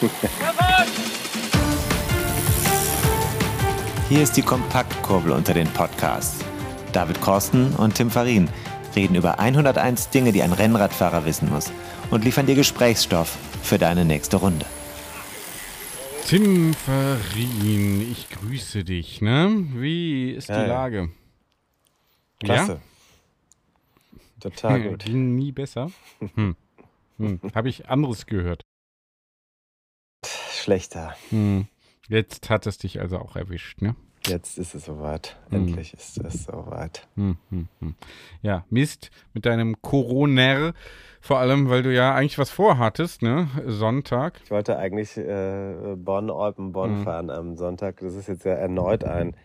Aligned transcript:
Hier 4.08 4.22
ist 4.22 4.36
die 4.36 4.42
Kompaktkurbel 4.42 5.32
unter 5.32 5.54
den 5.54 5.66
Podcasts. 5.68 6.44
David 6.92 7.20
Korsten 7.20 7.74
und 7.76 7.94
Tim 7.94 8.10
Farin 8.10 8.48
reden 8.94 9.14
über 9.14 9.38
101 9.38 10.10
Dinge, 10.10 10.32
die 10.32 10.42
ein 10.42 10.52
Rennradfahrer 10.52 11.24
wissen 11.24 11.50
muss 11.50 11.72
und 12.10 12.24
liefern 12.24 12.46
dir 12.46 12.54
Gesprächsstoff 12.54 13.36
für 13.62 13.78
deine 13.78 14.04
nächste 14.04 14.36
Runde. 14.36 14.66
Tim 16.26 16.74
Farin, 16.74 18.00
ich 18.10 18.28
grüße 18.30 18.84
dich. 18.84 19.20
Ne? 19.20 19.64
Wie 19.74 20.30
ist 20.30 20.48
Ja, 20.48 20.56
die 20.56 20.60
ja. 20.62 20.66
Lage? 20.74 21.10
Klasse. 22.42 22.80
Total 24.40 24.80
Ja? 24.80 24.88
gut. 24.90 25.04
Ging 25.04 25.34
nie 25.36 25.52
besser. 25.52 25.90
Hm. 26.34 26.56
Hm. 27.18 27.40
Habe 27.54 27.68
ich 27.68 27.88
anderes 27.88 28.26
gehört. 28.26 28.62
Schlechter. 30.64 31.14
Hm. 31.28 31.66
Jetzt 32.08 32.48
hat 32.48 32.66
es 32.66 32.78
dich 32.78 32.98
also 33.00 33.18
auch 33.18 33.36
erwischt, 33.36 33.82
ne? 33.82 33.94
Jetzt 34.26 34.58
ist 34.58 34.74
es 34.74 34.86
soweit. 34.86 35.36
Hm. 35.50 35.58
Endlich 35.68 35.92
ist 35.92 36.18
es 36.24 36.44
soweit. 36.44 37.06
Hm, 37.16 37.36
hm, 37.50 37.68
hm. 37.80 37.94
Ja, 38.40 38.64
Mist 38.70 39.10
mit 39.34 39.44
deinem 39.44 39.80
Coroner. 39.82 40.72
Vor 41.20 41.38
allem, 41.38 41.68
weil 41.68 41.82
du 41.82 41.92
ja 41.94 42.14
eigentlich 42.14 42.38
was 42.38 42.48
vorhattest, 42.48 43.20
ne? 43.20 43.48
Sonntag. 43.66 44.40
Ich 44.44 44.50
wollte 44.50 44.78
eigentlich 44.78 45.18
äh, 45.18 45.94
Bonn, 45.96 46.30
Eupen, 46.30 46.72
Bonn 46.72 47.00
Mhm. 47.00 47.04
fahren 47.04 47.28
am 47.28 47.56
Sonntag. 47.56 47.98
Das 48.00 48.14
ist 48.14 48.28
jetzt 48.28 48.46
ja 48.46 48.54
erneut 48.54 49.04
ein, 49.04 49.36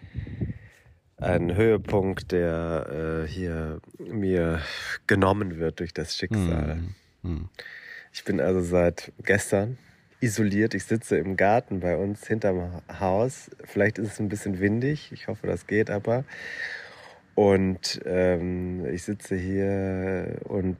ein 1.18 1.54
Höhepunkt, 1.54 2.32
der 2.32 3.26
äh, 3.26 3.28
hier 3.28 3.82
mir 3.98 4.62
genommen 5.08 5.58
wird 5.58 5.82
durch 5.82 5.94
das 5.94 6.16
Schicksal. 6.16 6.76
Hm, 6.76 6.96
hm. 7.24 7.50
Ich 8.14 8.24
bin 8.24 8.40
also 8.40 8.62
seit 8.62 9.12
gestern 9.24 9.78
isoliert. 10.22 10.74
Ich 10.74 10.86
sitze 10.86 11.18
im 11.18 11.38
Garten 11.38 11.80
bei 11.80 11.96
uns 11.98 12.28
hinterm 12.28 12.82
Haus. 13.00 13.50
Vielleicht 13.64 13.98
ist 13.98 14.14
es 14.14 14.20
ein 14.20 14.30
bisschen 14.30 14.60
windig. 14.60 15.12
Ich 15.12 15.28
hoffe, 15.28 15.48
das 15.48 15.68
geht 15.68 15.90
aber. 15.90 16.24
Und 17.36 18.02
ähm, 18.06 18.86
ich 18.86 19.04
sitze 19.04 19.36
hier 19.36 20.40
und 20.44 20.78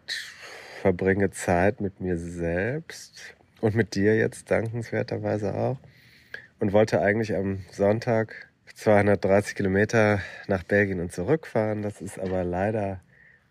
verbringe 0.82 1.32
Zeit 1.32 1.82
mit 1.82 2.02
mir 2.02 2.18
selbst 2.18 3.36
und 3.62 3.76
mit 3.76 3.96
dir 3.96 4.18
jetzt 4.18 4.52
dankenswerterweise 4.52 5.54
auch. 5.56 5.78
Und 6.60 6.74
wollte 6.74 7.02
eigentlich 7.02 7.36
am 7.36 7.64
Sonntag 7.72 8.50
230 8.76 9.56
Kilometer 9.56 10.20
nach 10.48 10.64
Belgien 10.64 11.00
und 11.00 11.12
zurückfahren. 11.14 11.82
Das 11.82 12.02
ist 12.02 12.20
aber 12.20 12.44
leider 12.44 13.00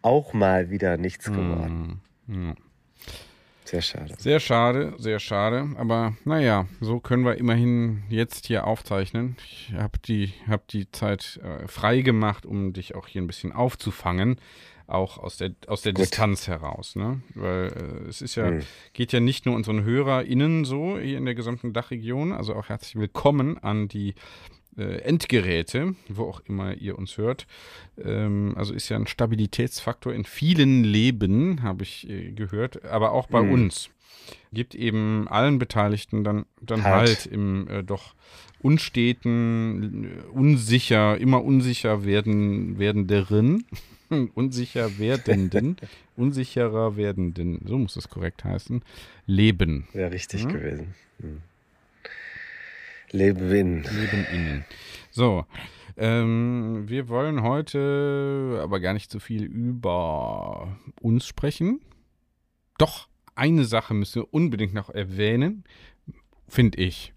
auch 0.02 0.32
mal 0.32 0.70
wieder 0.70 0.96
nichts 0.96 1.26
geworden. 1.26 2.00
Hm, 2.26 2.34
hm. 2.34 2.56
Sehr 3.68 3.82
schade. 3.82 4.14
Sehr 4.16 4.40
schade, 4.40 4.94
sehr 4.96 5.18
schade. 5.18 5.68
Aber 5.76 6.16
naja, 6.24 6.66
so 6.80 7.00
können 7.00 7.22
wir 7.26 7.36
immerhin 7.36 8.02
jetzt 8.08 8.46
hier 8.46 8.66
aufzeichnen. 8.66 9.36
Ich 9.44 9.74
habe 9.76 9.98
die, 9.98 10.32
hab 10.48 10.66
die 10.68 10.90
Zeit 10.90 11.38
äh, 11.42 11.68
frei 11.68 12.00
gemacht, 12.00 12.46
um 12.46 12.72
dich 12.72 12.94
auch 12.94 13.06
hier 13.06 13.20
ein 13.20 13.26
bisschen 13.26 13.52
aufzufangen. 13.52 14.40
Auch 14.86 15.18
aus 15.18 15.36
der, 15.36 15.50
aus 15.66 15.82
der 15.82 15.92
Gut. 15.92 16.04
Distanz 16.04 16.48
heraus. 16.48 16.96
Ne? 16.96 17.20
Weil 17.34 17.66
äh, 18.06 18.08
es 18.08 18.22
ist 18.22 18.36
ja, 18.36 18.46
Hm. 18.46 18.60
geht 18.94 19.12
ja 19.12 19.20
nicht 19.20 19.44
nur 19.44 19.54
unseren 19.54 19.84
HörerInnen 19.84 20.64
so 20.64 20.98
hier 20.98 21.18
in 21.18 21.26
der 21.26 21.34
gesamten 21.34 21.74
Dachregion. 21.74 22.32
Also 22.32 22.54
auch 22.54 22.70
herzlich 22.70 22.96
willkommen 22.96 23.58
an 23.58 23.88
die 23.88 24.14
äh, 24.78 24.98
Endgeräte, 25.02 25.94
wo 26.08 26.24
auch 26.24 26.40
immer 26.46 26.74
ihr 26.74 26.96
uns 26.98 27.18
hört. 27.18 27.46
Ähm, 28.02 28.54
also 28.56 28.72
ist 28.72 28.88
ja 28.88 28.96
ein 28.96 29.06
Stabilitätsfaktor 29.06 30.14
in 30.14 30.24
vielen 30.24 30.84
Leben, 30.84 31.62
habe 31.62 31.82
ich 31.82 32.08
äh, 32.08 32.30
gehört, 32.32 32.84
aber 32.84 33.12
auch 33.12 33.26
bei 33.26 33.42
Mhm. 33.42 33.50
uns. 33.52 33.90
Gibt 34.52 34.74
eben 34.74 35.28
allen 35.28 35.58
Beteiligten 35.58 36.24
dann, 36.24 36.46
dann 36.60 36.84
halt. 36.84 37.08
Halt. 37.24 37.26
im 37.26 37.68
äh, 37.68 37.82
doch 37.82 38.14
unsteten, 38.60 40.04
äh, 40.04 40.08
unsicher, 40.32 41.18
immer 41.18 41.44
unsicher 41.44 42.04
werden, 42.04 42.78
werdenderen, 42.78 43.64
unsicher 44.34 44.98
werdenden, 44.98 45.76
unsicherer 46.16 46.96
werdenden, 46.96 47.60
so 47.66 47.78
muss 47.78 47.96
es 47.96 48.08
korrekt 48.08 48.44
heißen, 48.44 48.82
Leben. 49.26 49.86
Wäre 49.92 50.12
richtig 50.12 50.44
Mhm. 50.44 50.52
gewesen. 50.52 50.94
Hm. 51.20 51.42
Leben 53.10 53.50
in. 53.50 53.82
Leben 53.82 54.26
innen. 54.32 54.64
So, 55.10 55.44
ähm, 55.96 56.84
wir 56.86 57.08
wollen 57.08 57.42
heute 57.42 58.60
aber 58.62 58.80
gar 58.80 58.92
nicht 58.92 59.10
so 59.10 59.18
viel 59.18 59.44
über 59.44 60.78
uns 61.00 61.26
sprechen. 61.26 61.80
Doch, 62.78 63.08
eine 63.34 63.64
Sache 63.64 63.94
müssen 63.94 64.22
wir 64.22 64.32
unbedingt 64.32 64.74
noch 64.74 64.90
erwähnen, 64.90 65.64
finde 66.46 66.78
ich. 66.78 67.12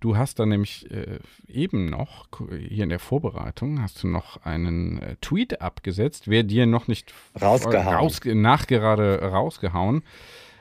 Du 0.00 0.16
hast 0.16 0.38
da 0.38 0.46
nämlich 0.46 0.88
äh, 0.92 1.18
eben 1.48 1.86
noch, 1.86 2.28
hier 2.68 2.84
in 2.84 2.88
der 2.88 3.00
Vorbereitung, 3.00 3.82
hast 3.82 4.00
du 4.02 4.06
noch 4.06 4.44
einen 4.44 5.02
äh, 5.02 5.16
Tweet 5.20 5.60
abgesetzt, 5.60 6.28
wer 6.28 6.44
dir 6.44 6.66
noch 6.66 6.86
nicht 6.86 7.12
Rausgehauen. 7.40 7.96
raus, 7.96 8.20
nachgerade 8.24 9.20
rausgehauen. 9.22 10.04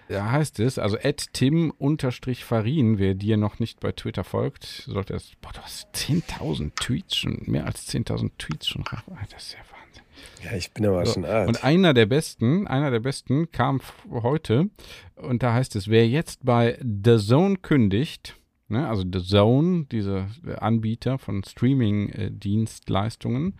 Da 0.10 0.32
heißt 0.32 0.60
es, 0.62 0.80
also 0.80 0.98
at 1.04 1.34
tim-farin, 1.34 2.98
wer 2.98 3.14
dir 3.14 3.36
noch 3.38 3.60
nicht 3.60 3.80
bei 3.82 3.92
Twitter 3.92 4.24
folgt, 4.24 4.64
sollte 4.88 5.12
das, 5.14 5.32
boah, 5.42 5.52
du 5.54 5.60
hast 5.62 5.94
10.000 5.96 6.72
Tweets 6.76 7.16
schon, 7.18 7.42
mehr 7.46 7.66
als 7.66 7.88
10.000 7.90 8.32
Tweets 8.38 8.68
schon. 8.68 8.84
Das 9.32 9.44
ist 9.44 9.54
ja 9.54 9.60
Wahnsinn. 9.60 10.04
Ja, 10.44 10.54
ich 10.56 10.72
bin 10.72 10.86
aber 10.86 11.06
So. 11.06 11.14
schon 11.14 11.26
alt. 11.26 11.48
Und 11.50 11.62
einer 11.64 11.94
der 11.94 12.06
besten, 12.06 12.68
einer 12.68 12.90
der 12.92 13.00
besten 13.02 13.52
kam 13.52 13.82
heute 14.10 14.70
und 15.16 15.44
da 15.44 15.54
heißt 15.54 15.76
es, 15.76 15.90
wer 15.90 16.08
jetzt 16.08 16.46
bei 16.46 16.80
The 16.82 17.18
Zone 17.18 17.58
kündigt, 17.58 18.38
ne, 18.70 18.88
also 18.88 19.04
The 19.04 19.22
Zone, 19.24 19.86
dieser 19.92 20.28
Anbieter 20.60 21.18
von 21.18 21.44
Streaming-Dienstleistungen, 21.44 23.54
äh, 23.54 23.56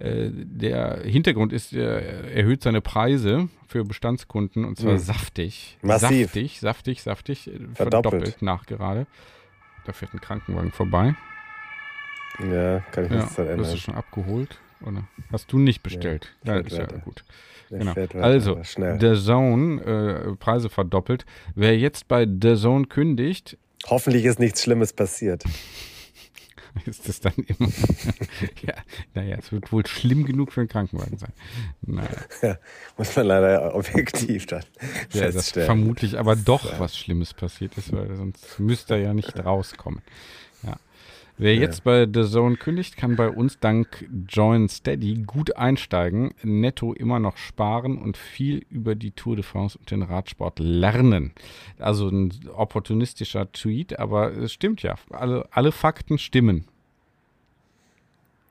der 0.00 1.00
Hintergrund 1.04 1.52
ist, 1.52 1.72
er 1.72 2.30
erhöht 2.32 2.62
seine 2.62 2.80
Preise 2.80 3.48
für 3.66 3.84
Bestandskunden 3.84 4.64
und 4.64 4.78
zwar 4.78 4.94
Mhm. 4.94 4.98
saftig. 4.98 5.76
Massiv. 5.82 6.26
Saftig, 6.28 6.60
saftig, 6.60 7.02
saftig, 7.02 7.46
äh, 7.48 7.50
Verdoppelt. 7.74 7.76
verdoppelt 7.76 8.42
nachgerade. 8.42 9.06
Da 9.84 9.92
fährt 9.92 10.14
ein 10.14 10.20
Krankenwagen 10.20 10.70
vorbei. 10.72 11.14
ja, 12.40 12.80
kann 12.92 13.04
ich 13.06 13.10
Ja, 13.10 13.16
nichts 13.18 13.34
dran 13.34 13.46
hast 13.46 13.52
ändern. 13.54 13.70
du 13.72 13.76
schon 13.78 13.94
abgeholt? 13.94 14.58
Oder 14.84 15.02
hast 15.32 15.50
du 15.52 15.58
nicht 15.58 15.82
bestellt? 15.82 16.28
Nee, 16.44 16.50
ja, 16.52 16.58
ist 16.58 16.76
ja 16.76 16.86
gut. 16.86 17.24
Der 17.70 17.80
Genau. 17.80 17.96
weiter, 17.96 18.22
Also. 18.22 18.60
The 18.62 19.14
Zone, 19.16 19.82
äh, 19.82 20.36
Preise 20.36 20.68
verdoppelt. 20.70 21.26
Wer 21.56 21.76
jetzt 21.76 22.06
bei 22.08 22.26
The 22.26 22.54
Zone 22.56 22.86
kündigt, 22.86 23.58
Hoffentlich 23.86 24.24
ist 24.24 24.38
nichts 24.38 24.62
Schlimmes 24.62 24.92
passiert. 24.92 25.44
ist 26.86 27.08
es 27.08 27.20
dann 27.20 27.34
immer. 27.34 27.68
ja, 28.62 28.74
naja, 29.14 29.36
es 29.38 29.52
wird 29.52 29.72
wohl 29.72 29.86
schlimm 29.86 30.24
genug 30.24 30.52
für 30.52 30.60
einen 30.60 30.68
Krankenwagen 30.68 31.18
sein. 31.18 31.32
Naja, 31.82 32.58
Muss 32.96 33.14
man 33.16 33.26
leider 33.26 33.74
objektiv 33.74 34.46
dann 34.46 34.64
ja, 35.12 35.26
das 35.26 35.34
feststellen. 35.34 35.66
vermutlich 35.66 36.18
aber 36.18 36.36
doch 36.36 36.78
was 36.80 36.96
Schlimmes 36.96 37.34
passiert 37.34 37.76
ist, 37.78 37.92
weil 37.92 38.14
sonst 38.16 38.58
müsste 38.58 38.94
er 38.94 39.00
ja 39.00 39.14
nicht 39.14 39.38
rauskommen. 39.44 40.02
Wer 41.40 41.54
Ja. 41.54 41.60
jetzt 41.60 41.84
bei 41.84 42.06
The 42.12 42.24
Zone 42.24 42.56
kündigt, 42.56 42.96
kann 42.96 43.14
bei 43.14 43.28
uns 43.28 43.60
dank 43.60 44.08
Join 44.28 44.68
Steady 44.68 45.22
gut 45.24 45.56
einsteigen, 45.56 46.34
netto 46.42 46.92
immer 46.92 47.20
noch 47.20 47.36
sparen 47.36 47.96
und 47.96 48.16
viel 48.16 48.64
über 48.70 48.96
die 48.96 49.12
Tour 49.12 49.36
de 49.36 49.44
France 49.44 49.78
und 49.78 49.88
den 49.90 50.02
Radsport 50.02 50.58
lernen. 50.58 51.32
Also 51.78 52.08
ein 52.08 52.32
opportunistischer 52.54 53.50
Tweet, 53.52 53.98
aber 54.00 54.36
es 54.36 54.52
stimmt 54.52 54.82
ja. 54.82 54.96
Alle, 55.10 55.46
alle 55.52 55.70
Fakten 55.70 56.18
stimmen. 56.18 56.64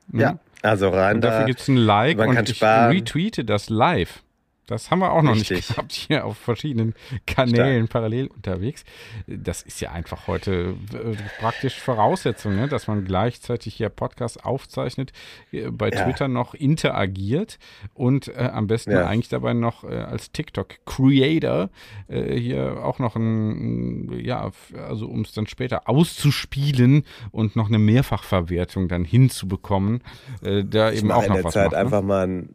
Ne? 0.09 0.21
Ja, 0.21 0.39
also 0.61 0.87
rein 0.89 1.15
Und 1.15 1.21
dafür 1.21 1.41
da. 1.41 1.45
gibt 1.45 1.59
es 1.59 1.67
ein 1.67 1.75
Like 1.75 2.19
und 2.19 2.49
ich 2.49 2.57
sparen. 2.57 2.91
retweete 2.91 3.43
das 3.43 3.69
live. 3.69 4.23
Das 4.67 4.91
haben 4.91 4.99
wir 4.99 5.11
auch 5.13 5.21
noch 5.21 5.33
nicht 5.33 5.49
Richtig. 5.49 5.69
gehabt 5.75 5.91
hier 5.93 6.25
auf 6.25 6.37
verschiedenen 6.37 6.93
Kanälen 7.25 7.87
parallel 7.87 8.27
unterwegs. 8.27 8.83
Das 9.25 9.61
ist 9.63 9.79
ja 9.81 9.91
einfach 9.93 10.27
heute 10.27 10.75
äh, 10.93 11.15
praktisch 11.39 11.79
Voraussetzung, 11.79 12.55
ne? 12.55 12.67
dass 12.67 12.87
man 12.87 13.05
gleichzeitig 13.05 13.75
hier 13.75 13.89
Podcast 13.89 14.43
aufzeichnet, 14.45 15.13
äh, 15.51 15.71
bei 15.71 15.89
Ja. 15.89 16.03
Twitter 16.03 16.27
noch 16.27 16.53
interagiert 16.53 17.59
und 17.93 18.27
äh, 18.27 18.49
am 18.53 18.67
besten 18.67 18.91
Ja. 18.91 19.07
eigentlich 19.07 19.29
dabei 19.29 19.53
noch 19.53 19.83
äh, 19.85 19.95
als 19.95 20.31
TikTok-Creator 20.33 21.69
hier 22.09 22.83
auch 22.83 22.99
noch 22.99 23.15
ein, 23.15 24.11
ja, 24.19 24.51
also 24.87 25.07
um 25.07 25.21
es 25.21 25.31
dann 25.33 25.47
später 25.47 25.87
auszuspielen 25.89 27.03
und 27.31 27.55
noch 27.55 27.67
eine 27.67 27.79
Mehrfachverwertung 27.79 28.87
dann 28.87 29.03
hinzubekommen, 29.05 30.01
da 30.41 30.91
eben 30.91 31.11
auch 31.11 31.27
noch 31.27 31.43
was 31.43 31.53
Zeit 31.53 31.65
macht, 31.65 31.73
ne? 31.73 31.77
einfach 31.79 32.01
mal 32.01 32.27
ein. 32.27 32.49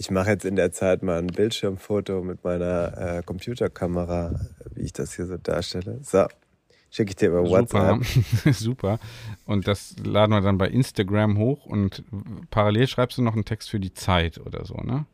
Ich 0.00 0.12
mache 0.12 0.30
jetzt 0.30 0.44
in 0.44 0.54
der 0.54 0.70
Zeit 0.70 1.02
mal 1.02 1.18
ein 1.18 1.26
Bildschirmfoto 1.26 2.22
mit 2.22 2.44
meiner 2.44 3.18
äh, 3.18 3.22
Computerkamera, 3.24 4.32
wie 4.72 4.82
ich 4.82 4.92
das 4.92 5.16
hier 5.16 5.26
so 5.26 5.36
darstelle. 5.36 5.98
So, 6.04 6.26
schicke 6.88 7.10
ich 7.10 7.16
dir 7.16 7.30
über 7.30 7.44
Super, 7.44 7.98
WhatsApp. 7.98 8.54
super. 8.54 9.00
Und 9.44 9.66
das 9.66 9.96
laden 10.04 10.30
wir 10.30 10.40
dann 10.40 10.56
bei 10.56 10.68
Instagram 10.68 11.36
hoch 11.36 11.66
und 11.66 12.04
parallel 12.50 12.86
schreibst 12.86 13.18
du 13.18 13.22
noch 13.22 13.34
einen 13.34 13.44
Text 13.44 13.70
für 13.70 13.80
die 13.80 13.92
Zeit 13.92 14.38
oder 14.38 14.64
so, 14.64 14.76
ne? 14.76 15.04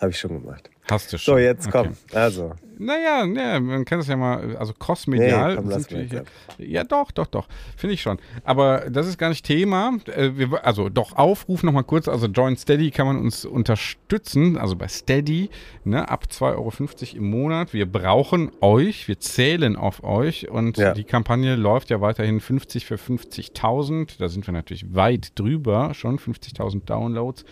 Habe 0.00 0.10
ich 0.10 0.18
schon 0.18 0.40
gemacht. 0.42 0.68
Hast 0.90 1.12
du 1.12 1.18
schon. 1.18 1.34
So, 1.34 1.38
jetzt 1.38 1.66
Okay. 1.68 1.84
komm. 1.84 1.96
Also, 2.12 2.52
Naja, 2.78 3.24
ja, 3.24 3.58
man 3.58 3.86
kann 3.86 4.00
es 4.00 4.06
ja 4.06 4.16
mal, 4.16 4.54
also 4.58 4.74
crossmedial. 4.74 5.50
Nee, 5.52 5.56
komm, 5.56 5.70
lass 5.70 5.84
sind 5.84 6.12
wir 6.12 6.24
ja, 6.58 6.84
doch, 6.84 7.10
doch, 7.10 7.26
doch. 7.26 7.48
Finde 7.76 7.94
ich 7.94 8.02
schon. 8.02 8.18
Aber 8.44 8.90
das 8.90 9.06
ist 9.08 9.16
gar 9.16 9.30
nicht 9.30 9.46
Thema. 9.46 9.96
Äh, 10.14 10.30
also 10.62 10.90
doch, 10.90 11.16
Aufruf 11.16 11.62
nochmal 11.62 11.84
kurz. 11.84 12.06
Also 12.06 12.26
Join 12.26 12.56
Steady 12.58 12.90
kann 12.90 13.06
man 13.06 13.16
uns 13.16 13.46
unterstützen. 13.46 14.58
Also 14.58 14.76
bei 14.76 14.88
Steady, 14.88 15.48
ne, 15.84 16.08
ab 16.10 16.26
2,50 16.30 16.42
Euro 16.52 17.16
im 17.16 17.30
Monat. 17.30 17.72
Wir 17.72 17.90
brauchen 17.90 18.50
euch, 18.60 19.08
wir 19.08 19.18
zählen 19.18 19.76
auf 19.76 20.04
euch. 20.04 20.50
Und 20.50 20.76
Ja. 20.76 20.92
die 20.92 21.04
Kampagne 21.04 21.56
läuft 21.56 21.88
ja 21.88 22.02
weiterhin 22.02 22.40
50 22.40 22.84
für 22.84 22.96
50.000. 22.98 24.18
Da 24.18 24.28
sind 24.28 24.46
wir 24.46 24.52
natürlich 24.52 24.94
weit 24.94 25.38
drüber, 25.38 25.94
schon 25.94 26.18
50.000 26.18 26.84
Downloads. 26.84 27.44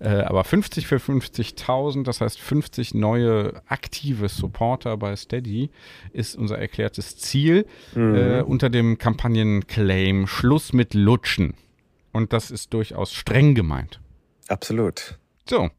Äh, 0.00 0.22
aber 0.22 0.44
50 0.44 0.86
für 0.86 0.96
50.000, 0.96 2.04
das 2.04 2.20
heißt 2.22 2.40
50 2.40 2.94
neue 2.94 3.62
aktive 3.66 4.28
Supporter 4.28 4.96
bei 4.96 5.14
Steady, 5.14 5.70
ist 6.12 6.36
unser 6.36 6.58
erklärtes 6.58 7.18
Ziel 7.18 7.66
äh, 7.94 8.40
unter 8.40 8.70
dem 8.70 8.96
Kampagnenclaim 8.96 10.26
Schluss 10.26 10.72
mit 10.72 10.94
Lutschen. 10.94 11.54
Und 12.12 12.32
das 12.32 12.50
ist 12.50 12.72
durchaus 12.72 13.12
streng 13.12 13.54
gemeint. 13.54 14.00
absolut. 14.48 15.18
So, 15.48 15.70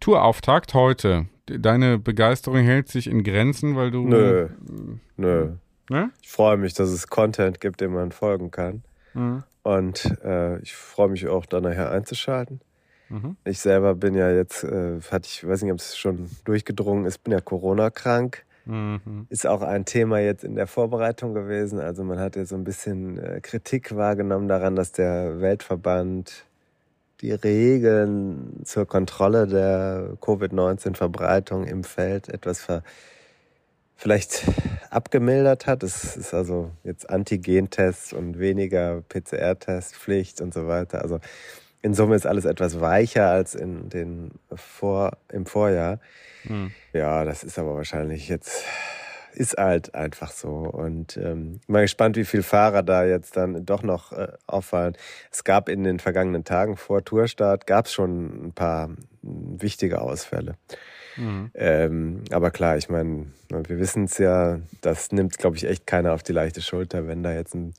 Tourauftakt 0.00 0.74
heute. 0.74 1.26
Deine 1.46 1.98
Begeisterung 1.98 2.58
hält 2.58 2.88
sich 2.88 3.06
in 3.06 3.22
Grenzen, 3.22 3.76
weil 3.76 3.90
du. 3.90 4.06
Nö. 4.06 4.48
Nö. 5.16 5.52
Ne? 5.88 6.10
Ich 6.22 6.28
freue 6.28 6.56
mich, 6.56 6.74
dass 6.74 6.88
es 6.88 7.06
Content 7.06 7.60
gibt, 7.60 7.80
dem 7.80 7.92
man 7.92 8.10
folgen 8.10 8.50
kann. 8.50 8.82
Mhm. 9.14 9.44
Und 9.62 10.18
äh, 10.24 10.58
ich 10.60 10.74
freue 10.74 11.08
mich 11.08 11.28
auch, 11.28 11.46
da 11.46 11.60
nachher 11.60 11.90
einzuschalten. 11.92 12.60
Mhm. 13.12 13.36
Ich 13.44 13.60
selber 13.60 13.94
bin 13.94 14.14
ja 14.14 14.30
jetzt, 14.30 14.64
äh, 14.64 15.00
hatte 15.10 15.26
ich, 15.26 15.46
weiß 15.46 15.62
nicht, 15.62 15.72
ob 15.72 15.78
es 15.78 15.96
schon 15.96 16.30
durchgedrungen 16.44 17.04
ist, 17.04 17.22
bin 17.22 17.32
ja 17.32 17.40
Corona-krank. 17.40 18.44
Mhm. 18.64 19.26
Ist 19.28 19.46
auch 19.46 19.60
ein 19.60 19.84
Thema 19.84 20.20
jetzt 20.20 20.44
in 20.44 20.54
der 20.54 20.66
Vorbereitung 20.66 21.34
gewesen. 21.34 21.78
Also 21.78 22.04
man 22.04 22.18
hat 22.18 22.36
jetzt 22.36 22.50
so 22.50 22.56
ein 22.56 22.64
bisschen 22.64 23.18
äh, 23.18 23.40
Kritik 23.42 23.94
wahrgenommen 23.94 24.48
daran, 24.48 24.76
dass 24.76 24.92
der 24.92 25.40
Weltverband 25.40 26.46
die 27.20 27.32
Regeln 27.32 28.60
zur 28.64 28.86
Kontrolle 28.86 29.46
der 29.46 30.16
Covid-19-Verbreitung 30.20 31.66
im 31.66 31.84
Feld 31.84 32.28
etwas 32.28 32.60
ver 32.60 32.82
vielleicht 33.94 34.44
abgemildert 34.90 35.68
hat. 35.68 35.84
Es 35.84 36.16
ist 36.16 36.34
also 36.34 36.72
jetzt 36.82 37.08
Antigen-Tests 37.08 38.12
und 38.12 38.40
weniger 38.40 39.02
PCR-Testpflicht 39.08 40.40
und 40.40 40.52
so 40.52 40.66
weiter. 40.66 41.02
Also 41.02 41.20
in 41.82 41.94
Summe 41.94 42.14
ist 42.14 42.26
alles 42.26 42.44
etwas 42.44 42.80
weicher 42.80 43.28
als 43.28 43.54
in 43.54 43.88
den 43.88 44.30
Vor 44.54 45.18
im 45.30 45.46
Vorjahr. 45.46 45.98
Mhm. 46.44 46.70
Ja, 46.92 47.24
das 47.24 47.42
ist 47.42 47.58
aber 47.58 47.74
wahrscheinlich 47.74 48.28
jetzt, 48.28 48.64
ist 49.34 49.56
halt 49.58 49.94
einfach 49.94 50.30
so. 50.30 50.50
Und 50.50 51.16
ähm, 51.16 51.60
mal 51.66 51.82
gespannt, 51.82 52.16
wie 52.16 52.24
viele 52.24 52.44
Fahrer 52.44 52.84
da 52.84 53.04
jetzt 53.04 53.36
dann 53.36 53.66
doch 53.66 53.82
noch 53.82 54.12
äh, 54.12 54.28
auffallen. 54.46 54.96
Es 55.30 55.42
gab 55.42 55.68
in 55.68 55.82
den 55.82 55.98
vergangenen 55.98 56.44
Tagen 56.44 56.76
vor 56.76 57.04
Tourstart, 57.04 57.66
gab 57.66 57.86
es 57.86 57.92
schon 57.92 58.46
ein 58.46 58.52
paar 58.52 58.88
mh, 58.88 58.96
wichtige 59.62 60.00
Ausfälle. 60.00 60.54
Mhm. 61.16 61.50
Ähm, 61.54 62.24
aber 62.30 62.52
klar, 62.52 62.76
ich 62.76 62.88
meine, 62.88 63.26
wir 63.48 63.78
wissen 63.78 64.04
es 64.04 64.18
ja, 64.18 64.60
das 64.80 65.10
nimmt, 65.10 65.36
glaube 65.36 65.56
ich, 65.56 65.64
echt 65.64 65.86
keiner 65.86 66.12
auf 66.12 66.22
die 66.22 66.32
leichte 66.32 66.62
Schulter. 66.62 67.08
Wenn 67.08 67.22
da 67.22 67.32
jetzt 67.32 67.54
ein 67.54 67.74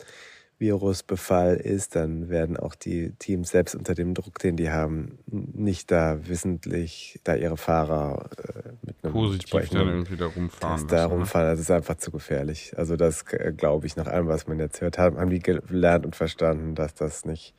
Virusbefall 0.60 1.58
ist, 1.58 1.96
dann 1.96 2.30
werden 2.30 2.58
auch 2.58 2.76
die 2.76 3.12
Teams 3.20 3.50
selbst 3.50 3.76
unter 3.76 3.96
dem 3.96 4.14
Druck, 4.14 4.40
den 4.40 4.56
die 4.56 4.70
haben, 4.70 5.20
nicht 5.26 5.92
da 5.92 6.28
wissentlich 6.28 7.20
da 7.24 7.36
ihre 7.36 7.58
Fahrer 7.58 8.30
äh, 8.38 8.70
mit 8.86 8.96
einem 9.04 9.14
Positiv 9.14 9.70
dann 9.70 9.88
irgendwie 9.88 10.16
da 10.16 10.28
rumfahren. 10.28 10.88
Da 10.88 11.08
ne? 11.08 11.14
rumfahren. 11.14 11.48
Das 11.50 11.60
ist 11.60 11.72
einfach 11.72 11.96
zu 11.96 12.12
gefährlich. 12.12 12.74
Also 12.78 12.96
das 12.96 13.24
äh, 13.34 13.52
glaube 13.56 13.88
ich, 13.88 13.96
nach 13.96 14.08
allem, 14.08 14.28
was 14.28 14.48
man 14.48 14.60
jetzt 14.60 14.80
hört, 14.82 14.98
haben, 14.98 15.18
haben 15.18 15.30
die 15.30 15.40
gelernt 15.40 16.06
und 16.06 16.16
verstanden, 16.16 16.76
dass 16.76 16.94
das 16.94 17.26
nicht, 17.26 17.54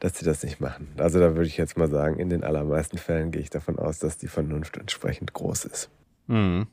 dass 0.00 0.18
sie 0.18 0.24
das 0.24 0.42
nicht 0.42 0.60
machen. 0.60 0.88
Also 0.96 1.20
da 1.20 1.34
würde 1.34 1.46
ich 1.46 1.56
jetzt 1.56 1.76
mal 1.76 1.90
sagen, 1.90 2.18
in 2.18 2.30
den 2.30 2.44
allermeisten 2.44 2.98
Fällen 2.98 3.32
gehe 3.32 3.42
ich 3.42 3.50
davon 3.50 3.78
aus, 3.78 3.98
dass 3.98 4.16
die 4.16 4.28
Vernunft 4.28 4.76
entsprechend 4.76 5.34
groß 5.34 5.66
ist. 5.66 5.90
Mhm. 6.26 6.66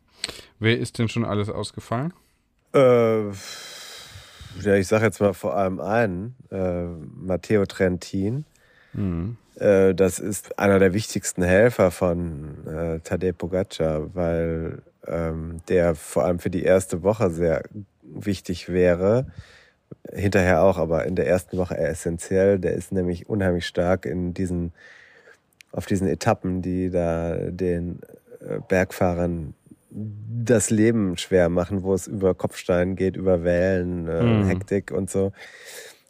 Wer 0.60 0.80
ist 0.80 1.00
denn 1.00 1.10
schon 1.10 1.26
alles 1.26 1.50
ausgefallen? 1.50 2.14
Äh, 2.74 3.32
ja, 4.62 4.76
ich 4.76 4.88
sage 4.88 5.06
jetzt 5.06 5.20
mal 5.20 5.34
vor 5.34 5.56
allem 5.56 5.80
einen, 5.80 6.36
äh, 6.52 6.86
Matteo 6.86 7.66
Trentin. 7.66 8.46
Mhm. 8.94 9.38
Äh, 9.56 9.94
das 9.94 10.20
ist 10.20 10.60
einer 10.60 10.80
der 10.80 10.94
wichtigsten 10.94 11.44
Helfer 11.44 11.92
von 11.92 12.68
äh, 12.68 13.00
Tadej 13.00 13.34
Pogacar, 13.34 14.14
weil 14.16 14.82
ähm, 15.08 15.62
der 15.68 15.96
vor 15.96 16.26
allem 16.26 16.40
für 16.40 16.50
die 16.50 16.64
erste 16.64 17.04
Woche 17.04 17.30
sehr 17.30 17.64
wichtig 18.04 18.70
wäre. 18.70 19.28
Hinterher 20.12 20.64
auch, 20.64 20.78
aber 20.78 21.06
in 21.06 21.16
der 21.16 21.28
ersten 21.28 21.58
Woche 21.58 21.76
eher 21.76 21.90
essentiell. 21.90 22.60
Der 22.60 22.74
ist 22.74 22.92
nämlich 22.92 23.30
unheimlich 23.30 23.66
stark 23.66 24.06
in 24.06 24.34
diesen, 24.34 24.74
auf 25.72 25.86
diesen 25.86 26.08
Etappen, 26.08 26.62
die 26.62 26.90
da 26.90 27.36
den 27.36 28.00
äh, 28.40 28.60
Bergfahrern 28.68 29.54
das 29.92 30.70
Leben 30.70 31.18
schwer 31.18 31.50
machen, 31.50 31.84
wo 31.84 31.94
es 31.94 32.08
über 32.08 32.34
Kopfstein 32.34 32.96
geht, 32.96 33.18
über 33.18 33.44
Wellen, 33.44 34.08
äh, 34.08 34.24
Mhm. 34.24 34.46
Hektik 34.48 34.92
und 34.92 35.10
so. 35.10 35.32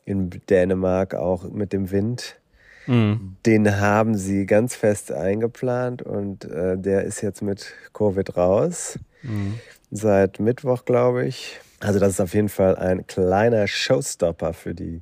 In 0.05 0.29
Dänemark 0.49 1.15
auch 1.15 1.43
mit 1.49 1.73
dem 1.73 1.91
Wind. 1.91 2.39
Mhm. 2.87 3.37
Den 3.45 3.79
haben 3.79 4.15
sie 4.15 4.45
ganz 4.45 4.75
fest 4.75 5.11
eingeplant 5.11 6.01
und 6.01 6.45
äh, 6.45 6.77
der 6.77 7.03
ist 7.03 7.21
jetzt 7.21 7.41
mit 7.41 7.73
Covid 7.93 8.37
raus. 8.37 8.99
Mhm. 9.23 9.55
Seit 9.91 10.39
Mittwoch, 10.39 10.85
glaube 10.85 11.25
ich. 11.25 11.59
Also 11.79 11.99
das 11.99 12.13
ist 12.13 12.21
auf 12.21 12.33
jeden 12.33 12.49
Fall 12.49 12.75
ein 12.75 13.05
kleiner 13.07 13.67
Showstopper 13.67 14.53
für 14.53 14.73
die 14.73 15.01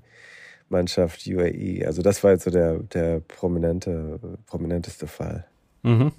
Mannschaft 0.69 1.25
UAE. 1.27 1.85
Also 1.85 2.01
das 2.01 2.23
war 2.23 2.31
jetzt 2.31 2.43
so 2.43 2.51
der, 2.51 2.79
der 2.79 3.19
prominente, 3.21 4.19
prominenteste 4.45 5.07
Fall. 5.07 5.45
Mhm. 5.83 6.11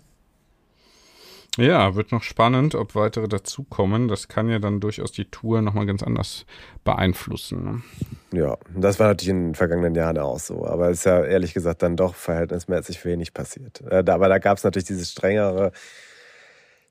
Ja, 1.56 1.96
wird 1.96 2.12
noch 2.12 2.22
spannend, 2.22 2.74
ob 2.74 2.94
weitere 2.94 3.26
dazukommen. 3.26 4.08
Das 4.08 4.28
kann 4.28 4.48
ja 4.48 4.58
dann 4.58 4.80
durchaus 4.80 5.12
die 5.12 5.24
Tour 5.24 5.62
nochmal 5.62 5.86
ganz 5.86 6.02
anders 6.02 6.46
beeinflussen. 6.84 7.64
Ne? 7.64 8.38
Ja, 8.38 8.56
das 8.74 9.00
war 9.00 9.08
natürlich 9.08 9.30
in 9.30 9.48
den 9.48 9.54
vergangenen 9.54 9.94
Jahren 9.94 10.18
auch 10.18 10.38
so. 10.38 10.64
Aber 10.66 10.90
es 10.90 10.98
ist 10.98 11.04
ja 11.04 11.24
ehrlich 11.24 11.52
gesagt 11.52 11.82
dann 11.82 11.96
doch 11.96 12.14
verhältnismäßig 12.14 13.04
wenig 13.04 13.34
passiert. 13.34 13.82
Äh, 13.90 14.04
aber 14.06 14.28
da 14.28 14.38
gab 14.38 14.58
es 14.58 14.64
natürlich 14.64 14.86
dieses 14.86 15.10
strengere, 15.10 15.72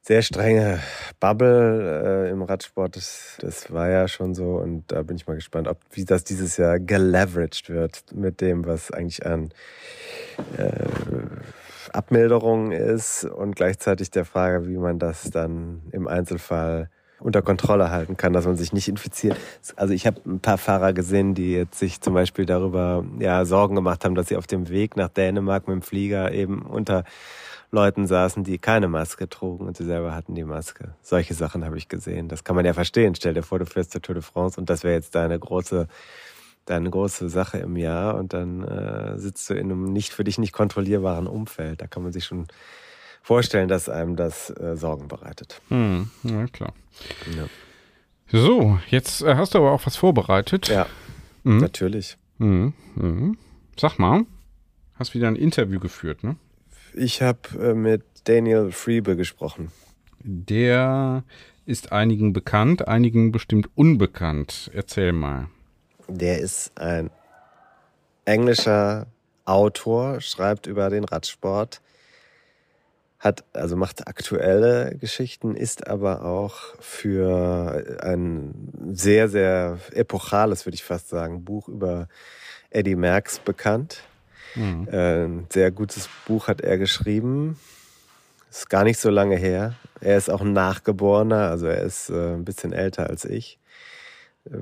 sehr 0.02 0.22
strenge 0.22 0.80
Bubble 1.20 2.28
äh, 2.28 2.32
im 2.32 2.42
Radsport. 2.42 2.98
Das, 2.98 3.38
das 3.40 3.72
war 3.72 3.90
ja 3.90 4.10
schon 4.10 4.36
so. 4.36 4.58
Und 4.58 4.92
da 4.92 5.04
bin 5.04 5.16
ich 5.16 5.26
mal 5.26 5.36
gespannt, 5.36 5.70
ob 5.70 5.80
wie 5.92 6.04
das 6.04 6.26
dieses 6.26 6.58
Jahr 6.58 6.80
geleveraged 6.80 7.70
wird 7.70 8.04
mit 8.14 8.42
dem, 8.42 8.66
was 8.66 8.92
eigentlich 8.92 9.26
an 9.26 9.54
äh, 10.58 10.86
Abmilderung 11.92 12.72
ist 12.72 13.26
und 13.26 13.56
gleichzeitig 13.56 14.12
der 14.12 14.26
Frage, 14.26 14.68
wie 14.68 14.78
man 14.78 15.00
das 15.00 15.30
dann 15.32 15.82
im 15.92 16.08
Einzelfall 16.08 16.90
unter 17.20 17.42
Kontrolle 17.42 17.92
halten 17.92 18.18
kann, 18.18 18.34
dass 18.34 18.46
man 18.46 18.56
sich 18.56 18.74
nicht 18.74 18.88
infiziert. 18.88 19.38
Also 19.76 19.94
ich 19.94 20.08
habe 20.08 20.22
ein 20.26 20.40
paar 20.40 20.58
Fahrer 20.58 20.94
gesehen, 20.94 21.36
die 21.36 21.52
jetzt 21.52 21.78
sich 21.78 22.02
zum 22.02 22.14
Beispiel 22.14 22.46
darüber 22.46 23.04
ja, 23.20 23.44
Sorgen 23.46 23.76
gemacht 23.76 24.06
haben, 24.06 24.16
dass 24.16 24.28
sie 24.28 24.38
auf 24.38 24.48
dem 24.48 24.70
Weg 24.70 24.96
nach 24.96 25.10
Dänemark 25.10 25.68
mit 25.68 25.76
dem 25.76 25.82
Flieger 25.82 26.32
eben 26.32 26.62
unter 26.62 27.04
Leuten 27.72 28.08
saßen, 28.08 28.44
die 28.44 28.58
keine 28.58 28.88
Maske 28.88 29.30
trugen 29.30 29.68
und 29.68 29.78
sie 29.78 29.86
selber 29.86 30.16
hatten 30.16 30.34
die 30.34 30.44
Maske. 30.44 30.96
Solche 31.02 31.36
Sachen 31.36 31.66
habe 31.66 31.78
ich 31.78 31.88
gesehen. 31.88 32.28
Das 32.28 32.44
kann 32.44 32.56
man 32.56 32.66
ja 32.66 32.74
verstehen. 32.74 33.14
Stell 33.16 33.36
dir 33.36 33.44
vor, 33.44 33.60
du 33.60 33.66
fährst 33.66 33.92
zur 33.92 34.02
Tour 34.02 34.16
de 34.16 34.24
France 34.24 34.60
und 34.60 34.70
das 34.70 34.84
wäre 34.84 34.96
jetzt 34.96 35.14
deine 35.14 35.38
große 35.38 35.88
deine 36.70 36.90
große 36.90 37.30
Sache 37.30 37.58
im 37.60 37.76
Jahr 37.78 38.16
und 38.16 38.34
dann 38.34 38.64
äh, 38.64 39.18
sitzt 39.18 39.50
du 39.50 39.54
in 39.54 39.72
einem 39.72 39.92
nicht 39.92 40.14
für 40.14 40.24
dich 40.24 40.38
nicht 40.38 40.54
kontrollierbaren 40.54 41.28
Umfeld. 41.28 41.82
Da 41.82 41.88
kann 41.88 42.04
man 42.04 42.12
sich 42.12 42.26
schon 42.26 42.48
vorstellen, 43.22 43.68
dass 43.68 43.90
einem 43.90 44.16
das 44.16 44.50
äh, 44.52 44.76
Sorgen 44.76 45.08
bereitet. 45.08 45.62
Hm, 45.70 46.10
ja, 46.24 46.46
klar. 46.48 46.74
Ja, 47.36 47.46
So, 48.32 48.80
jetzt 48.88 49.22
äh, 49.22 49.36
hast 49.36 49.54
du 49.54 49.60
aber 49.60 49.72
auch 49.72 49.86
was 49.86 49.96
vorbereitet. 49.96 50.68
ja 50.68 50.86
Mhm. 51.44 51.58
natürlich. 51.60 52.18
Mhm. 52.38 52.74
Mhm. 52.96 53.38
Sag 53.80 53.98
mal, 53.98 54.26
hast 54.96 55.14
wieder 55.14 55.28
ein 55.30 55.38
Interview 55.38 55.80
geführt, 55.80 56.24
ne? 56.24 56.36
Ich 56.94 57.22
habe 57.22 57.40
äh, 57.62 57.74
mit 57.74 58.04
Daniel 58.26 58.72
Friebe 58.72 59.16
gesprochen. 59.16 59.72
Der 60.22 61.24
ist 61.66 61.92
einigen 61.94 62.34
bekannt, 62.34 62.88
einigen 62.88 63.32
bestimmt 63.32 63.70
unbekannt. 63.76 64.70
Erzähl 64.74 65.14
mal. 65.14 65.48
Der 66.10 66.40
ist 66.40 66.72
ein 66.76 67.12
englischer 68.26 69.06
Autor, 69.46 70.22
schreibt 70.22 70.68
über 70.68 70.90
den 70.90 71.04
Radsport, 71.04 71.82
hat, 73.20 73.44
also 73.54 73.76
macht 73.76 74.08
aktuelle 74.08 74.96
Geschichten, 74.96 75.56
ist 75.56 75.88
aber 75.88 76.24
auch 76.24 76.56
für 76.80 78.00
ein 78.02 78.72
sehr, 78.92 79.28
sehr 79.30 79.78
epochales, 79.92 80.66
würde 80.66 80.76
ich 80.76 80.84
fast 80.84 81.10
sagen, 81.10 81.44
Buch 81.44 81.68
über 81.68 82.08
Eddie 82.70 82.96
Merckx 82.96 83.40
bekannt. 83.40 84.02
Mhm. 84.56 84.88
Ein 84.92 85.48
sehr 85.52 85.70
gutes 85.72 86.10
Buch 86.26 86.48
hat 86.48 86.62
er 86.62 86.78
geschrieben. 86.78 87.60
Ist 88.50 88.70
gar 88.70 88.84
nicht 88.84 89.00
so 89.00 89.10
lange 89.10 89.36
her. 89.36 89.76
Er 90.02 90.18
ist 90.18 90.30
auch 90.30 90.42
ein 90.42 90.54
Nachgeborener, 90.54 91.50
also 91.50 91.68
er 91.68 91.84
ist 91.84 92.10
äh, 92.10 92.34
ein 92.34 92.46
bisschen 92.46 92.74
älter 92.74 93.10
als 93.10 93.26
ich. 93.26 93.60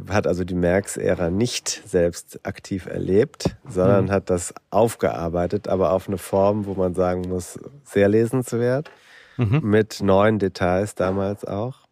Hat 0.10 0.28
also 0.28 0.44
die 0.44 0.56
Merx-Ära 0.56 1.30
nicht 1.30 1.82
selbst 1.86 2.40
aktiv 2.44 2.86
erlebt, 2.88 3.56
sondern 3.68 4.06
mhm. 4.06 4.12
hat 4.12 4.30
das 4.30 4.54
aufgearbeitet, 4.70 5.68
aber 5.68 5.92
auf 5.92 6.08
eine 6.08 6.18
Form, 6.18 6.66
wo 6.66 6.74
man 6.74 6.94
sagen 6.94 7.22
muss, 7.30 7.60
sehr 7.84 8.10
lesenswert, 8.10 8.92
mhm. 9.38 9.62
mit 9.64 10.02
neuen 10.02 10.40
Details 10.40 10.96
damals 10.96 11.46
auch. 11.46 11.88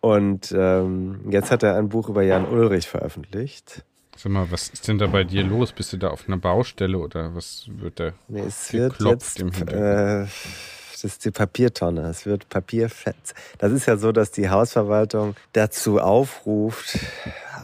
Und 0.00 0.54
ähm, 0.56 1.20
jetzt 1.30 1.50
hat 1.50 1.62
er 1.62 1.76
ein 1.76 1.88
Buch 1.88 2.08
über 2.08 2.22
Jan 2.22 2.46
Ulrich 2.46 2.86
veröffentlicht. 2.86 3.82
Sag 4.16 4.32
mal, 4.32 4.50
was 4.50 4.68
ist 4.68 4.88
denn 4.88 4.98
da 4.98 5.06
bei 5.08 5.24
dir 5.24 5.42
los? 5.42 5.72
Bist 5.72 5.92
du 5.92 5.98
da 5.98 6.08
auf 6.08 6.26
einer 6.26 6.38
Baustelle 6.38 6.98
oder 6.98 7.34
was 7.34 7.66
wird 7.68 8.00
da 8.00 8.12
nee, 8.28 8.40
es 8.40 8.72
wird 8.72 9.00
jetzt, 9.00 9.40
im 9.40 9.52
Hintergrund? 9.52 10.28
Äh, 10.28 10.75
das 11.02 11.12
ist 11.12 11.26
die 11.26 11.30
Papiertonne. 11.30 12.08
Es 12.08 12.24
wird 12.24 12.48
Papierfett. 12.48 13.34
Das 13.58 13.70
ist 13.70 13.84
ja 13.84 13.98
so, 13.98 14.12
dass 14.12 14.30
die 14.30 14.48
Hausverwaltung 14.48 15.36
dazu 15.52 16.00
aufruft, 16.00 16.98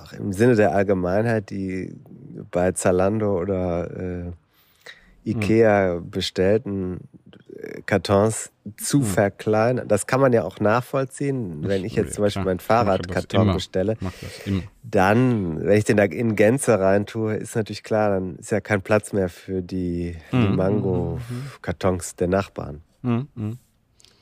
auch 0.04 0.12
im 0.12 0.34
Sinne 0.34 0.54
der 0.54 0.74
Allgemeinheit, 0.74 1.48
die 1.48 1.94
bei 2.50 2.72
Zalando 2.72 3.40
oder 3.40 3.90
äh, 3.90 4.32
Ikea 5.24 5.94
hm. 5.94 6.10
bestellten 6.10 7.00
Kartons 7.86 8.50
zu 8.76 8.98
hm. 8.98 9.06
verkleinern. 9.06 9.88
Das 9.88 10.06
kann 10.06 10.20
man 10.20 10.34
ja 10.34 10.44
auch 10.44 10.60
nachvollziehen. 10.60 11.66
Wenn 11.66 11.86
ich 11.86 11.94
jetzt 11.94 12.12
zum 12.12 12.24
Beispiel 12.24 12.44
meinen 12.44 12.60
Fahrradkarton 12.60 13.54
bestelle, 13.54 13.96
dann, 14.82 15.64
wenn 15.64 15.78
ich 15.78 15.84
den 15.84 15.96
da 15.96 16.04
in 16.04 16.36
Gänze 16.36 16.78
rein 16.78 17.06
tue, 17.06 17.34
ist 17.34 17.56
natürlich 17.56 17.82
klar, 17.82 18.10
dann 18.10 18.36
ist 18.36 18.50
ja 18.50 18.60
kein 18.60 18.82
Platz 18.82 19.14
mehr 19.14 19.30
für 19.30 19.62
die, 19.62 20.16
die 20.32 20.36
hm. 20.36 20.56
Mango-Kartons 20.56 22.16
der 22.16 22.28
Nachbarn. 22.28 22.82
Mhm. 23.02 23.58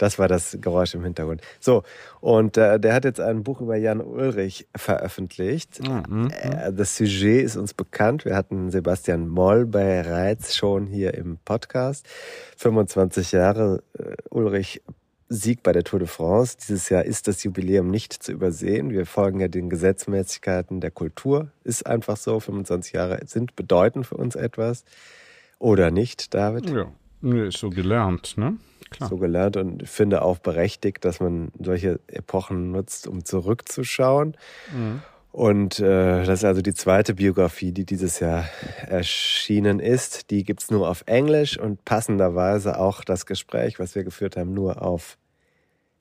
Das 0.00 0.18
war 0.18 0.28
das 0.28 0.56
Geräusch 0.62 0.94
im 0.94 1.04
Hintergrund. 1.04 1.42
So, 1.60 1.82
und 2.20 2.56
äh, 2.56 2.80
der 2.80 2.94
hat 2.94 3.04
jetzt 3.04 3.20
ein 3.20 3.42
Buch 3.42 3.60
über 3.60 3.76
Jan 3.76 4.00
Ulrich 4.00 4.66
veröffentlicht. 4.74 5.86
Mhm. 5.86 6.30
Äh, 6.30 6.72
das 6.72 6.96
Sujet 6.96 7.44
ist 7.44 7.56
uns 7.56 7.74
bekannt. 7.74 8.24
Wir 8.24 8.34
hatten 8.34 8.70
Sebastian 8.70 9.28
Moll 9.28 9.66
bereits 9.66 10.56
schon 10.56 10.86
hier 10.86 11.12
im 11.12 11.36
Podcast. 11.44 12.06
25 12.56 13.32
Jahre 13.32 13.82
äh, 13.98 14.14
Ulrich 14.30 14.80
Sieg 15.28 15.62
bei 15.62 15.72
der 15.72 15.84
Tour 15.84 15.98
de 15.98 16.08
France. 16.08 16.56
Dieses 16.58 16.88
Jahr 16.88 17.04
ist 17.04 17.28
das 17.28 17.42
Jubiläum 17.44 17.90
nicht 17.90 18.14
zu 18.14 18.32
übersehen. 18.32 18.88
Wir 18.88 19.04
folgen 19.04 19.38
ja 19.40 19.48
den 19.48 19.68
Gesetzmäßigkeiten 19.68 20.80
der 20.80 20.92
Kultur. 20.92 21.50
Ist 21.62 21.86
einfach 21.86 22.16
so. 22.16 22.40
25 22.40 22.94
Jahre 22.94 23.20
sind 23.26 23.54
bedeutend 23.54 24.06
für 24.06 24.16
uns 24.16 24.34
etwas. 24.34 24.82
Oder 25.58 25.90
nicht, 25.90 26.32
David? 26.32 26.70
Ja, 26.70 26.90
ist 27.44 27.58
so 27.58 27.68
gelernt, 27.68 28.38
ne? 28.38 28.56
Klar. 28.90 29.08
so 29.08 29.16
gelernt 29.18 29.56
und 29.56 29.88
finde 29.88 30.22
auch 30.22 30.38
berechtigt, 30.38 31.04
dass 31.04 31.20
man 31.20 31.52
solche 31.58 32.00
Epochen 32.08 32.72
nutzt, 32.72 33.06
um 33.06 33.24
zurückzuschauen. 33.24 34.36
Mhm. 34.72 35.02
Und 35.32 35.78
äh, 35.78 36.24
das 36.24 36.40
ist 36.40 36.44
also 36.44 36.60
die 36.60 36.74
zweite 36.74 37.14
Biografie, 37.14 37.70
die 37.70 37.84
dieses 37.84 38.18
Jahr 38.18 38.48
erschienen 38.88 39.78
ist. 39.78 40.30
Die 40.30 40.42
gibt's 40.42 40.70
nur 40.70 40.88
auf 40.88 41.04
Englisch 41.06 41.56
und 41.56 41.84
passenderweise 41.84 42.78
auch 42.78 43.04
das 43.04 43.26
Gespräch, 43.26 43.78
was 43.78 43.94
wir 43.94 44.02
geführt 44.02 44.36
haben, 44.36 44.52
nur 44.54 44.82
auf 44.82 45.18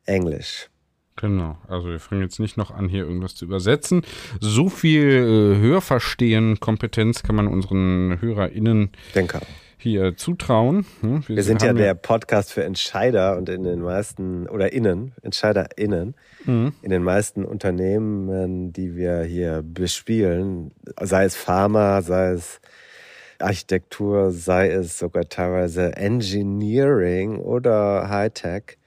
Englisch. 0.06 0.70
Genau, 1.16 1.58
also 1.68 1.90
wir 1.90 2.00
fangen 2.00 2.22
jetzt 2.22 2.40
nicht 2.40 2.58
noch 2.58 2.72
an, 2.72 2.88
hier 2.88 3.04
irgendwas 3.04 3.36
zu 3.36 3.46
übersetzen. 3.46 4.04
So 4.40 4.70
viel 4.70 5.04
äh, 5.04 5.62
Hörverstehen, 5.62 6.60
Kompetenz 6.60 7.22
kann 7.22 7.36
man 7.36 7.48
unseren 7.48 8.20
HörerInnen 8.22 8.92
Denker 9.14 9.42
hier 9.82 10.18
zutrauen. 10.18 10.86
Hm? 11.02 11.24
Wir, 11.28 11.38
wir, 11.38 11.44
sind 11.44 11.62
ja 11.62 11.74
der 11.74 11.94
Podcast 11.94 12.52
für 12.52 12.64
Entscheider 12.64 13.38
und 13.38 13.48
in 13.48 13.64
den 13.64 13.80
meisten, 13.82 14.48
oder 14.48 14.74
innen, 14.74 15.14
EntscheiderInnen, 15.24 16.16
mhm. 16.46 16.74
in 16.82 16.90
den 16.90 17.02
meisten 17.02 17.46
Unternehmen, 17.46 18.74
die 18.74 18.96
wir 18.96 19.24
hier 19.24 19.64
bespielen, 19.64 20.72
sei 21.02 21.24
es 21.24 21.36
Pharma, 21.36 22.02
sei 22.02 22.32
es 22.32 22.60
Architektur, 23.40 24.32
sei 24.32 24.70
es 24.70 25.00
sogar 25.00 25.24
teilweise 25.30 25.96
Engineering 25.96 27.38
oder 27.38 28.10
Hightech. 28.10 28.78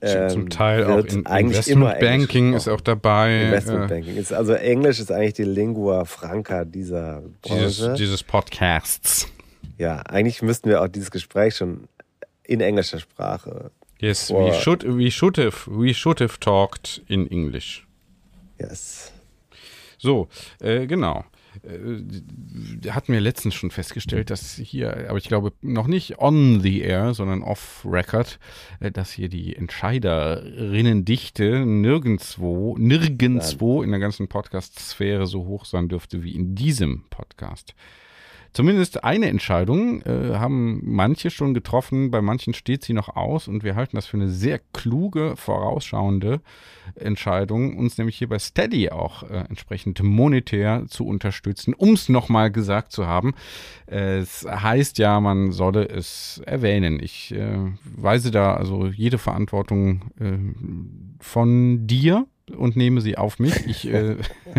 Also 0.00 0.34
zum 0.34 0.50
Teil 0.50 0.84
auch 0.84 1.04
in 1.04 1.24
Investment 1.24 1.98
Banking 1.98 2.52
ist 2.52 2.68
auch 2.68 2.80
dabei. 2.80 3.44
Investment 3.44 3.88
Banking 3.88 4.16
ist 4.16 4.32
also 4.32 4.52
Englisch 4.52 5.00
ist 5.00 5.10
eigentlich 5.10 5.34
die 5.34 5.44
Lingua 5.44 6.04
Franca 6.04 6.64
dieser 6.64 7.22
Branche. 7.42 7.64
Dieses, 7.64 7.94
dieses 7.94 8.22
Podcasts. 8.22 9.26
Ja, 9.78 10.02
eigentlich 10.02 10.42
müssten 10.42 10.68
wir 10.68 10.82
auch 10.82 10.88
dieses 10.88 11.10
Gespräch 11.10 11.56
schon 11.56 11.88
in 12.44 12.60
englischer 12.60 13.00
Sprache. 13.00 13.70
Yes, 13.98 14.30
we 14.30 14.52
should, 14.52 14.84
we 14.84 15.10
should 15.10 15.38
have, 15.38 15.66
we 15.66 15.94
should 15.94 16.20
have 16.20 16.38
talked 16.38 17.02
in 17.08 17.26
English. 17.28 17.86
Yes. 18.58 19.12
So, 19.98 20.28
äh, 20.60 20.86
genau. 20.86 21.24
Äh, 21.62 22.90
hatten 22.90 23.12
wir 23.12 23.20
letztens 23.20 23.54
schon 23.54 23.70
festgestellt, 23.70 24.30
dass 24.30 24.56
hier, 24.56 25.08
aber 25.08 25.18
ich 25.18 25.28
glaube 25.28 25.52
noch 25.62 25.86
nicht 25.86 26.18
on 26.18 26.60
the 26.60 26.80
air, 26.80 27.14
sondern 27.14 27.42
off 27.42 27.86
record, 27.88 28.38
äh, 28.80 28.90
dass 28.90 29.12
hier 29.12 29.28
die 29.28 29.56
Entscheiderinnendichte 29.56 31.64
nirgendwo, 31.64 32.76
nirgendwo 32.76 33.82
in 33.82 33.90
der 33.90 34.00
ganzen 34.00 34.28
Podcast-Sphäre 34.28 35.26
so 35.26 35.46
hoch 35.46 35.64
sein 35.64 35.88
dürfte 35.88 36.22
wie 36.22 36.34
in 36.34 36.54
diesem 36.54 37.04
Podcast. 37.08 37.74
Zumindest 38.54 39.02
eine 39.02 39.26
Entscheidung 39.26 40.00
äh, 40.02 40.36
haben 40.36 40.80
manche 40.84 41.30
schon 41.30 41.54
getroffen, 41.54 42.12
bei 42.12 42.22
manchen 42.22 42.54
steht 42.54 42.84
sie 42.84 42.92
noch 42.92 43.16
aus 43.16 43.48
und 43.48 43.64
wir 43.64 43.74
halten 43.74 43.96
das 43.96 44.06
für 44.06 44.16
eine 44.16 44.28
sehr 44.28 44.60
kluge, 44.72 45.34
vorausschauende 45.34 46.40
Entscheidung, 46.94 47.76
uns 47.76 47.98
nämlich 47.98 48.16
hier 48.16 48.28
bei 48.28 48.38
Steady 48.38 48.90
auch 48.90 49.24
äh, 49.24 49.44
entsprechend 49.48 50.00
monetär 50.04 50.84
zu 50.86 51.04
unterstützen, 51.04 51.74
um 51.74 51.94
es 51.94 52.08
nochmal 52.08 52.52
gesagt 52.52 52.92
zu 52.92 53.08
haben. 53.08 53.34
Äh, 53.86 54.18
es 54.18 54.46
heißt 54.48 54.98
ja, 54.98 55.18
man 55.18 55.50
solle 55.50 55.88
es 55.88 56.40
erwähnen. 56.46 57.00
Ich 57.02 57.34
äh, 57.34 57.58
weise 57.84 58.30
da 58.30 58.54
also 58.54 58.86
jede 58.86 59.18
Verantwortung 59.18 60.12
äh, 60.20 60.38
von 61.18 61.88
dir 61.88 62.28
und 62.50 62.76
nehme 62.76 63.00
sie 63.00 63.16
auf 63.16 63.38
mich. 63.38 63.66
Ich 63.66 63.88
äh, 63.88 64.16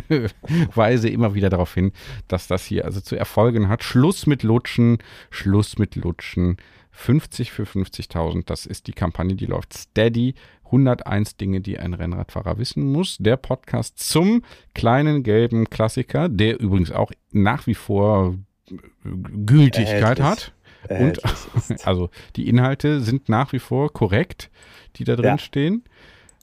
weise 0.76 1.10
immer 1.10 1.34
wieder 1.34 1.50
darauf 1.50 1.74
hin, 1.74 1.92
dass 2.28 2.48
das 2.48 2.66
hier 2.66 2.86
also 2.86 3.02
zu 3.02 3.16
Erfolgen 3.16 3.70
hat. 3.70 3.84
Schluss 3.84 4.26
mit 4.28 4.44
Lutschen, 4.44 5.00
Schluss 5.30 5.78
mit 5.78 5.96
Lutschen. 5.96 6.58
50 6.92 7.52
für 7.52 7.64
50.000, 7.64 8.46
das 8.46 8.66
ist 8.66 8.88
die 8.88 8.94
Kampagne, 8.94 9.36
die 9.36 9.48
läuft 9.48 9.74
steady. 9.74 10.34
101 10.64 11.36
Dinge, 11.36 11.60
die 11.62 11.78
ein 11.78 11.94
Rennradfahrer 11.94 12.58
wissen 12.58 12.92
muss. 12.92 13.18
Der 13.20 13.38
Podcast 13.38 14.00
zum 14.00 14.44
kleinen 14.74 15.22
gelben 15.22 15.70
Klassiker, 15.70 16.30
der 16.30 16.60
übrigens 16.60 16.92
auch 16.92 17.12
nach 17.32 17.68
wie 17.68 17.76
vor 17.76 18.36
Gültigkeit 19.46 20.22
hat. 20.22 20.54
Und 20.90 21.20
also 21.86 22.10
die 22.36 22.48
Inhalte 22.48 23.02
sind 23.02 23.30
nach 23.30 23.52
wie 23.52 23.60
vor 23.60 23.92
korrekt, 23.94 24.50
die 24.96 25.04
da 25.04 25.16
drin 25.16 25.26
ja. 25.26 25.38
stehen 25.38 25.84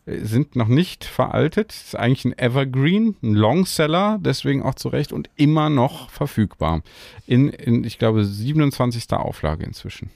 sind 0.06 0.56
noch 0.56 0.68
nicht 0.68 1.04
veraltet. 1.04 1.72
Ist 1.72 1.96
eigentlich 1.96 2.24
ein 2.24 2.38
Evergreen, 2.38 3.16
ein 3.22 3.34
Longseller, 3.34 4.18
deswegen 4.20 4.62
auch 4.62 4.74
zu 4.74 4.88
Recht 4.88 5.12
und 5.12 5.30
immer 5.36 5.70
noch 5.70 6.10
verfügbar. 6.10 6.82
In, 7.26 7.48
in 7.48 7.84
ich 7.84 7.98
glaube, 7.98 8.24
27. 8.24 9.12
Auflage 9.12 9.64
inzwischen. 9.64 10.10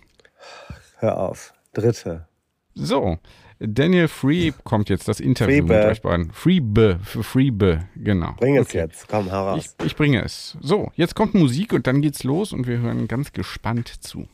Hör 0.99 1.19
auf. 1.19 1.53
Dritte. 1.73 2.27
So, 2.75 3.19
Daniel 3.59 4.09
Free 4.09 4.53
kommt 4.65 4.91
jetzt 4.91 5.09
das 5.09 5.21
Interview 5.21 5.67
Freebe. 5.67 5.75
mit 5.75 5.85
euch 5.85 6.03
beiden. 6.03 6.31
Freebe, 6.33 6.99
für 7.03 7.23
Freebe, 7.23 7.85
genau. 7.97 8.35
Bring 8.39 8.57
es 8.57 8.67
okay. 8.67 8.79
jetzt, 8.79 9.09
komm, 9.09 9.33
hau 9.33 9.49
raus. 9.49 9.75
Ich, 9.79 9.87
ich 9.87 9.97
bringe 9.97 10.23
es. 10.23 10.59
So, 10.61 10.93
jetzt 10.95 11.15
kommt 11.15 11.35
Musik 11.35 11.73
und 11.73 11.87
dann 11.87 12.03
geht's 12.03 12.23
los 12.23 12.53
und 12.53 12.67
wir 12.67 12.79
hören 12.79 13.09
ganz 13.09 13.33
gespannt 13.33 13.89
zu. 13.89 14.29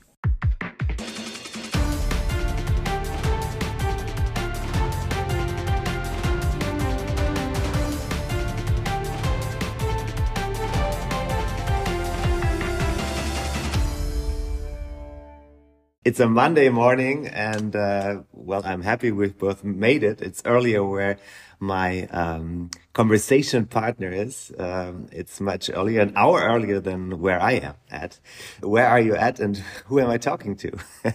It's 16.04 16.18
a 16.18 16.26
Monday 16.26 16.68
morning, 16.68 17.28
and 17.28 17.76
uh, 17.76 18.22
well, 18.32 18.62
I'm 18.64 18.82
happy 18.82 19.12
we've 19.12 19.38
both 19.38 19.62
made 19.62 20.02
it. 20.02 20.20
It's 20.20 20.42
earlier 20.44 20.82
where 20.82 21.16
my 21.60 22.08
um, 22.08 22.72
conversation 22.92 23.66
partner 23.66 24.10
is. 24.10 24.50
Um, 24.58 25.06
it's 25.12 25.40
much 25.40 25.70
earlier, 25.72 26.00
an 26.00 26.12
hour 26.16 26.40
earlier 26.42 26.80
than 26.80 27.20
where 27.20 27.40
I 27.40 27.52
am 27.52 27.74
at. 27.88 28.18
Where 28.62 28.88
are 28.88 28.98
you 28.98 29.14
at, 29.14 29.38
and 29.38 29.58
who 29.86 30.00
am 30.00 30.10
I 30.10 30.18
talking 30.18 30.56
to? 30.56 30.72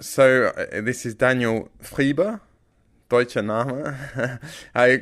so 0.00 0.52
uh, 0.56 0.80
this 0.82 1.04
is 1.04 1.16
Daniel 1.16 1.68
Friebe 1.82 2.40
deutscher 3.08 3.42
Name. 3.42 3.94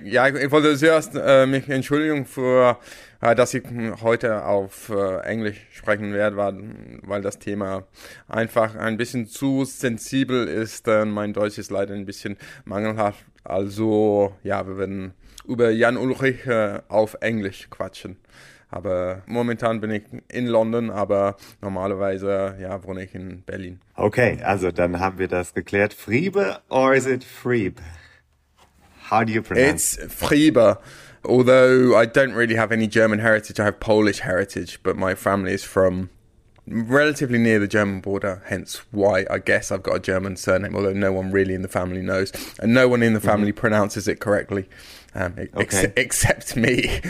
ja, 0.04 0.28
ich 0.28 0.50
wollte 0.50 0.76
zuerst 0.76 1.12
äh, 1.14 1.46
mich 1.46 1.68
entschuldigen 1.68 2.26
für, 2.26 2.78
äh, 3.20 3.34
dass 3.34 3.54
ich 3.54 3.64
heute 4.02 4.44
auf 4.44 4.90
äh, 4.90 5.20
Englisch 5.20 5.66
sprechen 5.73 6.12
werde, 6.12 6.37
weil, 6.37 7.23
das 7.23 7.38
Thema 7.38 7.84
einfach 8.28 8.75
ein 8.75 8.96
bisschen 8.96 9.26
zu 9.26 9.64
sensibel 9.64 10.46
ist. 10.49 10.87
Mein 10.87 11.32
Deutsch 11.32 11.58
ist 11.58 11.70
leider 11.70 11.94
ein 11.94 12.06
bisschen 12.06 12.37
mangelhaft. 12.64 13.25
Also 13.44 14.34
ja, 14.42 14.66
wir 14.66 14.78
werden 14.78 15.14
über 15.46 15.70
Jan 15.70 15.96
Ulrich 15.96 16.46
äh, 16.46 16.80
auf 16.88 17.16
Englisch 17.20 17.68
quatschen. 17.70 18.16
Aber 18.75 19.23
momentan 19.26 19.81
bin 19.81 19.93
ich 19.93 20.02
in 20.28 20.49
London, 20.49 20.90
aber 20.90 21.37
normalerweise 21.62 22.57
ja, 22.61 22.83
wohne 22.83 23.04
ich 23.04 23.14
in 23.14 23.45
Berlin. 23.45 23.78
Okay, 23.95 24.38
also 24.43 24.73
dann 24.73 24.99
haben 24.99 25.21
wir 25.21 25.28
das 25.28 25.54
geklärt. 25.54 25.95
Friebe 25.95 26.59
or 26.71 26.93
is 26.93 27.07
it 27.07 27.23
Frieb? 27.23 27.81
How 29.09 29.25
do 29.25 29.33
you 29.33 29.43
pronounce 29.43 29.97
it? 29.97 30.07
It's 30.07 30.14
Friebe. 30.14 30.78
Although 31.23 31.97
I 31.97 32.04
don't 32.04 32.35
really 32.35 32.57
have 32.57 32.73
any 32.73 32.88
German 32.88 33.21
heritage, 33.21 33.61
I 33.61 33.64
have 33.64 33.78
Polish 33.78 34.23
heritage, 34.23 34.81
but 34.83 34.97
my 34.97 35.14
family 35.14 35.52
is 35.52 35.62
from 35.62 36.11
relatively 36.66 37.38
near 37.38 37.61
the 37.61 37.69
German 37.69 38.00
border, 38.00 38.43
hence 38.47 38.83
why 38.90 39.25
I 39.31 39.38
guess 39.38 39.71
I've 39.71 39.85
got 39.85 39.97
a 39.97 40.00
German 40.00 40.37
surname, 40.37 40.75
although 40.75 40.93
no 40.93 41.12
one 41.12 41.31
really 41.31 41.54
in 41.54 41.62
the 41.62 41.69
family 41.69 42.02
knows. 42.02 42.33
And 42.59 42.75
no 42.75 42.88
one 42.88 43.04
in 43.04 43.14
the 43.14 43.21
family 43.21 43.52
mm-hmm. 43.52 43.61
pronounces 43.61 44.09
it 44.09 44.19
correctly, 44.19 44.69
um, 45.14 45.37
okay. 45.38 45.50
ex- 45.61 45.85
except 45.97 46.57
me. 46.57 47.00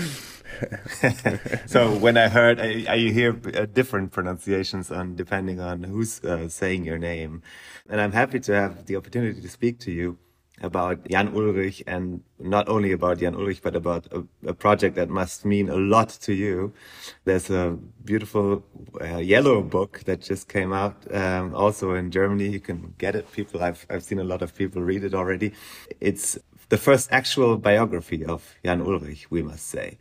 so 1.66 1.92
when 1.97 2.16
I 2.16 2.28
heard, 2.28 2.61
I, 2.61 2.85
I 2.88 2.99
hear 2.99 3.38
uh, 3.54 3.66
different 3.66 4.12
pronunciations 4.12 4.90
on 4.90 5.16
depending 5.16 5.61
on 5.61 5.85
who's 5.85 6.23
uh, 6.25 6.49
saying 6.49 6.85
your 6.85 6.99
name, 6.99 7.42
and 7.88 8.00
I'm 8.00 8.12
happy 8.12 8.40
to 8.40 8.54
have 8.54 8.87
the 8.87 8.97
opportunity 8.97 9.40
to 9.40 9.49
speak 9.49 9.78
to 9.80 9.92
you 9.92 10.18
about 10.62 11.09
Jan 11.09 11.33
Ullrich 11.33 11.83
and 11.87 12.23
not 12.38 12.68
only 12.68 12.92
about 12.92 13.18
Jan 13.18 13.35
Ullrich, 13.35 13.61
but 13.62 13.75
about 13.75 14.06
a, 14.12 14.25
a 14.47 14.54
project 14.54 14.94
that 14.97 15.09
must 15.09 15.44
mean 15.44 15.68
a 15.68 15.76
lot 15.76 16.09
to 16.23 16.33
you. 16.33 16.73
There's 17.25 17.50
a 17.50 17.76
beautiful 18.04 18.64
uh, 19.00 19.16
yellow 19.18 19.62
book 19.62 20.02
that 20.06 20.21
just 20.21 20.49
came 20.49 20.73
out, 20.73 20.97
um, 21.12 21.54
also 21.54 21.94
in 21.94 22.11
Germany. 22.11 22.49
You 22.49 22.61
can 22.61 22.94
get 22.99 23.16
it. 23.16 23.30
People, 23.33 23.62
I've, 23.62 23.85
I've 23.90 24.04
seen 24.04 24.21
a 24.21 24.25
lot 24.25 24.42
of 24.42 24.54
people 24.54 24.83
read 24.83 25.04
it 25.04 25.14
already. 25.14 25.52
It's 26.00 26.38
the 26.68 26.78
first 26.78 27.09
actual 27.12 27.56
biography 27.56 28.25
of 28.25 28.54
Jan 28.64 28.83
Ullrich, 28.85 29.26
we 29.30 29.42
must 29.42 29.66
say. 29.66 29.99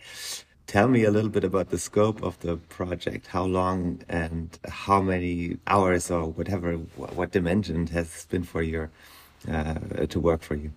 Tell 0.65 0.87
me 0.87 1.03
a 1.03 1.11
little 1.11 1.29
bit 1.29 1.43
about 1.43 1.69
the 1.69 1.77
scope 1.77 2.23
of 2.23 2.39
the 2.39 2.57
project. 2.57 3.27
How 3.27 3.43
long 3.43 4.01
and 4.09 4.57
how 4.67 5.01
many 5.01 5.57
hours 5.67 6.09
or 6.09 6.25
whatever, 6.25 6.73
what 6.73 7.31
dimension 7.31 7.87
has 7.87 8.25
been 8.29 8.43
for 8.43 8.63
your 8.63 8.89
uh, 9.51 9.75
to 10.07 10.19
work 10.19 10.41
for 10.41 10.55
you? 10.55 10.71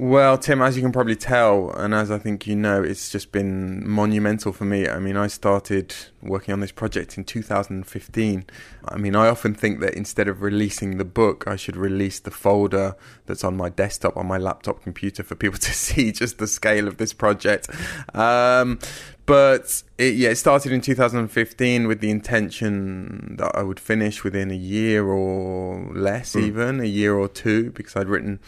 Well, 0.00 0.38
Tim, 0.38 0.62
as 0.62 0.76
you 0.76 0.82
can 0.82 0.92
probably 0.92 1.14
tell, 1.14 1.72
and 1.72 1.92
as 1.92 2.10
I 2.10 2.16
think 2.16 2.46
you 2.46 2.56
know, 2.56 2.82
it's 2.82 3.10
just 3.10 3.32
been 3.32 3.86
monumental 3.86 4.50
for 4.50 4.64
me. 4.64 4.88
I 4.88 4.98
mean, 4.98 5.18
I 5.18 5.26
started 5.26 5.94
working 6.22 6.54
on 6.54 6.60
this 6.60 6.72
project 6.72 7.18
in 7.18 7.24
2015. 7.24 8.46
I 8.88 8.96
mean, 8.96 9.14
I 9.14 9.28
often 9.28 9.52
think 9.52 9.80
that 9.80 9.92
instead 9.92 10.26
of 10.26 10.40
releasing 10.40 10.96
the 10.96 11.04
book, 11.04 11.44
I 11.46 11.56
should 11.56 11.76
release 11.76 12.18
the 12.18 12.30
folder 12.30 12.96
that's 13.26 13.44
on 13.44 13.58
my 13.58 13.68
desktop, 13.68 14.16
on 14.16 14.26
my 14.26 14.38
laptop 14.38 14.82
computer, 14.82 15.22
for 15.22 15.34
people 15.34 15.58
to 15.68 15.72
see 15.74 16.12
just 16.12 16.38
the 16.38 16.46
scale 16.46 16.88
of 16.88 16.96
this 16.96 17.12
project. 17.12 17.68
Um, 18.14 18.78
but 19.26 19.82
it, 19.98 20.14
yeah, 20.14 20.30
it 20.30 20.36
started 20.36 20.72
in 20.72 20.80
2015 20.80 21.86
with 21.86 22.00
the 22.00 22.10
intention 22.10 23.36
that 23.36 23.54
I 23.54 23.62
would 23.62 23.78
finish 23.78 24.24
within 24.24 24.50
a 24.50 24.56
year 24.56 25.06
or 25.06 25.92
less, 25.92 26.34
mm. 26.34 26.42
even 26.44 26.80
a 26.80 26.86
year 26.86 27.14
or 27.16 27.28
two, 27.28 27.70
because 27.72 27.96
I'd 27.96 28.08
written 28.08 28.40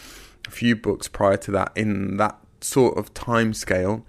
a 0.47 0.51
few 0.51 0.77
books 0.77 1.09
prior 1.09 1.37
to 1.39 1.51
that 1.53 1.73
in 1.77 2.17
that 2.17 2.39
sort 2.61 2.97
of 2.97 3.13
time 3.15 3.55
scale. 3.55 4.05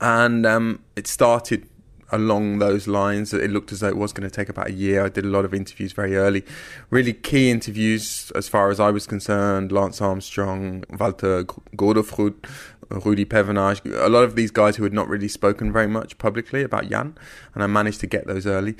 And 0.00 0.46
um, 0.46 0.84
it 0.96 1.06
started 1.06 1.68
along 2.10 2.58
those 2.58 2.86
lines. 2.86 3.34
It 3.34 3.50
looked 3.50 3.72
as 3.72 3.80
though 3.80 3.88
it 3.88 3.96
was 3.96 4.12
going 4.12 4.28
to 4.28 4.34
take 4.34 4.48
about 4.48 4.68
a 4.68 4.72
year. 4.72 5.04
I 5.04 5.08
did 5.08 5.24
a 5.24 5.28
lot 5.28 5.44
of 5.44 5.52
interviews 5.52 5.92
very 5.92 6.16
early, 6.16 6.44
really 6.90 7.12
key 7.12 7.50
interviews 7.50 8.32
as 8.34 8.48
far 8.48 8.70
as 8.70 8.80
I 8.80 8.90
was 8.90 9.06
concerned. 9.06 9.72
Lance 9.72 10.00
Armstrong, 10.00 10.84
Walter 10.98 11.44
Godefroot, 11.44 12.44
Rudy 12.90 13.24
Pevenage, 13.24 13.84
a 13.84 14.08
lot 14.08 14.24
of 14.24 14.36
these 14.36 14.50
guys 14.50 14.76
who 14.76 14.84
had 14.84 14.92
not 14.92 15.08
really 15.08 15.28
spoken 15.28 15.72
very 15.72 15.86
much 15.86 16.16
publicly 16.18 16.62
about 16.62 16.88
Jan, 16.88 17.16
and 17.54 17.62
I 17.62 17.66
managed 17.66 18.00
to 18.00 18.06
get 18.06 18.26
those 18.26 18.46
early. 18.46 18.76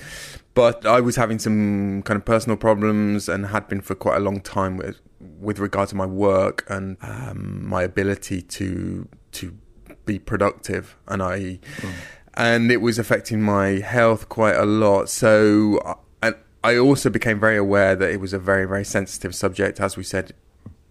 But 0.54 0.86
I 0.86 1.00
was 1.00 1.16
having 1.16 1.38
some 1.38 2.02
kind 2.02 2.16
of 2.16 2.24
personal 2.24 2.56
problems 2.56 3.28
and 3.28 3.46
had 3.46 3.68
been 3.68 3.80
for 3.80 3.94
quite 3.94 4.16
a 4.16 4.20
long 4.20 4.40
time 4.40 4.76
with 4.76 5.00
with 5.20 5.58
regard 5.58 5.88
to 5.90 5.96
my 5.96 6.06
work 6.06 6.64
and 6.68 6.96
um, 7.02 7.66
my 7.66 7.82
ability 7.82 8.42
to 8.42 9.08
to 9.32 9.56
be 10.04 10.18
productive, 10.18 10.96
and 11.06 11.22
I 11.22 11.38
mm. 11.38 11.92
and 12.34 12.70
it 12.70 12.78
was 12.78 12.98
affecting 12.98 13.42
my 13.42 13.80
health 13.80 14.28
quite 14.28 14.56
a 14.56 14.66
lot. 14.66 15.08
So. 15.08 15.80
I, 15.84 16.34
I 16.64 16.76
also 16.76 17.08
became 17.08 17.38
very 17.38 17.56
aware 17.56 17.94
that 17.94 18.10
it 18.10 18.20
was 18.20 18.32
a 18.32 18.38
very, 18.38 18.66
very 18.66 18.84
sensitive 18.84 19.32
subject, 19.32 19.78
as 19.78 19.96
we 19.96 20.02
said 20.02 20.32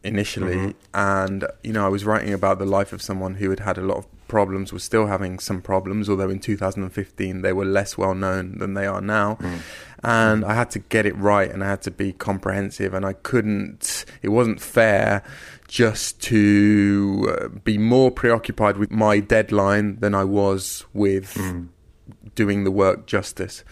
initially, 0.03 0.55
mm-hmm. 0.55 0.71
and 0.93 1.45
you 1.63 1.73
know 1.73 1.85
I 1.85 1.89
was 1.89 2.05
writing 2.05 2.33
about 2.33 2.59
the 2.59 2.65
life 2.65 2.93
of 2.93 3.01
someone 3.01 3.35
who 3.35 3.49
had 3.49 3.59
had 3.59 3.77
a 3.77 3.81
lot 3.81 3.97
of 3.97 4.16
problems, 4.27 4.73
was 4.73 4.83
still 4.83 5.07
having 5.07 5.39
some 5.39 5.61
problems, 5.61 6.09
although 6.09 6.29
in 6.29 6.39
2015 6.39 7.41
they 7.41 7.53
were 7.53 7.65
less 7.65 7.97
well 7.97 8.13
known 8.13 8.57
than 8.57 8.73
they 8.73 8.85
are 8.85 9.01
now. 9.01 9.35
Mm. 9.35 9.59
And 10.03 10.45
I 10.45 10.53
had 10.53 10.69
to 10.71 10.79
get 10.79 11.05
it 11.05 11.15
right, 11.17 11.49
and 11.49 11.63
I 11.63 11.69
had 11.69 11.81
to 11.83 11.91
be 11.91 12.13
comprehensive, 12.13 12.93
and 12.93 13.05
I 13.05 13.13
couldn't. 13.13 14.05
It 14.21 14.29
wasn't 14.29 14.61
fair 14.61 15.23
just 15.67 16.21
to 16.21 17.37
uh, 17.39 17.47
be 17.49 17.77
more 17.77 18.09
preoccupied 18.11 18.77
with 18.77 18.91
my 18.91 19.19
deadline 19.19 19.99
than 19.99 20.15
I 20.15 20.23
was 20.23 20.85
with 20.93 21.33
mm. 21.33 21.67
doing 22.35 22.63
the 22.63 22.71
work 22.71 23.05
justice. 23.05 23.63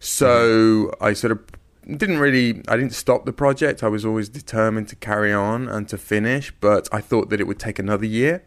So 0.00 0.26
mm. 0.26 0.94
I 1.00 1.12
sort 1.14 1.32
of 1.32 1.40
didn't 1.86 2.18
really 2.18 2.62
I 2.68 2.76
didn't 2.76 2.92
stop 2.92 3.26
the 3.26 3.32
project. 3.32 3.82
I 3.82 3.88
was 3.88 4.04
always 4.04 4.28
determined 4.28 4.88
to 4.88 4.96
carry 4.96 5.32
on 5.32 5.68
and 5.68 5.88
to 5.88 5.98
finish, 5.98 6.52
but 6.60 6.88
I 6.92 7.00
thought 7.00 7.30
that 7.30 7.40
it 7.40 7.46
would 7.46 7.58
take 7.58 7.78
another 7.78 8.06
year. 8.06 8.42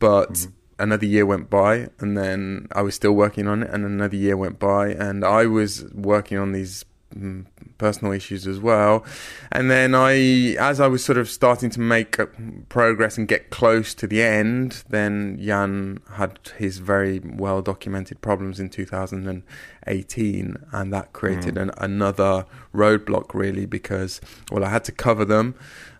But 0.00 0.32
mm-hmm. 0.32 0.52
another 0.82 1.06
year 1.06 1.24
went 1.24 1.48
by 1.48 1.88
and 2.00 2.18
then 2.18 2.66
I 2.72 2.82
was 2.82 2.96
still 2.96 3.12
working 3.12 3.46
on 3.46 3.62
it 3.62 3.70
and 3.70 3.84
another 3.84 4.16
year 4.16 4.36
went 4.36 4.58
by 4.58 4.88
and 4.88 5.24
I 5.24 5.46
was 5.46 5.84
working 5.94 6.38
on 6.38 6.50
these 6.50 6.84
Mm, 7.16 7.46
personal 7.76 8.12
issues 8.12 8.46
as 8.46 8.60
well. 8.60 9.04
And 9.50 9.68
then 9.68 9.96
I, 9.96 10.54
as 10.60 10.78
I 10.78 10.86
was 10.86 11.04
sort 11.04 11.18
of 11.18 11.28
starting 11.28 11.68
to 11.70 11.80
make 11.80 12.18
progress 12.68 13.18
and 13.18 13.26
get 13.26 13.50
close 13.50 13.94
to 13.94 14.06
the 14.06 14.22
end, 14.22 14.84
then 14.90 15.36
Jan 15.42 15.98
had 16.12 16.38
his 16.58 16.78
very 16.78 17.18
well 17.18 17.62
documented 17.62 18.20
problems 18.20 18.60
in 18.60 18.68
2018, 18.68 20.56
and 20.70 20.92
that 20.92 21.12
created 21.12 21.56
mm. 21.56 21.62
an, 21.62 21.70
another 21.78 22.46
roadblock 22.72 23.34
really 23.34 23.66
because, 23.66 24.20
well, 24.52 24.64
I 24.64 24.68
had 24.68 24.84
to 24.84 24.92
cover 24.92 25.24
them. 25.24 25.56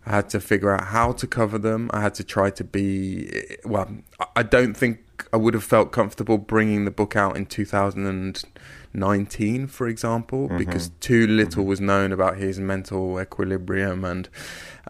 I 0.07 0.11
had 0.11 0.29
to 0.31 0.41
figure 0.41 0.75
out 0.75 0.87
how 0.89 1.13
to 1.13 1.27
cover 1.27 1.59
them. 1.59 1.91
I 1.93 2.01
had 2.01 2.15
to 2.15 2.25
try 2.25 2.49
to 2.51 2.65
be, 2.65 3.45
well, 3.65 3.89
I 4.35 4.43
don't 4.43 4.75
think 4.75 5.01
I 5.33 5.37
would 5.37 5.55
have 5.55 5.63
felt 5.65 5.93
comfortable 5.93 6.39
bringing 6.39 6.85
the 6.85 6.91
book 6.91 7.15
out 7.17 7.37
in 7.37 7.47
2019, 7.47 9.67
for 9.67 9.89
example, 9.89 10.49
mm-hmm. 10.49 10.57
because 10.57 10.91
too 11.01 11.27
little 11.27 11.63
mm-hmm. 11.63 11.69
was 11.69 11.81
known 11.81 12.13
about 12.13 12.39
his 12.39 12.59
mental 12.59 13.21
equilibrium 13.21 14.05
and 14.05 14.29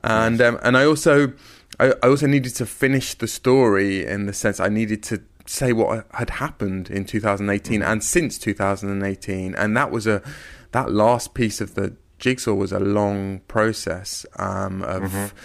and 0.03 0.39
yes. 0.39 0.55
um, 0.55 0.61
and 0.63 0.79
I 0.79 0.85
also 0.85 1.33
I, 1.79 1.93
I 2.03 2.09
also 2.09 2.27
needed 2.27 2.55
to 2.57 2.67
finish 2.67 3.15
the 3.15 3.27
story 3.27 4.07
in 4.07 4.27
the 4.27 4.33
sense 4.33 4.61
I 4.61 4.69
needed 4.69 5.03
to 5.05 5.23
say 5.47 5.73
what 5.73 6.07
had 6.13 6.31
happened 6.31 6.91
in 6.91 7.05
2018 7.05 7.81
mm-hmm. 7.81 7.91
and 7.91 8.05
since 8.05 8.39
2018, 8.39 9.55
and 9.55 9.77
that 9.77 9.91
was 9.91 10.07
a 10.07 10.23
that 10.73 10.93
last 10.93 11.35
piece 11.35 11.61
of 11.61 11.75
the 11.75 11.97
jigsaw 12.21 12.55
was 12.55 12.73
a 12.73 12.79
long 12.79 13.41
process 13.49 14.25
um, 14.37 14.83
of 14.83 15.03
mm-hmm. 15.03 15.37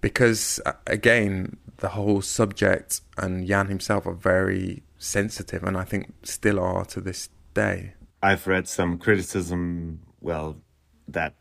because 0.00 0.60
uh, 0.66 0.72
again 0.86 1.56
the 1.78 1.90
whole 1.90 2.22
subject 2.22 3.02
and 3.18 3.46
Jan 3.46 3.66
himself 3.68 4.06
are 4.06 4.14
very 4.14 4.82
sensitive 4.98 5.62
and 5.62 5.76
I 5.76 5.84
think 5.84 6.12
still 6.22 6.58
are 6.58 6.84
to 6.86 7.00
this 7.00 7.28
day. 7.54 7.94
I've 8.22 8.46
read 8.46 8.66
some 8.66 8.98
criticism, 8.98 10.00
well, 10.20 10.56
that 11.06 11.34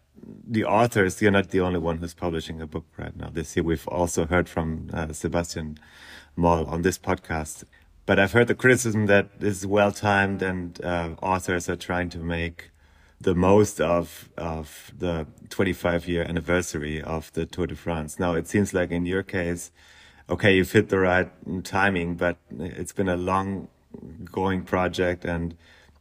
the 0.47 0.65
authors, 0.65 1.21
you're 1.21 1.31
not 1.31 1.49
the 1.49 1.61
only 1.61 1.79
one 1.79 1.97
who's 1.97 2.13
publishing 2.13 2.61
a 2.61 2.67
book 2.67 2.85
right 2.97 3.15
now. 3.15 3.29
This 3.29 3.55
year, 3.55 3.63
we've 3.63 3.87
also 3.87 4.25
heard 4.25 4.49
from 4.49 4.89
uh, 4.93 5.13
Sebastian 5.13 5.77
Moll 6.35 6.65
on 6.65 6.81
this 6.81 6.97
podcast. 6.97 7.63
But 8.05 8.19
I've 8.19 8.33
heard 8.33 8.47
the 8.47 8.55
criticism 8.55 9.07
that 9.07 9.39
this 9.39 9.59
is 9.59 9.67
well 9.67 9.91
timed 9.91 10.41
and 10.41 10.83
uh, 10.83 11.11
authors 11.21 11.69
are 11.69 11.75
trying 11.75 12.09
to 12.09 12.19
make 12.19 12.69
the 13.19 13.35
most 13.35 13.79
of 13.79 14.29
of 14.37 14.91
the 14.97 15.27
25 15.49 16.07
year 16.07 16.23
anniversary 16.23 17.01
of 17.01 17.31
the 17.33 17.45
Tour 17.45 17.67
de 17.67 17.75
France. 17.75 18.19
Now 18.19 18.33
it 18.33 18.47
seems 18.47 18.73
like 18.73 18.91
in 18.91 19.05
your 19.05 19.23
case, 19.23 19.71
okay, 20.29 20.55
you've 20.55 20.71
hit 20.71 20.89
the 20.89 20.99
right 20.99 21.29
timing, 21.63 22.15
but 22.15 22.37
it's 22.59 22.91
been 22.91 23.09
a 23.09 23.17
long 23.17 23.67
going 24.31 24.63
project 24.63 25.25
and 25.25 25.55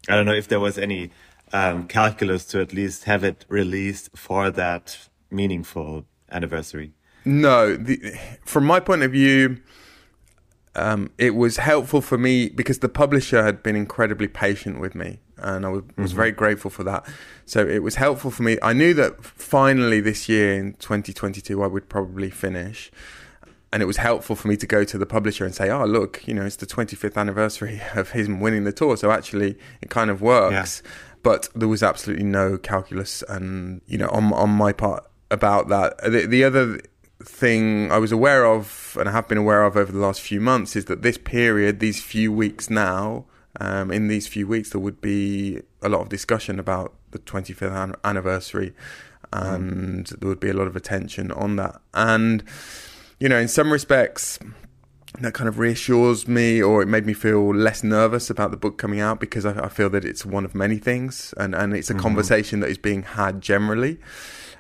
I 0.08 0.16
don't 0.16 0.26
know 0.26 0.34
if 0.34 0.48
there 0.48 0.60
was 0.60 0.76
any 0.76 1.10
um, 1.52 1.86
calculus 1.86 2.44
to 2.46 2.60
at 2.60 2.72
least 2.72 3.04
have 3.04 3.24
it 3.24 3.44
released 3.48 4.10
for 4.16 4.50
that 4.50 5.08
meaningful 5.30 6.04
anniversary. 6.30 6.92
No, 7.24 7.76
the, 7.76 8.18
from 8.44 8.64
my 8.64 8.80
point 8.80 9.02
of 9.02 9.12
view, 9.12 9.60
um, 10.74 11.10
it 11.16 11.34
was 11.34 11.56
helpful 11.58 12.00
for 12.00 12.18
me 12.18 12.48
because 12.48 12.80
the 12.80 12.88
publisher 12.88 13.42
had 13.44 13.62
been 13.62 13.76
incredibly 13.76 14.28
patient 14.28 14.80
with 14.80 14.94
me, 14.94 15.20
and 15.38 15.66
I 15.66 15.68
was, 15.68 15.82
was 15.96 16.10
mm-hmm. 16.10 16.16
very 16.16 16.32
grateful 16.32 16.70
for 16.70 16.84
that. 16.84 17.06
So 17.46 17.66
it 17.66 17.82
was 17.82 17.96
helpful 17.96 18.30
for 18.30 18.42
me. 18.42 18.58
I 18.62 18.72
knew 18.72 18.94
that 18.94 19.24
finally 19.24 20.00
this 20.00 20.28
year 20.28 20.54
in 20.54 20.74
2022 20.74 21.62
I 21.62 21.66
would 21.66 21.88
probably 21.88 22.30
finish. 22.30 22.90
And 23.72 23.82
it 23.82 23.86
was 23.86 23.96
helpful 23.96 24.36
for 24.36 24.46
me 24.46 24.56
to 24.56 24.66
go 24.68 24.84
to 24.84 24.96
the 24.96 25.06
publisher 25.06 25.44
and 25.44 25.52
say, 25.52 25.68
"Oh, 25.68 25.84
look, 25.84 26.26
you 26.28 26.34
know, 26.34 26.44
it's 26.44 26.56
the 26.56 26.66
25th 26.66 27.16
anniversary 27.16 27.80
of 27.94 28.10
him 28.10 28.38
winning 28.38 28.62
the 28.62 28.72
tour, 28.72 28.96
so 28.96 29.10
actually, 29.10 29.58
it 29.82 29.90
kind 29.90 30.10
of 30.10 30.22
works." 30.22 30.82
Yeah. 30.84 30.90
But 31.24 31.48
there 31.56 31.66
was 31.66 31.82
absolutely 31.82 32.24
no 32.24 32.56
calculus, 32.56 33.24
and 33.28 33.80
you 33.86 33.98
know, 33.98 34.08
on 34.10 34.32
on 34.32 34.50
my 34.50 34.72
part 34.72 35.04
about 35.32 35.68
that. 35.70 35.98
The, 36.04 36.26
the 36.26 36.44
other 36.44 36.78
thing 37.22 37.90
I 37.90 37.98
was 37.98 38.12
aware 38.12 38.46
of 38.46 38.96
and 38.98 39.08
I 39.08 39.12
have 39.12 39.28
been 39.28 39.38
aware 39.38 39.64
of 39.64 39.76
over 39.76 39.90
the 39.90 39.98
last 39.98 40.20
few 40.20 40.40
months 40.40 40.76
is 40.76 40.86
that 40.86 41.02
this 41.02 41.18
period, 41.18 41.80
these 41.80 42.02
few 42.02 42.32
weeks 42.32 42.70
now, 42.70 43.24
um, 43.60 43.90
in 43.90 44.08
these 44.08 44.26
few 44.26 44.46
weeks, 44.46 44.70
there 44.70 44.80
would 44.80 45.00
be 45.00 45.60
a 45.82 45.88
lot 45.88 46.00
of 46.00 46.08
discussion 46.08 46.58
about 46.58 46.94
the 47.10 47.18
25th 47.18 47.72
an- 47.72 47.94
anniversary, 48.04 48.74
and 49.32 50.06
mm. 50.06 50.20
there 50.20 50.28
would 50.28 50.40
be 50.40 50.50
a 50.50 50.54
lot 50.54 50.66
of 50.66 50.76
attention 50.76 51.30
on 51.32 51.56
that. 51.56 51.80
And, 51.92 52.42
you 53.20 53.28
know, 53.28 53.38
in 53.38 53.48
some 53.48 53.72
respects, 53.72 54.38
that 55.20 55.34
kind 55.34 55.48
of 55.48 55.58
reassures 55.58 56.26
me, 56.26 56.60
or 56.60 56.82
it 56.82 56.88
made 56.88 57.06
me 57.06 57.12
feel 57.12 57.54
less 57.54 57.84
nervous 57.84 58.30
about 58.30 58.50
the 58.50 58.56
book 58.56 58.78
coming 58.78 59.00
out 59.00 59.20
because 59.20 59.46
I, 59.46 59.66
I 59.66 59.68
feel 59.68 59.88
that 59.90 60.04
it's 60.04 60.26
one 60.26 60.44
of 60.44 60.54
many 60.54 60.78
things, 60.78 61.32
and, 61.36 61.54
and 61.54 61.74
it's 61.74 61.90
a 61.90 61.92
mm-hmm. 61.92 62.02
conversation 62.02 62.60
that 62.60 62.70
is 62.70 62.78
being 62.78 63.02
had 63.02 63.40
generally. 63.40 63.98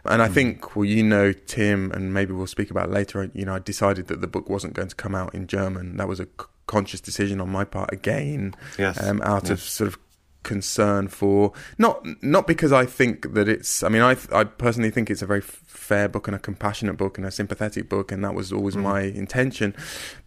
And 0.06 0.20
I 0.20 0.28
hmm. 0.28 0.34
think, 0.34 0.76
well, 0.76 0.84
you 0.84 1.02
know, 1.02 1.32
Tim, 1.32 1.90
and 1.92 2.12
maybe 2.12 2.32
we'll 2.32 2.46
speak 2.46 2.70
about 2.70 2.90
later. 2.90 3.30
You 3.32 3.46
know, 3.46 3.54
I 3.54 3.58
decided 3.58 4.08
that 4.08 4.20
the 4.20 4.26
book 4.26 4.50
wasn't 4.50 4.74
going 4.74 4.88
to 4.88 4.94
come 4.94 5.14
out 5.14 5.34
in 5.34 5.46
German. 5.46 5.96
That 5.96 6.08
was 6.08 6.20
a 6.20 6.26
conscious 6.66 7.00
decision 7.00 7.40
on 7.40 7.48
my 7.48 7.64
part 7.64 7.92
again, 7.92 8.54
yes. 8.78 9.02
um, 9.02 9.20
out 9.22 9.44
yes. 9.44 9.50
of 9.50 9.60
sort 9.60 9.88
of 9.88 9.98
concern 10.42 11.08
for 11.08 11.52
not 11.78 12.06
not 12.22 12.46
because 12.46 12.72
I 12.72 12.86
think 12.86 13.34
that 13.34 13.48
it's. 13.48 13.82
I 13.82 13.88
mean, 13.88 14.02
I 14.02 14.16
I 14.32 14.44
personally 14.44 14.90
think 14.90 15.10
it's 15.10 15.22
a 15.22 15.26
very 15.26 15.40
fair 15.40 16.08
book 16.08 16.28
and 16.28 16.36
a 16.36 16.38
compassionate 16.38 16.96
book 16.96 17.18
and 17.18 17.26
a 17.26 17.30
sympathetic 17.30 17.88
book, 17.88 18.12
and 18.12 18.24
that 18.24 18.34
was 18.34 18.52
always 18.52 18.76
mm. 18.76 18.82
my 18.82 19.00
intention, 19.00 19.74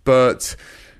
but 0.03 0.55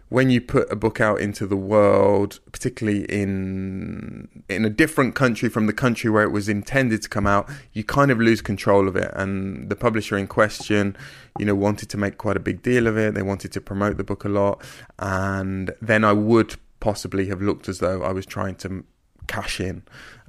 when 0.09 0.29
you 0.29 0.39
put 0.39 0.71
a 0.71 0.75
book 0.75 1.01
out 1.01 1.19
into 1.19 1.45
the 1.45 1.57
world, 1.57 2.39
particularly 2.51 3.03
in 3.05 4.43
in 4.47 4.63
a 4.63 4.69
different 4.69 5.15
country 5.15 5.49
from 5.49 5.67
the 5.67 5.73
country 5.73 6.09
where 6.09 6.23
it 6.23 6.31
was 6.31 6.47
intended 6.47 7.01
to 7.01 7.09
come 7.09 7.27
out, 7.27 7.49
you 7.73 7.83
kind 7.83 8.11
of 8.11 8.19
lose 8.19 8.41
control 8.41 8.87
of 8.87 8.95
it. 8.95 9.11
And 9.13 9.69
the 9.69 9.75
publisher 9.75 10.17
in 10.17 10.27
question, 10.27 10.95
you 11.37 11.45
know, 11.45 11.55
wanted 11.55 11.89
to 11.89 11.97
make 11.97 12.17
quite 12.17 12.37
a 12.37 12.39
big 12.39 12.61
deal 12.61 12.87
of 12.87 12.97
it. 12.97 13.13
They 13.13 13.21
wanted 13.21 13.51
to 13.53 13.61
promote 13.61 13.97
the 13.97 14.03
book 14.03 14.23
a 14.23 14.29
lot, 14.29 14.63
and 14.99 15.73
then 15.81 16.03
I 16.03 16.13
would 16.13 16.55
possibly 16.79 17.27
have 17.27 17.41
looked 17.41 17.67
as 17.67 17.79
though 17.79 18.03
I 18.03 18.11
was 18.11 18.25
trying 18.25 18.55
to 18.55 18.85
cash 19.27 19.59
in 19.59 19.83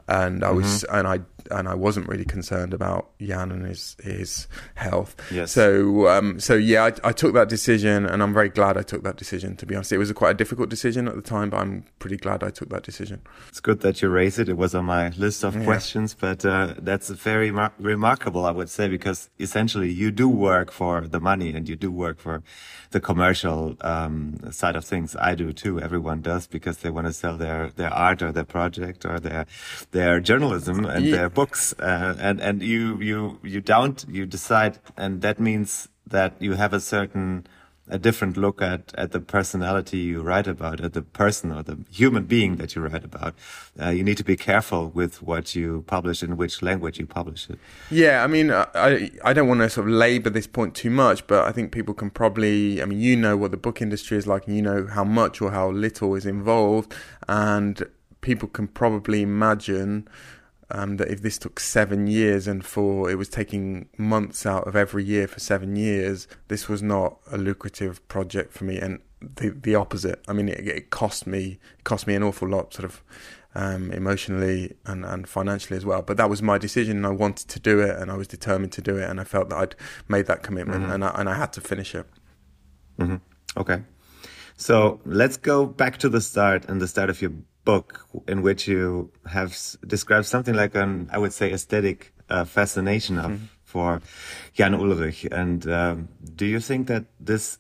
and 0.09 0.43
I 0.43 0.51
was 0.51 0.67
mm-hmm. 0.67 0.97
and 0.97 1.07
I 1.07 1.21
and 1.51 1.69
I 1.69 1.75
wasn't 1.75 2.09
really 2.09 2.25
concerned 2.25 2.75
about 2.75 3.11
Jan 3.21 3.51
and 3.51 3.67
his 3.67 3.97
his 4.03 4.49
health. 4.75 5.17
Yes. 5.31 5.53
So 5.53 6.09
um, 6.09 6.41
so 6.41 6.55
yeah, 6.55 6.85
I, 6.85 7.09
I, 7.09 7.13
took 7.13 7.35
that 7.35 7.49
decision, 7.49 8.07
and 8.07 8.23
I'm 8.23 8.35
very 8.35 8.49
glad 8.49 8.77
I 8.77 8.83
took 8.83 9.03
that 9.05 9.17
decision. 9.17 9.57
To 9.57 9.67
be 9.67 9.75
honest, 9.75 9.93
it 9.93 9.99
was 9.99 10.11
a 10.11 10.15
quite 10.15 10.33
a 10.33 10.35
difficult 10.35 10.69
decision 10.69 11.09
at 11.09 11.15
the 11.15 11.23
time, 11.23 11.51
but 11.51 11.59
I'm 11.59 11.85
pretty 11.99 12.17
glad 12.17 12.43
I 12.43 12.51
took 12.51 12.69
that 12.71 12.83
decision. 12.83 13.23
It's 13.49 13.61
good 13.61 13.81
that 13.81 14.03
you 14.03 14.09
raised 14.09 14.39
it. 14.39 14.49
It 14.49 14.57
was 14.57 14.75
on 14.75 14.85
my 14.85 15.11
list 15.11 15.45
of 15.45 15.55
yeah. 15.55 15.65
questions, 15.65 16.15
but 16.15 16.45
uh, 16.45 16.75
that's 16.79 17.09
very 17.11 17.51
mar- 17.51 17.73
remarkable, 17.79 18.45
I 18.45 18.51
would 18.51 18.71
say, 18.71 18.89
because 18.89 19.31
essentially 19.39 19.91
you 19.91 20.11
do 20.11 20.29
work 20.29 20.71
for 20.71 21.07
the 21.07 21.21
money 21.21 21.55
and 21.55 21.69
you 21.69 21.77
do 21.77 21.91
work 21.91 22.19
for 22.21 22.43
the 22.91 23.01
commercial 23.01 23.77
um, 23.81 24.39
side 24.51 24.77
of 24.77 24.85
things. 24.85 25.17
I 25.17 25.35
do 25.35 25.53
too. 25.53 25.81
Everyone 25.81 26.21
does 26.21 26.47
because 26.47 26.79
they 26.79 26.91
want 26.91 27.07
to 27.07 27.13
sell 27.13 27.37
their 27.37 27.71
their 27.71 27.93
art 27.93 28.23
or 28.23 28.33
their 28.33 28.45
project 28.45 29.05
or 29.05 29.19
their 29.21 29.47
their 29.91 30.21
journalism 30.21 30.85
and 30.85 31.05
yeah. 31.05 31.17
their 31.17 31.31
books. 31.39 31.75
Uh, 31.79 32.15
and 32.19 32.41
and 32.41 32.63
you 32.63 32.83
you 33.01 33.39
you 33.43 33.61
don't 33.61 34.05
you 34.09 34.27
decide, 34.27 34.75
and 34.97 35.23
that 35.23 35.39
means 35.39 35.89
that 36.07 36.33
you 36.41 36.53
have 36.55 36.73
a 36.73 36.81
certain 36.81 37.47
a 37.91 37.99
different 37.99 38.37
look 38.37 38.61
at 38.61 38.83
at 39.03 39.13
the 39.13 39.21
personality 39.21 39.99
you 39.99 40.21
write 40.21 40.47
about, 40.47 40.81
at 40.81 40.93
the 40.93 41.03
person 41.03 41.53
or 41.53 41.63
the 41.63 41.77
human 41.91 42.25
being 42.25 42.57
that 42.57 42.75
you 42.75 42.83
write 42.83 43.05
about. 43.05 43.35
Uh, 43.83 43.89
you 43.89 44.05
need 44.05 44.17
to 44.17 44.25
be 44.25 44.37
careful 44.37 44.83
with 45.01 45.23
what 45.23 45.55
you 45.55 45.85
publish 45.87 46.23
and 46.23 46.37
which 46.37 46.63
language 46.63 46.99
you 46.99 47.07
publish 47.07 47.49
it. 47.51 47.59
Yeah, 47.91 48.25
I 48.25 48.27
mean, 48.27 48.51
I 48.51 49.11
I 49.25 49.33
don't 49.33 49.49
want 49.49 49.61
to 49.61 49.71
sort 49.71 49.87
of 49.89 49.95
labour 49.95 50.31
this 50.31 50.47
point 50.47 50.75
too 50.75 50.91
much, 50.91 51.27
but 51.27 51.41
I 51.49 51.53
think 51.53 51.73
people 51.73 51.95
can 51.95 52.11
probably. 52.11 52.83
I 52.83 52.85
mean, 52.85 53.01
you 53.01 53.17
know 53.17 53.37
what 53.37 53.51
the 53.51 53.63
book 53.67 53.81
industry 53.81 54.17
is 54.19 54.27
like, 54.27 54.47
and 54.47 54.57
you 54.57 54.63
know 54.63 54.87
how 54.87 55.05
much 55.05 55.41
or 55.41 55.51
how 55.51 55.71
little 55.71 56.15
is 56.15 56.27
involved, 56.27 56.95
and 57.29 57.75
people 58.21 58.49
can 58.49 58.67
probably 58.69 59.23
imagine 59.23 60.09
um, 60.71 60.97
that 60.99 61.09
if 61.09 61.23
this 61.23 61.39
took 61.39 61.61
seven 61.61 62.07
years 62.07 62.47
and 62.47 62.65
for 62.65 63.11
it 63.11 63.17
was 63.17 63.29
taking 63.29 63.89
months 63.97 64.45
out 64.45 64.67
of 64.67 64.77
every 64.77 65.05
year 65.05 65.27
for 65.27 65.41
seven 65.41 65.77
years, 65.77 66.29
this 66.49 66.69
was 66.69 66.83
not 66.83 67.19
a 67.31 67.39
lucrative 67.39 68.07
project 68.09 68.53
for 68.53 68.65
me. 68.65 68.79
And 68.79 69.01
the 69.21 69.51
the 69.51 69.75
opposite. 69.75 70.23
I 70.29 70.33
mean, 70.33 70.49
it, 70.49 70.67
it 70.67 70.91
cost 70.91 71.27
me 71.27 71.59
it 71.79 71.85
cost 71.85 72.07
me 72.07 72.15
an 72.15 72.23
awful 72.23 72.49
lot, 72.49 72.75
sort 72.75 72.85
of 72.85 73.03
um, 73.55 73.91
emotionally 73.93 74.77
and, 74.87 75.05
and 75.05 75.29
financially 75.29 75.77
as 75.77 75.85
well. 75.85 76.03
But 76.03 76.17
that 76.19 76.31
was 76.31 76.43
my 76.43 76.59
decision, 76.59 76.99
and 76.99 77.07
I 77.07 77.11
wanted 77.11 77.49
to 77.49 77.61
do 77.61 77.81
it, 77.81 77.97
and 77.97 78.11
I 78.11 78.17
was 78.17 78.29
determined 78.29 78.73
to 78.73 78.83
do 78.83 78.97
it, 78.97 79.09
and 79.09 79.21
I 79.21 79.25
felt 79.25 79.49
that 79.51 79.57
I'd 79.57 79.75
made 80.09 80.27
that 80.27 80.43
commitment, 80.43 80.85
mm-hmm. 80.85 80.93
and 80.93 81.05
I, 81.05 81.09
and 81.17 81.29
I 81.29 81.35
had 81.35 81.53
to 81.55 81.61
finish 81.61 81.95
it. 81.95 82.07
Mm-hmm. 82.99 83.17
Okay, 83.57 83.83
so 84.57 85.01
let's 85.05 85.37
go 85.37 85.67
back 85.67 85.99
to 85.99 86.09
the 86.09 86.21
start 86.21 86.67
and 86.67 86.81
the 86.81 86.89
start 86.89 87.11
of 87.11 87.21
your 87.21 87.33
book 87.69 88.07
in 88.27 88.41
which 88.41 88.67
you 88.67 89.13
have 89.27 89.51
described 89.87 90.25
something 90.25 90.55
like 90.55 90.75
an, 90.75 90.91
I 91.13 91.19
would 91.19 91.35
say, 91.35 91.53
aesthetic 91.53 92.15
uh, 92.31 92.47
fascination 92.47 93.19
of, 93.19 93.31
mm. 93.31 93.41
for 93.63 94.01
Jan 94.55 94.73
Ullrich. 94.73 95.31
And 95.31 95.61
um, 95.69 96.09
do 96.35 96.47
you 96.47 96.61
think 96.61 96.87
that 96.87 97.05
this 97.21 97.59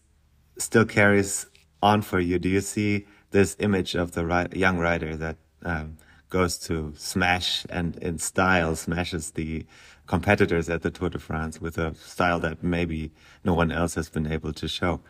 still 0.56 0.86
carries 0.86 1.46
on 1.82 2.00
for 2.00 2.20
you? 2.20 2.38
Do 2.38 2.48
you 2.48 2.62
see 2.62 3.04
this 3.32 3.54
image 3.58 3.94
of 3.94 4.12
the 4.12 4.48
young 4.54 4.78
writer 4.78 5.14
that 5.24 5.36
um, 5.62 5.98
goes 6.30 6.56
to 6.68 6.94
smash 6.96 7.66
and 7.68 7.96
in 7.96 8.16
style 8.18 8.76
smashes 8.76 9.32
the 9.32 9.66
competitors 10.06 10.70
at 10.70 10.80
the 10.80 10.90
Tour 10.90 11.10
de 11.10 11.18
France 11.18 11.60
with 11.60 11.76
a 11.76 11.94
style 11.96 12.40
that 12.40 12.62
maybe 12.62 13.12
no 13.44 13.52
one 13.52 13.70
else 13.70 13.94
has 13.94 14.08
been 14.08 14.26
able 14.32 14.54
to 14.54 14.68
show? 14.68 15.02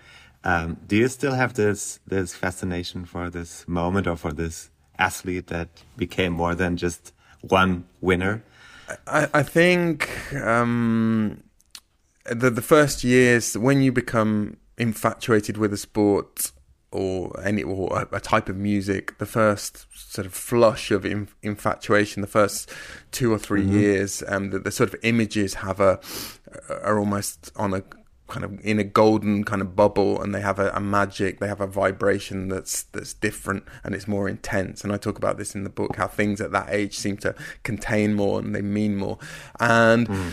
Um, 0.43 0.77
do 0.89 0.97
you 0.97 1.09
still 1.09 1.35
have 1.35 1.55
this 1.55 2.01
this 2.07 2.35
fascination 2.35 3.05
for 3.05 3.31
this 3.31 3.67
moment 3.69 4.07
or 4.07 4.17
for 4.17 4.33
this 4.33 4.71
athlete 4.99 5.49
that 5.49 5.69
became 5.97 6.33
more 6.33 6.55
than 6.55 6.77
just 6.77 7.13
one 7.41 7.85
winner? 8.01 8.43
I, 9.07 9.29
I 9.35 9.43
think 9.43 10.09
um, 10.35 11.43
the 12.25 12.51
the 12.51 12.63
first 12.63 13.05
years 13.05 13.57
when 13.57 13.83
you 13.83 13.93
become 13.93 14.57
infatuated 14.77 15.57
with 15.57 15.73
a 15.73 15.77
sport 15.77 16.53
or 16.91 17.39
any 17.45 17.63
or 17.63 18.07
a, 18.13 18.17
a 18.17 18.21
type 18.21 18.49
of 18.49 18.57
music, 18.57 19.19
the 19.19 19.27
first 19.27 19.87
sort 19.95 20.27
of 20.27 20.33
flush 20.33 20.91
of 20.91 21.05
in, 21.05 21.29
infatuation, 21.43 22.23
the 22.23 22.29
first 22.29 22.71
two 23.11 23.33
or 23.33 23.39
3 23.39 23.63
mm-hmm. 23.63 23.79
years, 23.79 24.23
um, 24.29 24.51
the, 24.51 24.59
the, 24.59 24.71
sort 24.71 24.95
of 24.95 25.01
images 25.03 25.55
have 25.55 25.81
a 25.81 26.01
are 26.83 26.99
almost 26.99 27.53
on 27.57 27.75
a 27.75 27.83
kind 28.29 28.45
of 28.45 28.61
in 28.65 28.79
a 28.79 28.85
golden 28.85 29.43
kind 29.43 29.63
of 29.63 29.75
bubble 29.75 30.23
and 30.23 30.35
they 30.35 30.41
have 30.41 30.59
a, 30.59 30.71
a, 30.71 30.81
magic 30.81 31.41
they 31.41 31.49
have 31.49 31.61
a 31.61 31.67
vibration 31.67 32.49
that's 32.49 32.83
that's 32.85 33.15
different 33.15 33.65
and 33.83 33.95
it's 33.95 34.07
more 34.07 34.29
intense. 34.29 34.85
And 34.85 34.93
i 34.93 34.97
talk 34.97 35.17
about 35.17 35.39
this 35.39 35.55
in 35.55 35.65
the 35.65 35.71
book 35.71 35.97
how 35.97 36.07
things 36.07 36.41
at 36.41 36.53
that 36.53 36.69
age 36.71 36.97
seem 36.97 37.17
to 37.19 37.35
contain 37.63 38.15
more 38.15 38.39
and 38.39 38.55
they 38.55 38.63
mean 38.63 38.97
more. 38.97 39.19
And 39.59 40.09
mm. 40.09 40.33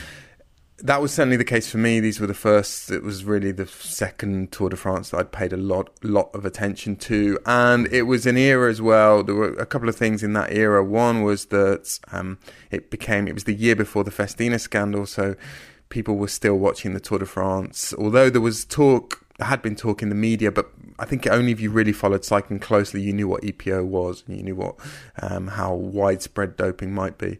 that 0.80 1.02
was 1.02 1.14
certainly 1.14 1.38
the 1.38 1.46
case 1.46 1.72
for 1.72 1.78
me. 1.78 2.02
These 2.02 2.20
were 2.20 2.28
the 2.28 2.34
first 2.34 2.92
it 2.92 3.02
was 3.02 3.24
really 3.24 3.54
the 3.54 3.66
second 3.66 4.52
tour 4.52 4.70
de 4.70 4.76
france 4.76 5.10
that 5.10 5.18
i'd 5.18 5.32
paid 5.32 5.54
a 5.54 5.58
lot 5.58 5.90
lot 6.04 6.30
of 6.36 6.46
attention 6.46 6.98
to. 6.98 7.40
And 7.46 7.88
it 7.94 8.04
was 8.04 8.26
an 8.26 8.38
era 8.38 8.70
as 8.70 8.82
well 8.82 9.24
there 9.24 9.36
were 9.36 9.54
a 9.54 9.66
couple 9.66 9.88
of 9.88 9.96
things 9.96 10.22
in 10.22 10.34
that 10.34 10.52
era. 10.52 10.84
One 10.84 11.24
was 11.24 11.46
that 11.46 11.98
um, 12.12 12.40
it 12.72 12.92
became 12.92 13.28
it 13.30 13.34
was 13.34 13.46
the 13.46 13.54
year 13.56 13.76
before 13.76 14.04
the 14.04 14.12
festina 14.12 14.60
scandal 14.60 15.06
so 15.06 15.36
people 15.90 16.16
were 16.16 16.28
still 16.28 16.56
watching 16.56 16.94
the 16.94 17.00
Tour 17.00 17.20
de 17.20 17.26
France. 17.26 17.94
Although 17.98 18.30
there 18.30 18.42
was 18.42 18.66
talk, 18.66 19.26
there 19.38 19.48
had 19.48 19.62
been 19.62 19.76
talk 19.76 20.02
in 20.02 20.10
the 20.10 20.16
media, 20.16 20.52
but 20.52 20.70
I 20.98 21.06
think 21.06 21.28
only 21.28 21.52
if 21.52 21.60
you 21.60 21.70
really 21.70 21.94
followed 21.94 22.24
cycling 22.24 22.60
closely, 22.60 23.02
you 23.02 23.14
knew 23.14 23.28
what 23.28 23.42
EPO 23.44 23.86
was, 23.86 24.24
and 24.28 24.38
you 24.38 24.44
knew 24.44 24.56
what 24.56 24.76
um, 25.22 25.48
how 25.48 25.74
widespread 25.74 26.56
doping 26.56 26.94
might 26.94 27.18
be. 27.18 27.38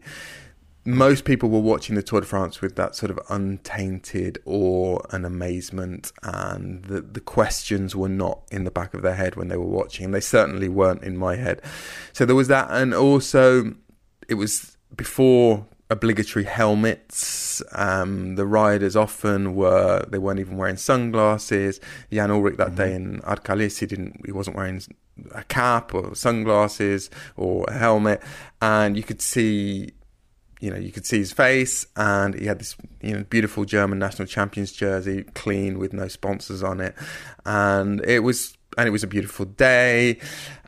Most 0.84 1.24
people 1.24 1.48
were 1.48 1.60
watching 1.60 1.96
the 1.96 2.02
Tour 2.02 2.20
de 2.20 2.26
France 2.26 2.60
with 2.60 2.76
that 2.76 2.94
sort 2.94 3.10
of 3.10 3.18
untainted 3.28 4.38
awe 4.44 5.00
and 5.10 5.26
amazement, 5.26 6.12
and 6.22 6.84
the, 6.84 7.00
the 7.00 7.20
questions 7.20 7.96
were 7.96 8.08
not 8.08 8.42
in 8.52 8.62
the 8.62 8.70
back 8.70 8.94
of 8.94 9.02
their 9.02 9.16
head 9.16 9.34
when 9.34 9.48
they 9.48 9.56
were 9.56 9.64
watching, 9.64 10.12
they 10.12 10.20
certainly 10.20 10.68
weren't 10.68 11.02
in 11.02 11.16
my 11.16 11.34
head. 11.34 11.60
So 12.12 12.24
there 12.24 12.36
was 12.36 12.48
that, 12.48 12.68
and 12.70 12.94
also 12.94 13.74
it 14.28 14.34
was 14.34 14.76
before 14.96 15.66
obligatory 15.90 16.44
helmets. 16.44 17.62
Um, 17.72 18.36
the 18.36 18.46
riders 18.46 18.96
often 18.96 19.54
were 19.54 20.04
they 20.08 20.18
weren't 20.18 20.40
even 20.40 20.56
wearing 20.56 20.76
sunglasses. 20.76 21.80
Jan 22.12 22.30
Ullrich 22.30 22.56
that 22.56 22.68
mm-hmm. 22.68 22.76
day 22.76 22.94
in 22.94 23.20
Arcalis, 23.20 23.78
he 23.78 23.86
didn't 23.86 24.20
he 24.24 24.32
wasn't 24.32 24.56
wearing 24.56 24.82
a 25.32 25.44
cap 25.44 25.94
or 25.94 26.14
sunglasses 26.14 27.10
or 27.36 27.64
a 27.68 27.72
helmet, 27.72 28.22
and 28.60 28.96
you 28.96 29.02
could 29.02 29.22
see. 29.22 29.90
You 30.58 30.70
know, 30.70 30.78
you 30.78 30.90
could 30.90 31.04
see 31.04 31.18
his 31.18 31.32
face, 31.32 31.86
and 31.96 32.34
he 32.34 32.46
had 32.46 32.58
this, 32.58 32.76
you 33.02 33.14
know, 33.14 33.24
beautiful 33.24 33.66
German 33.66 33.98
national 33.98 34.26
champions 34.26 34.72
jersey, 34.72 35.24
clean 35.34 35.78
with 35.78 35.92
no 35.92 36.08
sponsors 36.08 36.62
on 36.62 36.80
it, 36.80 36.94
and 37.44 38.02
it 38.06 38.20
was 38.20 38.55
and 38.76 38.86
it 38.86 38.90
was 38.90 39.02
a 39.02 39.06
beautiful 39.06 39.44
day 39.44 40.18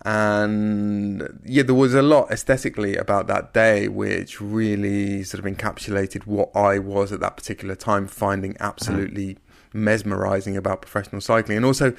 and 0.03 1.41
yeah 1.45 1.63
there 1.63 1.75
was 1.75 1.95
a 1.95 2.03
lot 2.03 2.31
aesthetically 2.31 2.97
about 2.97 3.27
that 3.27 3.53
day 3.53 3.89
which 3.89 4.41
really 4.41 5.23
sort 5.23 5.45
of 5.45 5.53
encapsulated 5.53 6.27
what 6.27 6.51
i 6.55 6.79
was 6.79 7.13
at 7.13 7.21
that 7.21 7.37
particular 7.37 7.75
time 7.75 8.07
finding 8.07 8.57
absolutely 8.61 9.35
mm-hmm. 9.35 9.85
mesmerizing 9.85 10.57
about 10.57 10.83
professional 10.83 11.21
cycling 11.21 11.57
and 11.57 11.67
also 11.67 11.95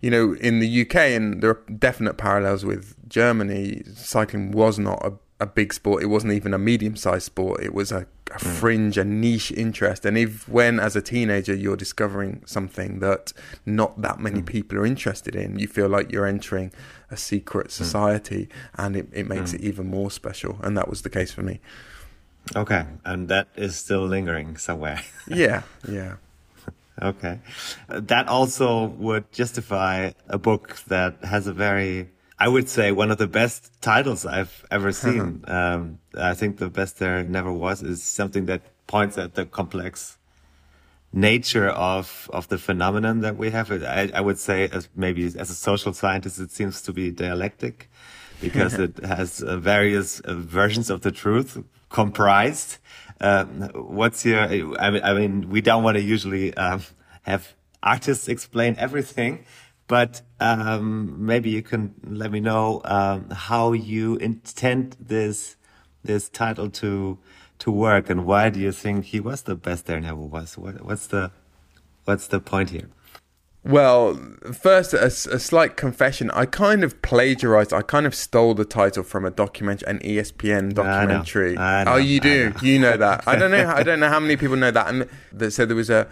you 0.00 0.10
know 0.10 0.34
in 0.34 0.60
the 0.60 0.82
uk 0.82 0.94
and 0.94 1.42
there 1.42 1.50
are 1.50 1.62
definite 1.78 2.16
parallels 2.16 2.64
with 2.64 2.94
germany 3.08 3.82
cycling 3.94 4.52
was 4.52 4.78
not 4.78 5.04
a 5.04 5.12
a 5.40 5.46
big 5.46 5.72
sport. 5.72 6.02
It 6.02 6.06
wasn't 6.06 6.34
even 6.34 6.54
a 6.54 6.58
medium 6.58 6.96
sized 6.96 7.24
sport. 7.24 7.62
It 7.62 7.74
was 7.74 7.90
a, 7.90 8.06
a 8.30 8.38
mm. 8.38 8.40
fringe, 8.40 8.98
a 8.98 9.04
niche 9.04 9.50
interest. 9.50 10.04
And 10.04 10.16
if 10.18 10.48
when 10.48 10.78
as 10.78 10.94
a 10.94 11.02
teenager 11.02 11.54
you're 11.54 11.76
discovering 11.76 12.42
something 12.44 13.00
that 13.00 13.32
not 13.64 14.00
that 14.02 14.20
many 14.20 14.42
mm. 14.42 14.46
people 14.46 14.78
are 14.78 14.86
interested 14.86 15.34
in, 15.34 15.58
you 15.58 15.66
feel 15.66 15.88
like 15.88 16.12
you're 16.12 16.26
entering 16.26 16.72
a 17.10 17.16
secret 17.16 17.68
mm. 17.68 17.72
society 17.72 18.46
mm. 18.46 18.84
and 18.84 18.96
it, 18.96 19.08
it 19.12 19.26
makes 19.26 19.52
mm. 19.52 19.54
it 19.54 19.62
even 19.62 19.86
more 19.86 20.10
special. 20.10 20.58
And 20.62 20.76
that 20.76 20.88
was 20.88 21.02
the 21.02 21.10
case 21.10 21.32
for 21.32 21.42
me. 21.42 21.60
Okay. 22.54 22.84
And 23.04 23.28
that 23.28 23.48
is 23.56 23.76
still 23.76 24.06
lingering 24.06 24.58
somewhere. 24.58 25.02
yeah. 25.26 25.62
Yeah. 25.88 26.16
okay. 27.00 27.40
That 27.88 28.28
also 28.28 28.86
would 28.86 29.32
justify 29.32 30.12
a 30.28 30.38
book 30.38 30.76
that 30.88 31.24
has 31.24 31.46
a 31.46 31.52
very 31.52 32.10
I 32.40 32.48
would 32.48 32.70
say 32.70 32.90
one 32.90 33.10
of 33.10 33.18
the 33.18 33.26
best 33.26 33.70
titles 33.82 34.24
I've 34.24 34.64
ever 34.70 34.92
seen. 34.92 35.44
um, 35.46 35.98
I 36.16 36.32
think 36.32 36.56
the 36.56 36.70
best 36.70 36.98
there 36.98 37.22
never 37.22 37.52
was 37.52 37.82
is 37.82 38.02
something 38.02 38.46
that 38.46 38.62
points 38.86 39.18
at 39.18 39.34
the 39.34 39.44
complex 39.44 40.16
nature 41.12 41.68
of 41.68 42.30
of 42.32 42.48
the 42.48 42.56
phenomenon 42.56 43.20
that 43.20 43.36
we 43.36 43.50
have. 43.50 43.70
I, 43.70 44.10
I 44.14 44.22
would 44.22 44.38
say, 44.38 44.68
as 44.68 44.88
maybe 44.96 45.26
as 45.26 45.50
a 45.50 45.54
social 45.54 45.92
scientist, 45.92 46.40
it 46.40 46.50
seems 46.50 46.80
to 46.82 46.92
be 46.94 47.10
dialectic 47.10 47.90
because 48.40 48.74
it 48.74 49.04
has 49.04 49.42
uh, 49.42 49.58
various 49.58 50.20
uh, 50.20 50.34
versions 50.34 50.88
of 50.88 51.02
the 51.02 51.12
truth 51.12 51.62
comprised. 51.90 52.78
Um, 53.20 53.68
what's 53.74 54.24
your? 54.24 54.40
I 54.40 54.90
mean, 54.90 55.02
I 55.04 55.12
mean, 55.12 55.50
we 55.50 55.60
don't 55.60 55.82
want 55.82 55.96
to 55.98 56.02
usually 56.02 56.54
um, 56.54 56.80
have 57.22 57.54
artists 57.82 58.28
explain 58.28 58.76
everything, 58.78 59.44
but 59.88 60.22
um, 60.40 61.26
maybe 61.26 61.50
you 61.50 61.62
can 61.62 61.94
let 62.04 62.30
me 62.30 62.40
know 62.40 62.80
um, 62.84 63.30
how 63.30 63.72
you 63.72 64.16
intend 64.16 64.96
this 64.98 65.56
this 66.02 66.28
title 66.28 66.70
to 66.70 67.18
to 67.58 67.70
work, 67.70 68.08
and 68.10 68.24
why 68.24 68.48
do 68.48 68.58
you 68.58 68.72
think 68.72 69.06
he 69.06 69.20
was 69.20 69.42
the 69.42 69.54
best 69.54 69.86
there 69.86 70.00
never 70.00 70.16
was? 70.16 70.56
What, 70.56 70.82
what's 70.84 71.06
the 71.06 71.30
what's 72.04 72.26
the 72.26 72.40
point 72.40 72.70
here? 72.70 72.88
Well, 73.62 74.14
first, 74.54 74.94
a, 74.94 75.04
a, 75.04 75.10
slight 75.10 75.76
confession. 75.76 76.30
I 76.30 76.46
kind 76.46 76.82
of 76.82 77.02
plagiarized. 77.02 77.74
I 77.74 77.82
kind 77.82 78.06
of 78.06 78.14
stole 78.14 78.54
the 78.54 78.64
title 78.64 79.02
from 79.02 79.26
a 79.26 79.30
documentary, 79.30 79.86
an 79.86 79.98
ESPN 79.98 80.72
documentary. 80.72 81.58
I 81.58 81.60
know, 81.60 81.62
I 81.62 81.84
know, 81.84 81.92
oh, 81.92 81.96
you 81.96 82.20
do. 82.20 82.54
You 82.62 82.78
know 82.78 82.96
that. 82.96 83.28
I 83.28 83.36
don't 83.36 83.50
know. 83.50 83.68
I 83.68 83.82
don't 83.82 84.00
know 84.00 84.08
how 84.08 84.18
many 84.26 84.38
people 84.38 84.56
know 84.56 84.70
that. 84.70 84.88
And 84.88 85.52
so 85.52 85.66
there 85.66 85.76
was 85.76 85.90
a 85.90 86.08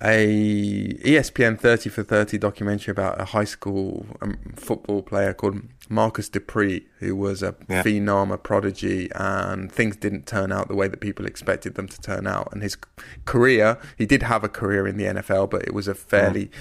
a 0.00 0.94
ESPN 1.04 1.58
30 1.58 1.90
for 1.90 2.02
30 2.02 2.38
documentary 2.38 2.92
about 2.92 3.20
a 3.20 3.24
high 3.24 3.44
school 3.44 4.06
um, 4.22 4.38
football 4.54 5.02
player 5.02 5.34
called 5.34 5.60
Marcus 5.88 6.28
Dupree, 6.28 6.86
who 6.98 7.16
was 7.16 7.42
a 7.42 7.56
yeah. 7.68 7.82
phenom, 7.82 8.32
a 8.32 8.38
prodigy, 8.38 9.10
and 9.14 9.72
things 9.72 9.96
didn't 9.96 10.26
turn 10.26 10.52
out 10.52 10.68
the 10.68 10.76
way 10.76 10.86
that 10.86 11.00
people 11.00 11.26
expected 11.26 11.74
them 11.74 11.88
to 11.88 12.00
turn 12.00 12.26
out. 12.26 12.48
And 12.52 12.62
his 12.62 12.76
career, 13.24 13.78
he 13.96 14.06
did 14.06 14.22
have 14.22 14.44
a 14.44 14.48
career 14.48 14.86
in 14.86 14.98
the 14.98 15.04
NFL, 15.04 15.50
but 15.50 15.62
it 15.62 15.74
was 15.74 15.88
a 15.88 15.94
fairly, 15.94 16.46
mm. 16.46 16.52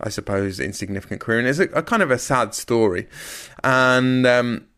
I 0.00 0.08
suppose, 0.08 0.58
insignificant 0.58 1.20
career. 1.20 1.40
And 1.40 1.48
it's 1.48 1.58
a, 1.58 1.68
a, 1.70 1.82
kind 1.82 2.02
of 2.02 2.10
a 2.10 2.18
sad 2.18 2.54
story. 2.54 3.08
And 3.62 4.26
um, 4.26 4.68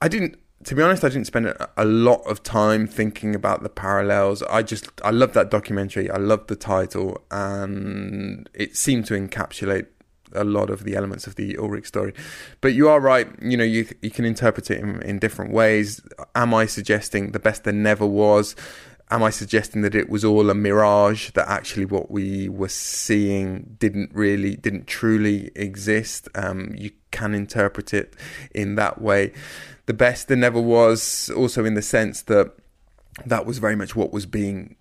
I 0.00 0.08
didn't 0.08 0.38
to 0.66 0.74
be 0.74 0.82
honest, 0.82 1.04
I 1.04 1.10
didn't 1.10 1.28
spend 1.28 1.54
a 1.76 1.84
lot 1.84 2.22
of 2.26 2.42
time 2.42 2.88
thinking 2.88 3.36
about 3.36 3.62
the 3.62 3.68
parallels. 3.68 4.42
I 4.42 4.64
just, 4.64 4.90
I 5.04 5.10
love 5.10 5.32
that 5.34 5.48
documentary. 5.48 6.10
I 6.10 6.16
love 6.16 6.48
the 6.48 6.56
title, 6.56 7.22
and 7.30 8.50
it 8.52 8.76
seemed 8.76 9.06
to 9.06 9.14
encapsulate 9.14 9.86
a 10.32 10.42
lot 10.42 10.68
of 10.68 10.82
the 10.82 10.96
elements 10.96 11.28
of 11.28 11.36
the 11.36 11.54
Ullrich 11.54 11.86
story. 11.86 12.12
But 12.60 12.74
you 12.74 12.88
are 12.88 12.98
right. 12.98 13.28
You 13.40 13.56
know, 13.56 13.64
you 13.64 13.86
you 14.02 14.10
can 14.10 14.24
interpret 14.24 14.68
it 14.72 14.80
in, 14.80 15.00
in 15.02 15.20
different 15.20 15.52
ways. 15.52 16.00
Am 16.34 16.52
I 16.52 16.66
suggesting 16.66 17.30
the 17.30 17.38
best 17.38 17.62
there 17.62 17.72
never 17.72 18.04
was? 18.04 18.56
Am 19.08 19.22
I 19.22 19.30
suggesting 19.30 19.82
that 19.82 19.94
it 19.94 20.10
was 20.10 20.24
all 20.24 20.50
a 20.50 20.54
mirage? 20.54 21.30
That 21.30 21.48
actually 21.48 21.84
what 21.84 22.10
we 22.10 22.48
were 22.48 22.68
seeing 22.68 23.76
didn't 23.78 24.10
really, 24.12 24.56
didn't 24.56 24.88
truly 24.88 25.52
exist? 25.54 26.28
Um, 26.34 26.74
you 26.76 26.90
can 27.12 27.34
interpret 27.34 27.94
it 27.94 28.14
in 28.52 28.74
that 28.74 29.00
way 29.00 29.32
the 29.86 29.94
best 29.94 30.28
there 30.28 30.36
never 30.36 30.60
was, 30.60 31.30
also 31.36 31.64
in 31.64 31.74
the 31.74 31.82
sense 31.82 32.22
that 32.22 32.52
that 33.24 33.46
was 33.46 33.58
very 33.58 33.76
much 33.76 33.96
what 33.96 34.12
was 34.12 34.26
being 34.26 34.76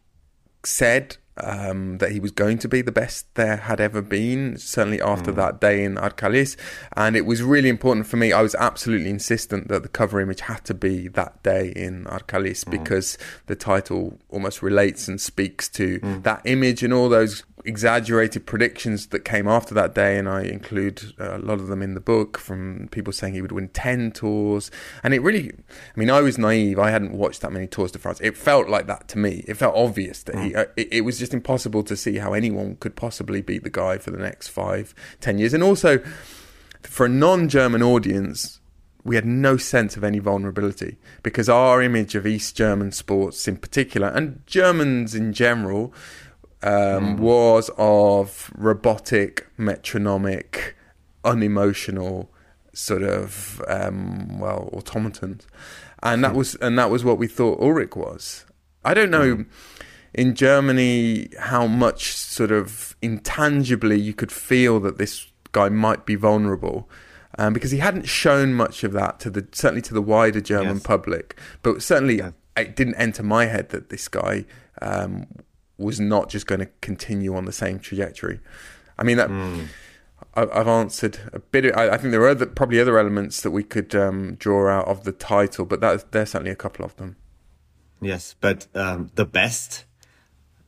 said 0.64 1.18
um, 1.38 1.98
that 1.98 2.12
he 2.12 2.20
was 2.20 2.32
going 2.32 2.58
to 2.60 2.68
be 2.68 2.82
the 2.82 2.92
best 2.92 3.34
there 3.36 3.58
had 3.58 3.82
ever 3.82 4.02
been, 4.02 4.58
certainly 4.58 5.02
after 5.02 5.32
mm. 5.32 5.36
that 5.36 5.60
day 5.60 5.84
in 5.84 5.96
Arcalis. 5.96 6.56
And 6.96 7.16
it 7.16 7.26
was 7.26 7.44
really 7.44 7.70
important 7.70 8.08
for 8.08 8.18
me. 8.18 8.32
I 8.32 8.42
was 8.42 8.56
absolutely 8.56 9.10
insistent 9.10 9.68
that 9.68 9.84
the 9.84 9.90
cover 9.90 10.22
image 10.22 10.42
had 10.42 10.64
to 10.66 10.74
be 10.74 11.08
that 11.10 11.44
day 11.44 11.74
in 11.76 12.06
Arcalis 12.06 12.64
mm. 12.64 12.72
because 12.72 13.18
the 13.48 13.56
title 13.56 14.18
almost 14.30 14.62
relates 14.62 15.08
and 15.08 15.20
speaks 15.20 15.68
to 15.70 16.00
mm. 16.00 16.24
that 16.24 16.42
image 16.46 16.84
and 16.84 16.94
all 16.94 17.10
those 17.10 17.44
exaggerated 17.66 18.46
predictions 18.46 19.08
that 19.08 19.26
came 19.26 19.48
after 19.48 19.74
that 19.74 19.96
day, 19.96 20.18
and 20.18 20.30
I 20.30 20.44
include 20.44 21.14
uh, 21.20 21.38
a 21.38 21.40
lot 21.40 21.60
of 21.60 21.68
them 21.68 21.82
in 21.82 21.94
the 21.94 22.00
book 22.00 22.38
from 22.38 22.88
people 22.92 23.12
saying 23.12 23.34
he 23.34 23.42
would 23.42 23.52
win 23.52 23.70
10 23.70 24.12
tours. 24.12 24.72
And 25.04 25.14
it 25.14 25.22
really, 25.22 25.52
I 25.52 26.00
mean, 26.00 26.10
I 26.10 26.22
was 26.22 26.38
naive. 26.38 26.80
I 26.80 26.92
hadn't 26.92 27.14
watched 27.14 27.42
that 27.42 27.52
many 27.52 27.68
Tours 27.68 27.92
de 27.92 28.00
France. 28.00 28.20
It 28.22 28.38
felt 28.38 28.70
like 28.70 28.88
that 28.88 29.08
to 29.10 29.18
me. 29.18 29.44
It 29.48 29.56
felt 29.56 29.76
obvious 29.76 30.24
that 30.24 30.36
he, 30.36 30.52
mm. 30.52 30.58
uh, 30.58 30.66
it, 30.76 30.90
it, 30.92 31.02
was 31.02 31.20
just 31.20 31.34
impossible 31.34 31.84
to 31.84 31.98
see 31.98 32.18
how 32.18 32.34
anyone 32.34 32.78
could 32.78 32.96
possibly 32.96 33.42
beat 33.42 33.64
the 33.64 33.70
guy 33.70 33.98
for 33.98 34.12
the 34.12 34.18
next 34.18 34.50
five, 34.50 34.94
ten 35.20 35.38
years. 35.38 35.54
And 35.54 35.64
also, 35.64 36.00
for 36.84 37.06
a 37.06 37.10
non 37.10 37.50
German 37.50 37.82
audience, 37.82 38.60
we 39.04 39.16
had 39.16 39.26
no 39.26 39.56
sense 39.56 39.96
of 39.96 40.04
any 40.04 40.20
vulnerability 40.20 40.98
because 41.22 41.48
our 41.48 41.82
image 41.82 42.16
of 42.16 42.26
East 42.26 42.58
German 42.58 42.92
sports 42.92 43.48
in 43.48 43.58
particular, 43.58 44.08
and 44.08 44.42
Germans 44.48 45.14
in 45.14 45.32
general, 45.32 45.94
um, 46.66 47.18
mm. 47.18 47.20
was 47.20 47.70
of 47.78 48.52
robotic, 48.58 49.48
metronomic, 49.56 50.76
unemotional 51.24 52.32
sort 52.74 53.04
of 53.04 53.62
um, 53.68 54.40
well 54.40 54.70
automatons, 54.74 55.48
and 56.02 56.24
that 56.24 56.32
hmm. 56.32 56.38
was 56.38 56.56
and 56.56 56.78
that 56.78 56.90
was 56.90 57.04
what 57.04 57.18
we 57.18 57.28
thought 57.28 57.60
Ullrich 57.60 57.96
was. 57.96 58.46
I 58.84 58.94
don't 58.94 59.12
know. 59.12 59.38
Mm. 59.38 59.46
In 60.14 60.34
Germany, 60.34 61.28
how 61.40 61.68
much 61.68 62.14
sort 62.14 62.52
of 62.52 62.96
intangibly 63.02 64.00
you 64.00 64.14
could 64.14 64.32
feel 64.32 64.80
that 64.80 64.98
this 64.98 65.28
guy 65.52 65.68
might 65.68 66.06
be 66.06 66.16
vulnerable, 66.16 66.90
um, 67.38 67.52
because 67.52 67.72
he 67.72 67.80
hadn't 67.80 68.08
shown 68.08 68.54
much 68.54 68.84
of 68.84 68.94
that 68.94 69.20
to 69.20 69.30
the 69.30 69.46
certainly 69.52 69.82
to 69.84 69.94
the 69.94 70.02
wider 70.02 70.42
German 70.42 70.78
yes. 70.78 70.84
public. 70.84 71.38
But 71.62 71.84
certainly, 71.84 72.18
yeah. 72.18 72.32
it 72.58 72.76
didn't 72.76 72.96
enter 72.96 73.24
my 73.24 73.46
head 73.46 73.70
that 73.70 73.90
this 73.90 74.08
guy 74.08 74.46
um, 74.82 75.28
was 75.78 76.00
not 76.00 76.30
just 76.30 76.48
going 76.48 76.60
to 76.60 76.70
continue 76.82 77.36
on 77.36 77.46
the 77.46 77.52
same 77.52 77.80
trajectory. 77.80 78.40
I 78.98 79.04
mean 79.04 79.18
that. 79.18 79.30
Mm. 79.30 79.68
I, 80.34 80.42
have 80.58 80.68
answered 80.68 81.20
a 81.34 81.40
bit. 81.40 81.66
Of, 81.66 81.78
I, 81.78 81.90
I, 81.90 81.98
think 81.98 82.12
there 82.12 82.22
are 82.22 82.30
other, 82.30 82.46
probably 82.46 82.80
other 82.80 82.98
elements 82.98 83.42
that 83.42 83.52
we 83.52 83.64
could 83.64 83.94
um, 83.96 84.36
draw 84.36 84.70
out 84.70 84.88
of 84.88 85.04
the 85.04 85.12
title, 85.12 85.66
but 85.66 85.82
that, 85.82 86.12
there's 86.12 86.32
certainly 86.32 86.52
a 86.52 86.56
couple 86.56 86.84
of 86.86 86.96
them. 86.98 87.16
Yes, 88.02 88.36
but 88.40 88.68
um, 88.76 89.12
the 89.16 89.26
best. 89.26 89.86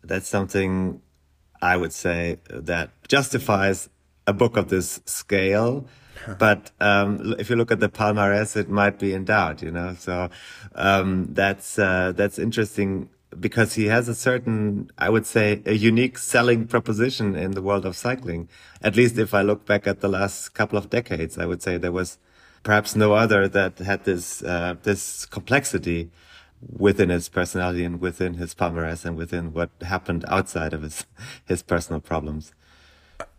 That's 0.03 0.27
something 0.27 1.01
I 1.61 1.75
would 1.75 1.91
say 1.91 2.39
that 2.49 2.91
justifies 3.07 3.89
a 4.25 4.33
book 4.33 4.57
of 4.57 4.69
this 4.69 5.01
scale. 5.05 5.85
but 6.39 6.71
um, 6.79 7.35
if 7.37 7.49
you 7.49 7.55
look 7.55 7.71
at 7.71 7.79
the 7.79 7.89
palmarès, 7.89 8.55
it 8.55 8.69
might 8.69 8.99
be 8.99 9.13
in 9.13 9.25
doubt, 9.25 9.61
you 9.61 9.71
know. 9.71 9.95
So 9.99 10.29
um, 10.75 11.33
that's 11.33 11.77
uh, 11.77 12.13
that's 12.15 12.39
interesting 12.39 13.09
because 13.39 13.73
he 13.75 13.85
has 13.85 14.07
a 14.07 14.15
certain, 14.15 14.89
I 14.97 15.09
would 15.09 15.25
say, 15.25 15.61
a 15.65 15.73
unique 15.73 16.17
selling 16.17 16.67
proposition 16.67 17.35
in 17.35 17.51
the 17.51 17.61
world 17.61 17.85
of 17.85 17.95
cycling. 17.95 18.49
At 18.81 18.95
least 18.95 19.17
if 19.17 19.33
I 19.33 19.41
look 19.41 19.65
back 19.65 19.87
at 19.87 20.01
the 20.01 20.07
last 20.07 20.53
couple 20.53 20.77
of 20.77 20.89
decades, 20.89 21.37
I 21.37 21.45
would 21.45 21.61
say 21.61 21.77
there 21.77 21.91
was 21.91 22.17
perhaps 22.63 22.95
no 22.95 23.13
other 23.13 23.47
that 23.47 23.79
had 23.79 24.05
this 24.05 24.43
uh, 24.43 24.75
this 24.83 25.25
complexity. 25.25 26.09
within 26.77 27.09
his 27.09 27.29
personality 27.29 27.83
and 27.83 28.01
within 28.01 28.35
his 28.35 28.55
palmarès 28.55 29.05
and 29.05 29.15
within 29.15 29.53
what 29.53 29.69
happened 29.81 30.25
outside 30.27 30.73
of 30.73 30.81
his 30.81 31.05
his 31.45 31.61
personal 31.63 32.01
problems. 32.01 32.53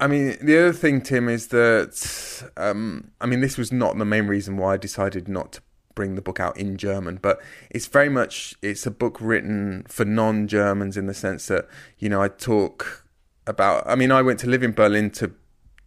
I 0.01 0.07
mean, 0.07 0.37
the 0.40 0.59
other 0.59 0.72
thing, 0.72 1.01
Tim, 1.01 1.29
is 1.29 1.48
that 1.48 2.51
um, 2.57 3.11
I 3.20 3.27
mean, 3.27 3.40
this 3.40 3.59
was 3.59 3.72
not 3.72 3.96
the 3.98 4.05
main 4.05 4.27
reason 4.27 4.57
why 4.57 4.74
I 4.74 4.77
decided 4.77 5.29
not 5.29 5.53
to 5.53 5.62
bring 5.99 6.15
the 6.15 6.23
book 6.23 6.39
out 6.39 6.57
in 6.57 6.77
German, 6.77 7.19
but 7.21 7.41
it's 7.71 7.89
very 7.89 8.09
much 8.09 8.55
it's 8.63 8.87
a 8.87 8.91
book 8.91 9.19
written 9.21 9.85
for 9.89 10.05
non-Germans 10.05 10.97
in 10.97 11.07
the 11.07 11.13
sense 11.13 11.49
that 11.49 11.67
you 11.99 12.09
know 12.09 12.23
I 12.23 12.29
talk 12.29 13.05
about. 13.49 13.83
I 13.85 13.97
mean, 13.97 14.13
I 14.13 14.23
went 14.23 14.39
to 14.41 14.47
live 14.47 14.63
in 14.63 14.71
Berlin 14.71 15.11
to 15.19 15.33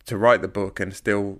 to 0.07 0.17
write 0.17 0.41
the 0.41 0.49
book, 0.49 0.81
and 0.81 0.93
still 0.93 1.39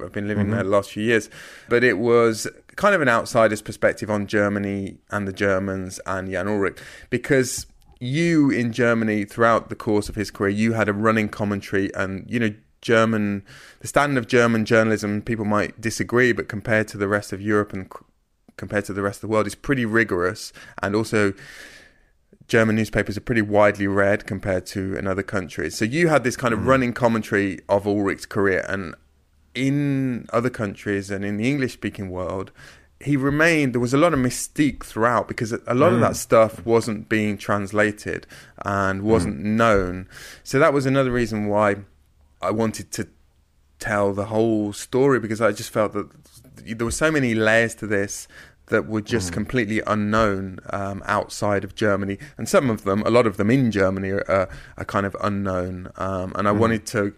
I've 0.00 0.12
been 0.12 0.28
living 0.28 0.44
mm-hmm. 0.44 0.54
there 0.54 0.62
the 0.62 0.68
last 0.68 0.92
few 0.92 1.02
years. 1.02 1.28
But 1.68 1.82
it 1.82 1.98
was 1.98 2.46
kind 2.76 2.94
of 2.94 3.02
an 3.02 3.08
outsider's 3.08 3.60
perspective 3.60 4.08
on 4.08 4.28
Germany 4.28 4.98
and 5.10 5.26
the 5.26 5.32
Germans 5.32 5.98
and 6.06 6.30
Jan 6.30 6.46
Ullrich 6.46 6.78
because 7.10 7.66
you 7.98 8.50
in 8.50 8.72
Germany 8.72 9.24
throughout 9.24 9.68
the 9.68 9.74
course 9.74 10.08
of 10.08 10.14
his 10.14 10.30
career, 10.30 10.50
you 10.50 10.74
had 10.74 10.88
a 10.88 10.92
running 10.92 11.28
commentary, 11.28 11.92
and 11.96 12.24
you 12.30 12.38
know 12.38 12.54
German, 12.82 13.44
the 13.80 13.88
standard 13.88 14.18
of 14.18 14.26
German 14.28 14.64
journalism, 14.64 15.22
people 15.22 15.44
might 15.44 15.80
disagree, 15.80 16.32
but 16.32 16.48
compared 16.48 16.88
to 16.88 16.98
the 16.98 17.08
rest 17.08 17.32
of 17.32 17.40
Europe 17.40 17.72
and 17.72 17.88
compared 18.56 18.84
to 18.86 18.92
the 18.92 19.02
rest 19.02 19.18
of 19.18 19.22
the 19.22 19.32
world, 19.32 19.46
is 19.46 19.54
pretty 19.54 19.84
rigorous, 19.84 20.52
and 20.82 20.94
also. 20.94 21.34
German 22.48 22.76
newspapers 22.76 23.16
are 23.16 23.22
pretty 23.22 23.40
widely 23.40 23.86
read 23.86 24.26
compared 24.26 24.66
to 24.66 24.94
in 24.96 25.06
other 25.06 25.22
countries. 25.22 25.76
So 25.76 25.86
you 25.86 26.08
had 26.08 26.22
this 26.22 26.36
kind 26.36 26.52
of 26.52 26.60
mm. 26.60 26.66
running 26.66 26.92
commentary 26.92 27.60
of 27.68 27.86
Ullrich's 27.86 28.26
career, 28.26 28.66
and 28.68 28.94
in 29.54 30.26
other 30.32 30.50
countries 30.50 31.10
and 31.10 31.24
in 31.24 31.36
the 31.36 31.48
English 31.48 31.72
speaking 31.72 32.10
world, 32.10 32.50
he 33.02 33.16
remained 33.16 33.74
there 33.74 33.80
was 33.80 33.94
a 33.94 33.98
lot 33.98 34.12
of 34.12 34.20
mystique 34.20 34.84
throughout 34.84 35.28
because 35.28 35.52
a 35.52 35.74
lot 35.74 35.90
mm. 35.90 35.94
of 35.94 36.00
that 36.00 36.16
stuff 36.16 36.64
wasn't 36.64 37.08
being 37.08 37.36
translated 37.36 38.26
and 38.64 39.02
wasn't 39.02 39.38
mm. 39.38 39.44
known 39.44 40.08
so 40.44 40.58
that 40.58 40.72
was 40.72 40.86
another 40.86 41.10
reason 41.10 41.46
why 41.46 41.76
i 42.40 42.50
wanted 42.50 42.90
to 42.92 43.08
tell 43.78 44.12
the 44.12 44.26
whole 44.26 44.72
story 44.72 45.18
because 45.18 45.40
i 45.40 45.50
just 45.50 45.70
felt 45.70 45.92
that 45.92 46.08
there 46.66 46.84
were 46.84 46.90
so 46.90 47.10
many 47.10 47.34
layers 47.34 47.74
to 47.76 47.86
this 47.86 48.28
that 48.66 48.86
were 48.86 49.02
just 49.02 49.30
mm. 49.30 49.34
completely 49.34 49.82
unknown 49.86 50.58
um, 50.70 51.02
outside 51.06 51.64
of 51.64 51.74
Germany, 51.74 52.18
and 52.38 52.48
some 52.48 52.70
of 52.70 52.84
them, 52.84 53.02
a 53.02 53.10
lot 53.10 53.26
of 53.26 53.36
them 53.36 53.50
in 53.50 53.70
Germany, 53.70 54.10
are, 54.10 54.48
are 54.76 54.84
kind 54.84 55.06
of 55.06 55.16
unknown. 55.20 55.90
Um, 55.96 56.32
and 56.36 56.48
I 56.48 56.52
mm. 56.52 56.58
wanted 56.58 56.86
to 56.86 57.14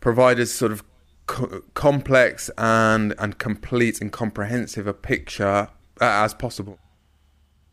provide 0.00 0.38
a 0.38 0.46
sort 0.46 0.72
of 0.72 0.84
co- 1.26 1.62
complex 1.74 2.50
and 2.58 3.14
and 3.18 3.38
complete 3.38 4.00
and 4.00 4.12
comprehensive 4.12 4.86
a 4.86 4.94
picture 4.94 5.68
uh, 6.00 6.24
as 6.24 6.34
possible. 6.34 6.78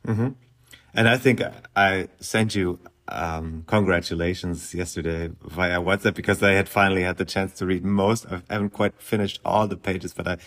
Mm-hmm. 0.07 0.29
And 0.93 1.07
I 1.07 1.17
think 1.17 1.41
I 1.75 2.07
sent 2.19 2.55
you 2.55 2.79
um, 3.11 3.63
congratulations 3.67 4.73
yesterday 4.73 5.29
via 5.41 5.79
WhatsApp 5.79 6.15
because 6.15 6.41
I 6.43 6.51
had 6.51 6.69
finally 6.69 7.03
had 7.03 7.17
the 7.17 7.25
chance 7.25 7.53
to 7.59 7.65
read 7.65 7.83
most. 7.83 8.25
I 8.27 8.41
haven't 8.49 8.71
quite 8.71 9.01
finished 9.01 9.39
all 9.43 9.67
the 9.67 9.77
pages, 9.77 10.13
but 10.13 10.27
I 10.27 10.37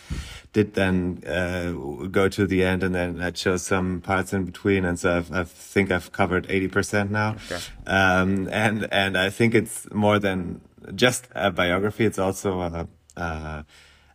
did 0.53 0.75
then 0.75 1.23
uh, 1.27 1.73
go 2.09 2.29
to 2.29 2.47
the 2.47 2.65
end 2.65 2.83
and 2.83 2.95
then 2.95 3.21
I 3.21 3.31
chose 3.31 3.63
some 3.63 4.01
parts 4.01 4.33
in 4.33 4.45
between. 4.45 4.85
And 4.85 4.99
so 4.99 5.17
I've, 5.17 5.33
i 5.33 5.45
think 5.45 5.91
I've 5.91 6.13
covered 6.13 6.47
80% 6.49 7.11
now. 7.11 7.37
Okay. 7.51 7.63
Um, 7.87 8.49
and, 8.53 8.89
and 8.93 9.17
I 9.17 9.31
think 9.31 9.55
it's 9.55 9.93
more 9.93 10.19
than 10.19 10.61
just 10.95 11.29
a 11.35 11.51
biography. 11.51 12.05
It's 12.05 12.19
also 12.19 12.61
a, 12.61 12.89
a, 13.17 13.65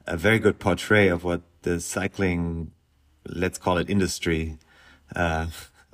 a 0.06 0.18
very 0.18 0.40
good 0.40 0.60
portray 0.60 1.08
of 1.08 1.24
what 1.24 1.42
the 1.64 1.80
cycling, 1.80 2.72
let's 3.26 3.58
call 3.58 3.78
it 3.78 3.90
industry, 3.90 4.58
uh, 5.16 5.48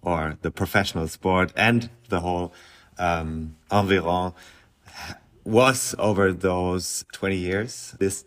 or 0.03 0.37
the 0.41 0.51
professional 0.51 1.07
sport 1.07 1.51
and 1.55 1.89
the 2.09 2.19
whole 2.19 2.53
um, 2.97 3.55
environ 3.71 4.33
was 5.43 5.93
over 5.99 6.31
those 6.31 7.03
20 7.11 7.35
years. 7.35 7.95
This 7.99 8.23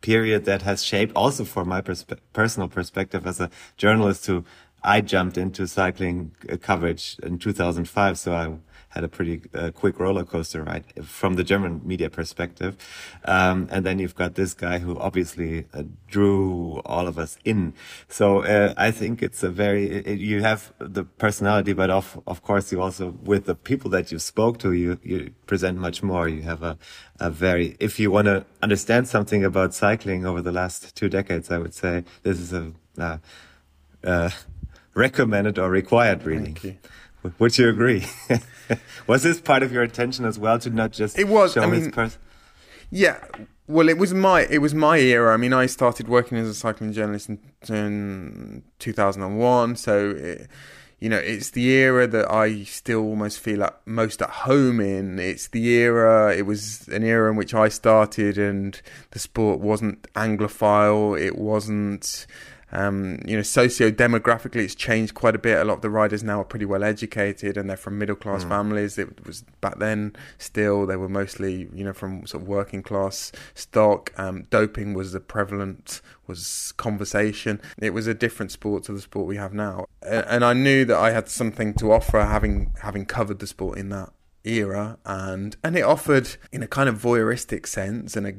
period 0.00 0.44
that 0.46 0.62
has 0.62 0.82
shaped 0.82 1.12
also 1.14 1.44
for 1.44 1.64
my 1.64 1.80
perspe 1.80 2.18
personal 2.32 2.68
perspective 2.68 3.26
as 3.26 3.40
a 3.40 3.50
journalist 3.76 4.26
who 4.26 4.44
I 4.82 5.00
jumped 5.00 5.36
into 5.36 5.66
cycling 5.66 6.32
coverage 6.60 7.16
in 7.22 7.38
2005. 7.38 8.18
So 8.18 8.32
I 8.32 8.54
had 8.94 9.04
a 9.04 9.08
pretty 9.08 9.42
uh, 9.52 9.70
quick 9.72 9.98
roller 9.98 10.24
coaster 10.24 10.62
ride 10.62 10.84
from 11.04 11.34
the 11.34 11.42
German 11.42 11.80
media 11.84 12.08
perspective. 12.08 12.76
Um, 13.24 13.68
and 13.70 13.84
then 13.84 13.98
you've 13.98 14.14
got 14.14 14.36
this 14.36 14.54
guy 14.54 14.78
who 14.78 14.96
obviously 14.98 15.66
uh, 15.74 15.82
drew 16.06 16.80
all 16.86 17.08
of 17.08 17.18
us 17.18 17.36
in. 17.44 17.74
So 18.08 18.44
uh, 18.44 18.72
I 18.76 18.92
think 18.92 19.22
it's 19.22 19.42
a 19.42 19.50
very 19.50 19.86
it, 19.86 20.20
you 20.20 20.42
have 20.42 20.72
the 20.78 21.04
personality, 21.04 21.72
but 21.72 21.90
of 21.90 22.20
of 22.26 22.42
course 22.42 22.70
you 22.70 22.80
also 22.80 23.14
with 23.24 23.46
the 23.46 23.56
people 23.56 23.90
that 23.90 24.12
you 24.12 24.18
spoke 24.18 24.58
to, 24.58 24.72
you 24.72 24.98
you 25.02 25.34
present 25.46 25.78
much 25.78 26.02
more. 26.02 26.28
You 26.28 26.42
have 26.42 26.62
a 26.62 26.78
a 27.18 27.30
very 27.30 27.76
if 27.80 27.98
you 27.98 28.10
want 28.12 28.26
to 28.26 28.44
understand 28.62 29.08
something 29.08 29.44
about 29.44 29.74
cycling 29.74 30.24
over 30.24 30.40
the 30.40 30.52
last 30.52 30.94
two 30.94 31.08
decades, 31.08 31.50
I 31.50 31.58
would 31.58 31.74
say 31.74 32.04
this 32.22 32.38
is 32.38 32.52
a 32.52 32.72
uh, 32.98 33.18
uh, 34.04 34.30
recommended 34.94 35.58
or 35.58 35.68
required 35.70 36.24
reading. 36.24 36.78
Would 37.38 37.58
you 37.58 37.68
agree? 37.68 38.06
was 39.06 39.22
this 39.22 39.40
part 39.40 39.62
of 39.62 39.72
your 39.72 39.82
intention 39.82 40.24
as 40.24 40.38
well 40.38 40.58
to 40.58 40.70
not 40.70 40.92
just 40.92 41.18
it 41.18 41.28
was, 41.28 41.54
show 41.54 41.62
I 41.62 41.66
mean, 41.66 41.90
pers- 41.90 42.18
Yeah, 42.90 43.24
well, 43.66 43.88
it 43.88 43.98
was 43.98 44.12
my 44.12 44.46
it 44.50 44.58
was 44.58 44.74
my 44.74 44.98
era. 44.98 45.32
I 45.32 45.36
mean, 45.36 45.52
I 45.52 45.66
started 45.66 46.08
working 46.08 46.38
as 46.38 46.48
a 46.48 46.54
cycling 46.54 46.92
journalist 46.92 47.28
in, 47.28 47.38
in 47.68 48.62
2001, 48.78 49.76
so 49.76 50.10
it, 50.10 50.48
you 51.00 51.08
know, 51.08 51.18
it's 51.18 51.50
the 51.50 51.68
era 51.68 52.06
that 52.06 52.30
I 52.30 52.62
still 52.64 53.00
almost 53.00 53.38
feel 53.38 53.58
like 53.60 53.74
most 53.86 54.22
at 54.22 54.30
home 54.30 54.80
in. 54.80 55.18
It's 55.18 55.48
the 55.48 55.66
era. 55.68 56.34
It 56.34 56.46
was 56.46 56.88
an 56.88 57.02
era 57.02 57.30
in 57.30 57.36
which 57.36 57.52
I 57.54 57.68
started, 57.68 58.38
and 58.38 58.80
the 59.10 59.18
sport 59.18 59.60
wasn't 59.60 60.10
Anglophile. 60.14 61.20
It 61.20 61.36
wasn't 61.36 62.26
um, 62.74 63.20
you 63.24 63.36
know, 63.36 63.42
socio-demographically, 63.42 64.56
it's 64.56 64.74
changed 64.74 65.14
quite 65.14 65.34
a 65.34 65.38
bit. 65.38 65.58
A 65.58 65.64
lot 65.64 65.74
of 65.74 65.80
the 65.82 65.90
riders 65.90 66.22
now 66.22 66.40
are 66.40 66.44
pretty 66.44 66.64
well 66.64 66.82
educated, 66.82 67.56
and 67.56 67.68
they're 67.70 67.76
from 67.76 67.98
middle-class 67.98 68.44
mm. 68.44 68.48
families. 68.48 68.98
It 68.98 69.24
was 69.26 69.42
back 69.60 69.78
then 69.78 70.14
still 70.38 70.86
they 70.86 70.96
were 70.96 71.08
mostly, 71.08 71.68
you 71.72 71.84
know, 71.84 71.92
from 71.92 72.26
sort 72.26 72.42
of 72.42 72.48
working-class 72.48 73.32
stock. 73.54 74.12
Um, 74.16 74.44
doping 74.50 74.94
was 74.94 75.14
a 75.14 75.20
prevalent 75.20 76.00
was 76.26 76.72
conversation. 76.76 77.60
It 77.78 77.90
was 77.90 78.06
a 78.06 78.14
different 78.14 78.50
sport 78.50 78.84
to 78.84 78.92
the 78.92 79.00
sport 79.00 79.26
we 79.26 79.36
have 79.36 79.54
now, 79.54 79.86
and 80.02 80.44
I 80.44 80.52
knew 80.52 80.84
that 80.86 80.98
I 80.98 81.12
had 81.12 81.28
something 81.28 81.74
to 81.74 81.92
offer, 81.92 82.20
having 82.22 82.72
having 82.82 83.06
covered 83.06 83.38
the 83.38 83.46
sport 83.46 83.78
in 83.78 83.90
that 83.90 84.12
era 84.44 84.98
and 85.06 85.56
and 85.64 85.74
it 85.74 85.80
offered 85.82 86.36
in 86.52 86.62
a 86.62 86.66
kind 86.66 86.86
of 86.86 87.00
voyeuristic 87.00 87.66
sense 87.66 88.14
and 88.14 88.26
a 88.26 88.34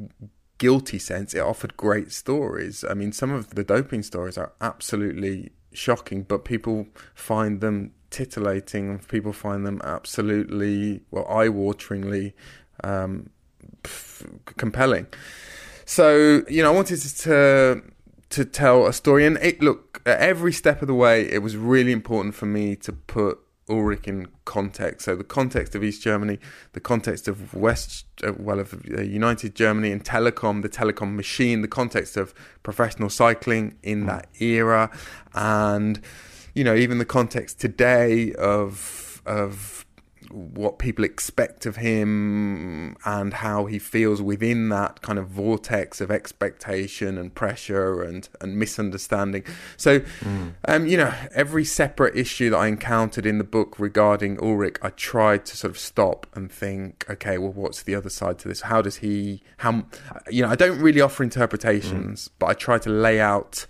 guilty 0.57 0.99
sense, 0.99 1.33
it 1.33 1.39
offered 1.39 1.77
great 1.77 2.11
stories. 2.11 2.83
I 2.89 2.93
mean, 2.93 3.11
some 3.11 3.31
of 3.31 3.55
the 3.55 3.63
doping 3.63 4.03
stories 4.03 4.37
are 4.37 4.53
absolutely 4.61 5.51
shocking, 5.73 6.23
but 6.23 6.45
people 6.45 6.87
find 7.13 7.61
them 7.61 7.91
titillating. 8.09 8.99
People 8.99 9.33
find 9.33 9.65
them 9.65 9.81
absolutely, 9.83 11.01
well, 11.11 11.25
eye-wateringly 11.29 12.33
um, 12.83 13.29
compelling. 14.57 15.07
So, 15.85 16.43
you 16.49 16.63
know, 16.63 16.71
I 16.71 16.75
wanted 16.75 16.99
to 16.99 17.81
to 18.27 18.43
tell 18.43 18.87
a 18.87 18.93
story, 18.93 19.25
and 19.25 19.37
it 19.37 19.61
look 19.61 20.01
at 20.05 20.19
every 20.19 20.51
step 20.51 20.81
of 20.81 20.87
the 20.87 20.95
way, 20.95 21.29
it 21.31 21.43
was 21.43 21.55
really 21.55 21.91
important 21.91 22.33
for 22.33 22.47
me 22.47 22.75
to 22.77 22.91
put 22.91 23.39
Ullrich 23.67 24.07
in 24.07 24.27
context. 24.45 25.05
So 25.05 25.15
the 25.15 25.23
context 25.23 25.75
of 25.75 25.83
East 25.83 26.01
Germany, 26.01 26.39
the 26.73 26.79
context 26.79 27.27
of 27.27 27.53
West, 27.53 28.05
uh, 28.23 28.33
well, 28.37 28.59
of 28.59 28.73
uh, 28.91 29.01
United 29.01 29.55
Germany 29.55 29.91
and 29.91 30.03
Telekom, 30.03 30.61
the 30.61 30.69
Telekom 30.69 31.15
machine, 31.15 31.61
the 31.61 31.67
context 31.67 32.15
of 32.17 32.33
professional 32.63 33.09
cycling 33.09 33.75
in 33.81 34.03
mm. 34.03 34.07
that 34.07 34.27
era, 34.39 34.91
and 35.33 36.01
you 36.53 36.63
know 36.63 36.75
even 36.75 36.99
the 36.99 37.05
context 37.05 37.59
today 37.59 38.33
of 38.33 39.21
of 39.25 39.84
what 40.31 40.79
people 40.79 41.03
expect 41.03 41.65
of 41.65 41.77
him 41.77 42.95
and 43.05 43.33
how 43.33 43.65
he 43.65 43.79
feels 43.79 44.21
within 44.21 44.69
that 44.69 45.01
kind 45.01 45.19
of 45.19 45.27
vortex 45.27 46.01
of 46.01 46.11
expectation 46.11 47.17
and 47.17 47.33
pressure 47.33 48.01
and, 48.01 48.29
and 48.41 48.57
misunderstanding. 48.57 49.43
So, 49.77 49.99
mm. 49.99 50.53
um, 50.67 50.87
you 50.87 50.97
know, 50.97 51.13
every 51.33 51.65
separate 51.65 52.15
issue 52.15 52.49
that 52.49 52.57
I 52.57 52.67
encountered 52.67 53.25
in 53.25 53.37
the 53.37 53.43
book 53.43 53.79
regarding 53.79 54.37
Ullrich, 54.37 54.77
I 54.81 54.89
tried 54.89 55.45
to 55.45 55.57
sort 55.57 55.71
of 55.71 55.79
stop 55.79 56.27
and 56.33 56.51
think, 56.51 57.05
okay, 57.09 57.37
well, 57.37 57.51
what's 57.51 57.83
the 57.83 57.95
other 57.95 58.09
side 58.09 58.39
to 58.39 58.47
this? 58.47 58.61
How 58.61 58.81
does 58.81 58.97
he, 58.97 59.43
how, 59.57 59.85
you 60.29 60.41
know, 60.41 60.49
I 60.49 60.55
don't 60.55 60.79
really 60.79 61.01
offer 61.01 61.23
interpretations, 61.23 62.27
mm. 62.27 62.31
but 62.39 62.47
I 62.47 62.53
try 62.53 62.77
to 62.79 62.89
lay 62.89 63.19
out 63.19 63.65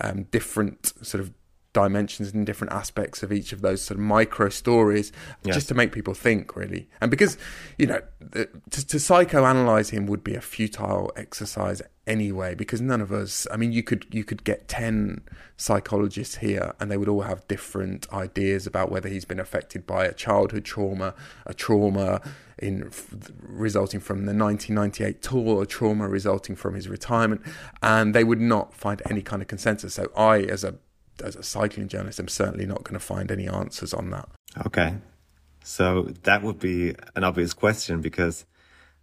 um, 0.00 0.24
different 0.24 0.92
sort 1.04 1.20
of 1.20 1.32
dimensions 1.72 2.34
and 2.34 2.44
different 2.44 2.72
aspects 2.72 3.22
of 3.22 3.32
each 3.32 3.52
of 3.52 3.62
those 3.62 3.80
sort 3.82 3.98
of 3.98 4.04
micro 4.04 4.48
stories 4.50 5.10
Yeah. 5.42 5.52
just 5.54 5.68
to 5.68 5.74
make 5.74 5.90
people 5.92 6.12
think 6.12 6.54
really 6.54 6.88
and 7.00 7.10
because 7.10 7.38
you 7.78 7.86
know 7.86 8.00
the- 8.20 8.48
to, 8.70 8.86
to 8.86 8.96
psychoanalyze 8.98 9.90
him 9.90 10.06
would 10.06 10.22
be 10.22 10.34
a 10.34 10.40
futile 10.42 11.10
exercise 11.16 11.80
anyway 12.06 12.54
because 12.54 12.80
none 12.82 13.00
of 13.00 13.10
us 13.12 13.46
i 13.50 13.56
mean 13.56 13.72
you 13.72 13.82
could 13.82 14.04
you 14.10 14.22
could 14.24 14.44
get 14.44 14.68
10 14.68 15.22
psychologists 15.56 16.36
here 16.36 16.74
and 16.78 16.90
they 16.90 16.96
would 16.96 17.08
all 17.08 17.22
have 17.22 17.46
different 17.48 18.06
ideas 18.12 18.66
about 18.66 18.90
whether 18.90 19.08
he's 19.08 19.24
been 19.24 19.40
affected 19.40 19.86
by 19.86 20.04
a 20.04 20.12
childhood 20.12 20.64
trauma 20.64 21.14
a 21.46 21.54
trauma 21.54 22.20
in 22.58 22.90
resulting 23.40 24.00
from 24.00 24.26
the 24.26 24.34
1998 24.34 25.22
tour 25.22 25.62
a 25.62 25.66
trauma 25.66 26.06
resulting 26.08 26.54
from 26.56 26.74
his 26.74 26.88
retirement 26.88 27.40
and 27.82 28.14
they 28.14 28.24
would 28.24 28.40
not 28.40 28.74
find 28.74 29.00
any 29.08 29.22
kind 29.22 29.40
of 29.40 29.48
consensus 29.48 29.94
so 29.94 30.10
i 30.16 30.40
as 30.40 30.64
a 30.64 30.74
as 31.22 31.36
a 31.36 31.42
cycling 31.42 31.88
journalist 31.88 32.18
i'm 32.18 32.28
certainly 32.28 32.66
not 32.66 32.84
going 32.84 32.94
to 32.94 33.04
find 33.04 33.30
any 33.30 33.48
answers 33.48 33.92
on 33.92 34.10
that 34.10 34.28
Okay. 34.66 34.94
So 35.64 36.08
that 36.24 36.42
would 36.42 36.58
be 36.58 36.94
an 37.14 37.24
obvious 37.24 37.54
question 37.54 38.00
because 38.00 38.44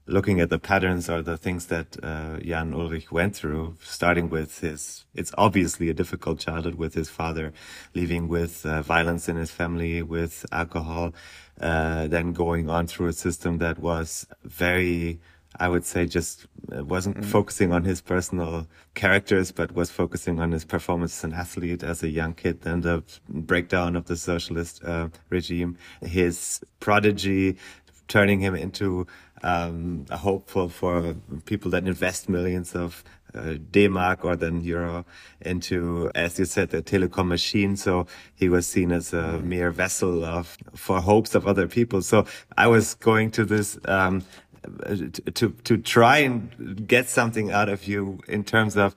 looking 0.06 0.42
at 0.42 0.50
the 0.50 0.60
patterns 0.60 1.10
or 1.10 1.22
the 1.22 1.38
things 1.38 1.68
that 1.68 1.96
uh, 2.04 2.38
Jan 2.40 2.74
Ullrich 2.74 3.12
went 3.12 3.36
through, 3.36 3.78
starting 3.82 4.30
with 4.30 4.60
his, 4.60 5.06
it's 5.14 5.32
obviously 5.38 5.90
a 5.90 5.94
difficult 5.94 6.40
childhood 6.40 6.76
with 6.76 6.96
his 6.96 7.10
father, 7.10 7.54
leaving 7.94 8.28
with 8.28 8.66
uh, 8.66 8.82
violence 8.82 9.30
in 9.30 9.36
his 9.36 9.52
family, 9.52 10.02
with 10.02 10.46
alcohol, 10.52 11.14
uh, 11.62 12.08
then 12.08 12.34
going 12.34 12.70
on 12.70 12.88
through 12.88 13.08
a 13.08 13.14
system 13.14 13.60
that 13.60 13.80
was 13.80 14.28
very, 14.44 15.20
I 15.58 15.68
would 15.68 15.84
say, 15.84 16.06
just 16.06 16.46
uh, 16.76 16.86
wasn't 16.86 17.26
focusing 17.26 17.72
on 17.72 17.84
his 17.84 18.02
personal 18.02 18.68
characters, 18.94 19.52
but 19.52 19.74
was 19.74 19.90
focusing 19.90 20.40
on 20.40 20.52
his 20.52 20.64
performance 20.64 21.18
as 21.18 21.24
an 21.24 21.34
athlete 21.34 21.84
as 21.84 22.04
a 22.04 22.10
young 22.10 22.34
kid. 22.34 22.62
Then 22.62 22.82
the 22.82 23.04
breakdown 23.28 23.96
of 23.96 24.06
the 24.06 24.16
socialist 24.16 24.84
uh, 24.84 25.10
regime, 25.30 25.78
his 26.02 26.62
prodigy, 26.80 27.58
turning 28.08 28.40
him 28.40 28.56
into 28.56 29.08
um, 29.44 30.06
a 30.10 30.18
hopeful 30.18 30.70
for 30.70 31.16
people 31.46 31.72
that 31.72 31.88
invest 31.88 32.30
millions 32.30 32.76
of 32.76 33.04
uh, 33.34 33.56
D-mark 33.72 34.26
or 34.26 34.36
then 34.36 34.62
euro 34.62 35.06
into, 35.42 36.12
as 36.16 36.40
you 36.40 36.46
said, 36.46 36.70
the 36.72 36.82
Telekom 36.82 37.28
machine. 37.28 37.78
So 37.78 38.08
he 38.36 38.50
was 38.50 38.66
seen 38.68 38.92
as 38.92 39.14
a 39.14 39.40
mere 39.40 39.72
vessel 39.72 40.26
of 40.26 40.58
for 40.76 41.00
hopes 41.00 41.36
of 41.36 41.48
other 41.48 41.68
people. 41.68 42.02
So 42.02 42.26
I 42.58 42.68
was 42.68 42.96
going 42.96 43.32
to 43.32 43.46
this 43.46 43.78
um, 43.86 44.24
to 45.34 45.50
to 45.50 45.78
try 45.78 46.18
and 46.20 46.88
get 46.88 47.10
something 47.10 47.52
out 47.52 47.70
of 47.70 47.88
you 47.88 48.20
in 48.28 48.44
terms 48.44 48.76
of 48.76 48.96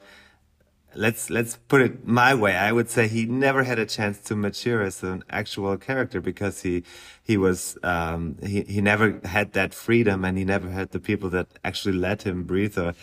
let's 0.95 1.31
let's 1.31 1.57
put 1.69 1.81
it 1.83 2.07
my 2.07 2.35
way. 2.35 2.57
I 2.57 2.73
would 2.73 2.91
say 2.91 3.09
he 3.09 3.27
never 3.27 3.65
had 3.65 3.79
a 3.79 3.87
chance 3.87 4.19
to 4.21 4.37
mature 4.37 4.83
as 4.83 5.03
an 5.03 5.25
actual 5.31 5.77
character 5.77 6.21
because 6.21 6.63
he 6.63 6.85
he 7.23 7.37
was 7.37 7.79
um, 7.83 8.37
he 8.43 8.63
he 8.63 8.81
never 8.81 9.21
had 9.25 9.53
that 9.53 9.75
freedom 9.75 10.25
and 10.25 10.37
he 10.39 10.45
never 10.45 10.71
had 10.71 10.91
the 10.91 11.01
people 11.01 11.31
that 11.31 11.49
actually 11.65 11.95
let 11.95 12.23
him 12.23 12.45
breathe 12.45 12.79
or 12.79 12.95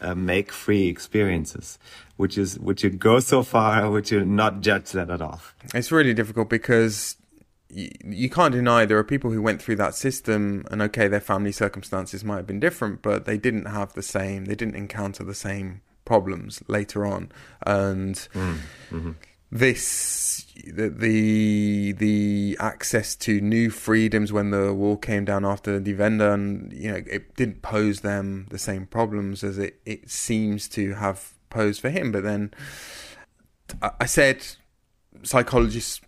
uh, 0.00 0.14
make 0.14 0.52
free 0.52 0.88
experiences. 0.88 1.78
Which 2.16 2.36
is 2.36 2.58
would 2.58 2.82
you 2.82 2.90
go 2.90 3.20
so 3.20 3.42
far 3.42 3.90
would 3.90 4.10
you 4.10 4.24
not 4.24 4.60
judge 4.60 4.92
that 4.92 5.10
at 5.10 5.22
all? 5.22 5.40
It's 5.74 5.92
really 5.92 6.14
difficult 6.14 6.48
because 6.48 7.16
you, 7.70 7.90
you 8.04 8.30
can't 8.30 8.52
deny 8.52 8.86
there 8.86 8.98
are 8.98 9.04
people 9.04 9.30
who 9.30 9.42
went 9.42 9.60
through 9.60 9.76
that 9.76 9.94
system 9.94 10.64
and 10.70 10.80
okay 10.80 11.08
their 11.08 11.20
family 11.20 11.52
circumstances 11.52 12.24
might 12.24 12.36
have 12.36 12.46
been 12.46 12.60
different 12.60 13.02
but 13.02 13.24
they 13.24 13.36
didn't 13.36 13.66
have 13.66 13.92
the 13.92 14.02
same 14.02 14.46
they 14.46 14.54
didn't 14.54 14.76
encounter 14.76 15.22
the 15.22 15.34
same 15.34 15.82
problems 16.08 16.62
later 16.68 17.04
on. 17.06 17.30
And 17.66 18.14
mm, 18.32 18.58
mm-hmm. 18.90 19.10
this 19.52 20.46
the, 20.64 20.88
the 20.88 21.92
the 21.92 22.56
access 22.58 23.14
to 23.16 23.40
new 23.40 23.70
freedoms 23.70 24.32
when 24.32 24.50
the 24.50 24.72
wall 24.72 24.96
came 24.96 25.26
down 25.26 25.44
after 25.44 25.78
the 25.78 25.94
Wende 25.94 26.32
and 26.32 26.72
you 26.72 26.90
know 26.90 27.02
it 27.06 27.36
didn't 27.36 27.60
pose 27.60 28.00
them 28.00 28.46
the 28.50 28.58
same 28.58 28.86
problems 28.86 29.44
as 29.44 29.58
it 29.58 29.80
it 29.84 30.10
seems 30.10 30.66
to 30.70 30.94
have 30.94 31.34
posed 31.50 31.80
for 31.82 31.90
him. 31.90 32.10
But 32.10 32.22
then 32.24 32.52
I- 33.82 33.92
I 34.00 34.06
said 34.06 34.38
psychologists 35.22 36.00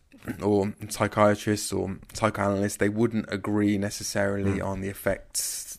or 0.42 0.74
psychiatrists 0.88 1.72
or 1.72 1.98
psychoanalysts 2.12 2.76
they 2.76 2.88
wouldn't 2.88 3.26
agree 3.32 3.78
necessarily 3.78 4.60
on 4.60 4.80
the 4.80 4.88
effects 4.88 5.70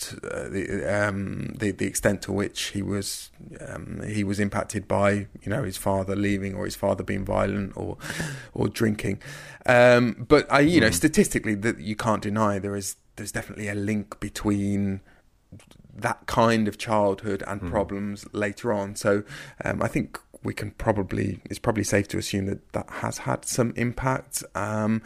to, 0.00 0.16
uh, 0.30 0.48
the, 0.48 0.84
um, 0.84 1.54
the 1.58 1.70
the 1.70 1.86
extent 1.86 2.22
to 2.22 2.32
which 2.32 2.64
he 2.68 2.82
was 2.82 3.30
um, 3.66 4.02
he 4.06 4.24
was 4.24 4.40
impacted 4.40 4.86
by 4.86 5.12
you 5.12 5.46
know 5.46 5.62
his 5.62 5.76
father 5.76 6.16
leaving 6.16 6.54
or 6.54 6.64
his 6.64 6.76
father 6.76 7.02
being 7.02 7.24
violent 7.24 7.72
or 7.76 7.96
or 8.52 8.68
drinking. 8.68 9.20
Um, 9.66 10.26
but 10.28 10.50
I 10.52 10.60
you 10.60 10.80
know 10.80 10.90
statistically 10.90 11.54
that 11.56 11.78
you 11.80 11.96
can't 11.96 12.22
deny 12.22 12.58
there 12.58 12.76
is 12.76 12.96
there's 13.16 13.32
definitely 13.32 13.68
a 13.68 13.74
link 13.74 14.20
between 14.20 15.00
that 15.96 16.26
kind 16.26 16.66
of 16.66 16.76
childhood 16.76 17.44
and 17.46 17.62
problems 17.62 18.26
later 18.32 18.72
on. 18.72 18.96
So 18.96 19.22
um, 19.64 19.80
I 19.80 19.86
think 19.86 20.18
we 20.44 20.54
can 20.54 20.72
probably 20.72 21.40
it's 21.46 21.58
probably 21.58 21.84
safe 21.84 22.06
to 22.08 22.18
assume 22.18 22.46
that 22.46 22.72
that 22.72 22.88
has 22.90 23.18
had 23.18 23.44
some 23.44 23.72
impact. 23.76 24.44
Um, 24.54 25.02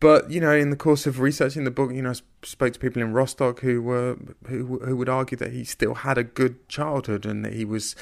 but 0.00 0.30
you 0.30 0.40
know, 0.40 0.52
in 0.52 0.70
the 0.70 0.76
course 0.76 1.06
of 1.06 1.20
researching 1.20 1.64
the 1.64 1.70
book, 1.70 1.92
you 1.92 2.02
know, 2.02 2.10
I 2.10 2.14
spoke 2.42 2.72
to 2.72 2.78
people 2.78 3.02
in 3.02 3.12
Rostock 3.12 3.60
who 3.60 3.82
were 3.82 4.16
who 4.46 4.78
who 4.78 4.96
would 4.96 5.08
argue 5.08 5.36
that 5.38 5.52
he 5.52 5.64
still 5.64 5.94
had 5.94 6.18
a 6.18 6.24
good 6.24 6.68
childhood 6.68 7.24
and 7.24 7.44
that 7.44 7.52
he 7.52 7.64
was 7.64 7.94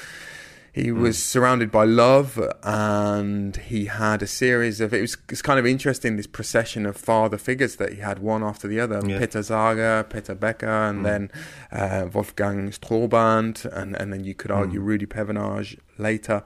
he 0.79 0.91
was 0.91 1.23
surrounded 1.23 1.71
by 1.71 1.85
love 1.85 2.39
and 2.63 3.55
he 3.55 3.85
had 3.85 4.21
a 4.21 4.27
series 4.27 4.79
of 4.81 4.93
it 4.93 5.01
was 5.01 5.17
it's 5.29 5.41
kind 5.41 5.59
of 5.59 5.65
interesting 5.65 6.15
this 6.15 6.27
procession 6.27 6.85
of 6.85 6.95
father 6.95 7.37
figures 7.37 7.75
that 7.77 7.93
he 7.93 7.99
had 7.99 8.19
one 8.19 8.43
after 8.43 8.67
the 8.67 8.79
other. 8.79 9.01
Yeah. 9.05 9.19
Peter 9.19 9.43
Sager, 9.43 10.05
Peter 10.09 10.35
Becker 10.35 10.67
and 10.67 11.05
then 11.05 11.31
uh, 11.71 12.07
Wolfgang 12.13 12.69
Strohband 12.71 13.65
and, 13.65 13.95
and 13.95 14.13
then 14.13 14.23
you 14.23 14.33
could 14.33 14.51
argue 14.51 14.79
Rudy 14.79 15.05
Pevenage 15.05 15.77
later. 15.97 16.43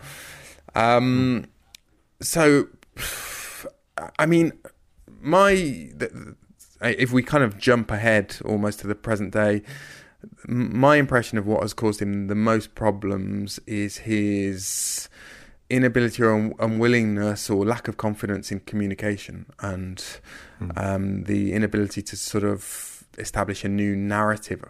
Um, 0.76 1.46
so 2.22 2.68
I 4.18 4.26
mean 4.26 4.54
my 5.22 5.54
th- 5.54 6.00
th- 6.00 6.08
if 6.82 7.12
we 7.12 7.24
kind 7.24 7.44
of 7.44 7.58
jump 7.58 7.92
ahead 7.92 8.38
almost 8.44 8.80
to 8.80 8.88
the 8.88 8.96
present 8.96 9.32
day 9.32 9.62
my 10.48 10.98
impression 10.98 11.38
of 11.38 11.46
what 11.46 11.62
has 11.62 11.74
caused 11.74 12.02
him 12.02 12.28
the 12.28 12.36
most 12.36 12.76
problems 12.76 13.60
is 13.66 13.98
his 13.98 15.10
inability 15.70 16.22
or 16.22 16.34
un- 16.34 16.54
unwillingness 16.60 17.50
or 17.50 17.66
lack 17.66 17.88
of 17.88 17.98
confidence 17.98 18.52
in 18.52 18.60
communication 18.62 19.46
and 19.60 20.04
um, 20.76 21.24
the 21.24 21.54
inability 21.54 22.02
to 22.02 22.16
sort 22.16 22.44
of 22.44 23.04
establish 23.18 23.64
a 23.64 23.70
new 23.70 23.96
narrative 23.96 24.64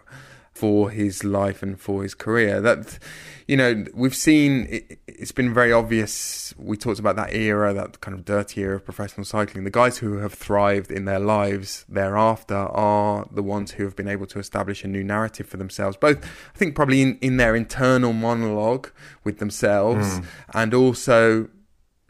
for 0.54 0.90
his 0.90 1.24
life 1.24 1.62
and 1.62 1.80
for 1.80 2.02
his 2.02 2.14
career. 2.14 2.60
That 2.60 2.98
you 3.46 3.56
know 3.56 3.84
we've 3.92 4.14
seen 4.14 4.66
it, 4.70 4.98
it's 5.06 5.32
been 5.32 5.52
very 5.52 5.72
obvious 5.72 6.54
we 6.56 6.76
talked 6.76 6.98
about 6.98 7.16
that 7.16 7.34
era 7.34 7.74
that 7.74 8.00
kind 8.00 8.16
of 8.16 8.24
dirty 8.24 8.62
era 8.62 8.76
of 8.76 8.84
professional 8.84 9.24
cycling. 9.24 9.64
The 9.64 9.70
guys 9.70 9.98
who 9.98 10.18
have 10.18 10.32
thrived 10.32 10.90
in 10.90 11.04
their 11.04 11.20
lives 11.20 11.84
thereafter 11.88 12.54
are 12.54 13.28
the 13.30 13.42
ones 13.42 13.72
who 13.72 13.84
have 13.84 13.96
been 13.96 14.08
able 14.08 14.26
to 14.26 14.38
establish 14.38 14.84
a 14.84 14.88
new 14.88 15.04
narrative 15.04 15.46
for 15.46 15.56
themselves 15.56 15.96
both 15.96 16.24
i 16.54 16.58
think 16.58 16.74
probably 16.74 17.02
in, 17.02 17.18
in 17.20 17.36
their 17.36 17.54
internal 17.54 18.12
monologue 18.12 18.88
with 19.24 19.38
themselves 19.38 20.18
hmm. 20.18 20.24
and 20.54 20.74
also 20.74 21.48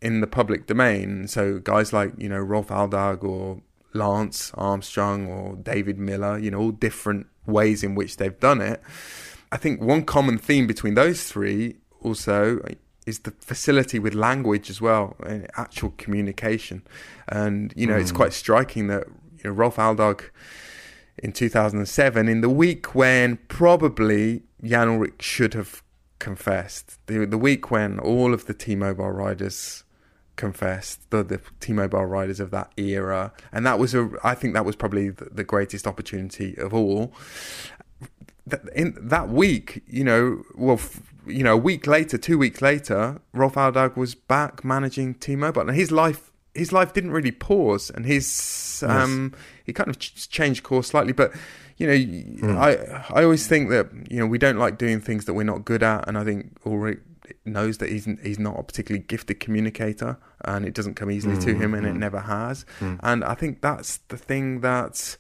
in 0.05 0.21
the 0.21 0.27
public 0.27 0.67
domain. 0.67 1.27
So 1.27 1.59
guys 1.59 1.93
like 1.93 2.13
you 2.19 2.29
know 2.29 2.39
rolf 2.39 2.69
aldag 2.69 3.25
or 3.25 3.63
lance 3.95 4.51
armstrong 4.55 5.27
or 5.27 5.57
david 5.57 5.99
miller 5.99 6.39
you 6.39 6.51
know 6.51 6.59
all 6.59 6.71
different 6.71 7.27
ways 7.47 7.83
in 7.83 7.95
which 7.95 8.17
they've 8.17 8.41
done 8.41 8.61
it 8.61 8.83
I 9.55 9.57
think 9.57 9.81
one 9.81 10.05
common 10.05 10.37
theme 10.37 10.67
between 10.67 10.95
those 10.95 11.23
three 11.23 11.77
also 12.01 12.59
is 13.07 13.21
the 13.21 13.31
facility 13.31 14.01
with 14.01 14.13
language 14.13 14.69
as 14.69 14.81
well, 14.81 15.15
and 15.25 15.49
actual 15.57 15.95
communication. 15.97 16.83
And 17.29 17.73
you 17.77 17.87
know, 17.87 17.97
it's 17.97 18.11
hmm. 18.11 18.17
quite 18.17 18.33
striking 18.33 18.89
that 18.89 19.07
you 19.39 19.45
know 19.45 19.51
Rolf 19.51 19.77
Aldag 19.77 20.23
in 21.19 21.31
2007, 21.33 22.29
in 22.29 22.41
the 22.41 22.49
week 22.49 22.97
when 22.97 23.37
probably 23.47 24.43
Jan 24.65 24.89
Ullrich 24.89 25.23
should 25.23 25.55
have 25.55 25.85
confessed, 26.19 26.99
the 27.07 27.25
the 27.25 27.39
week 27.39 27.71
when 27.71 28.01
all 28.01 28.35
of 28.35 28.47
the 28.47 28.55
T-Mobile 28.55 29.13
riders 29.13 29.84
confessed, 30.37 31.11
the 31.11 31.22
the 31.22 31.41
T-Mobile 31.61 32.07
riders 32.07 32.41
of 32.41 32.51
that 32.51 32.72
era, 32.76 33.32
and 33.53 33.66
that 33.66 33.78
was 33.78 33.95
a, 33.95 34.11
I 34.22 34.35
think 34.35 34.55
that 34.55 34.64
was 34.64 34.76
probably 34.76 35.11
the, 35.11 35.26
the 35.26 35.45
greatest 35.45 35.87
opportunity 35.87 36.57
of 36.59 36.74
all. 36.74 37.12
That 38.47 38.68
in 38.74 38.97
that 39.01 39.28
week, 39.28 39.82
you 39.87 40.05
know, 40.05 40.43
well, 40.55 40.80
you 41.26 41.43
know, 41.43 41.55
a 41.55 41.59
week 41.59 41.87
later, 41.87 42.18
two 42.18 42.37
weeks 42.37 42.61
later, 42.61 43.20
Rolf 43.32 43.55
Aldag 43.55 43.97
was 43.97 44.14
back 44.14 44.64
managing 44.64 45.14
T-Mobile, 45.14 45.62
and 45.62 45.76
his 45.76 45.91
life, 45.91 46.30
his 46.55 46.72
life 46.72 46.93
didn't 46.93 47.12
really 47.12 47.32
pause, 47.32 47.91
and 47.91 48.05
his, 48.05 48.85
um, 48.87 49.32
he 49.64 49.72
kind 49.72 49.89
of 49.89 49.99
changed 49.99 50.62
course 50.62 50.89
slightly, 50.89 51.12
but 51.12 51.32
you 51.76 51.87
know, 51.87 52.57
I, 52.57 52.76
I 53.11 53.24
always 53.24 53.47
think 53.47 53.70
that 53.70 53.89
you 54.09 54.18
know 54.18 54.26
we 54.26 54.39
don't 54.39 54.59
like 54.59 54.78
doing 54.78 55.01
things 55.01 55.24
that 55.24 55.35
we're 55.35 55.43
not 55.45 55.64
good 55.64 55.82
at, 55.82 56.07
and 56.07 56.16
I 56.16 56.24
think 56.24 56.62
Ullrich 56.62 57.01
knows 57.45 57.79
that 57.79 57.91
he's 57.91 58.07
he's 58.22 58.39
not 58.39 58.59
a 58.59 58.62
particularly 58.62 59.05
gifted 59.07 59.41
communicator, 59.41 60.18
and 60.45 60.64
it 60.64 60.75
doesn't 60.75 60.95
come 60.95 61.11
easily 61.11 61.37
mm-hmm. 61.37 61.51
to 61.51 61.55
him, 61.57 61.75
and 61.75 61.87
it 61.87 61.91
mm-hmm. 61.91 62.01
never 62.01 62.20
has. 62.20 62.64
Mm-hmm. 62.81 62.97
And 63.03 63.25
I 63.25 63.35
think 63.35 63.61
that's 63.61 63.99
the 64.09 64.16
thing 64.16 64.61
that 64.61 65.16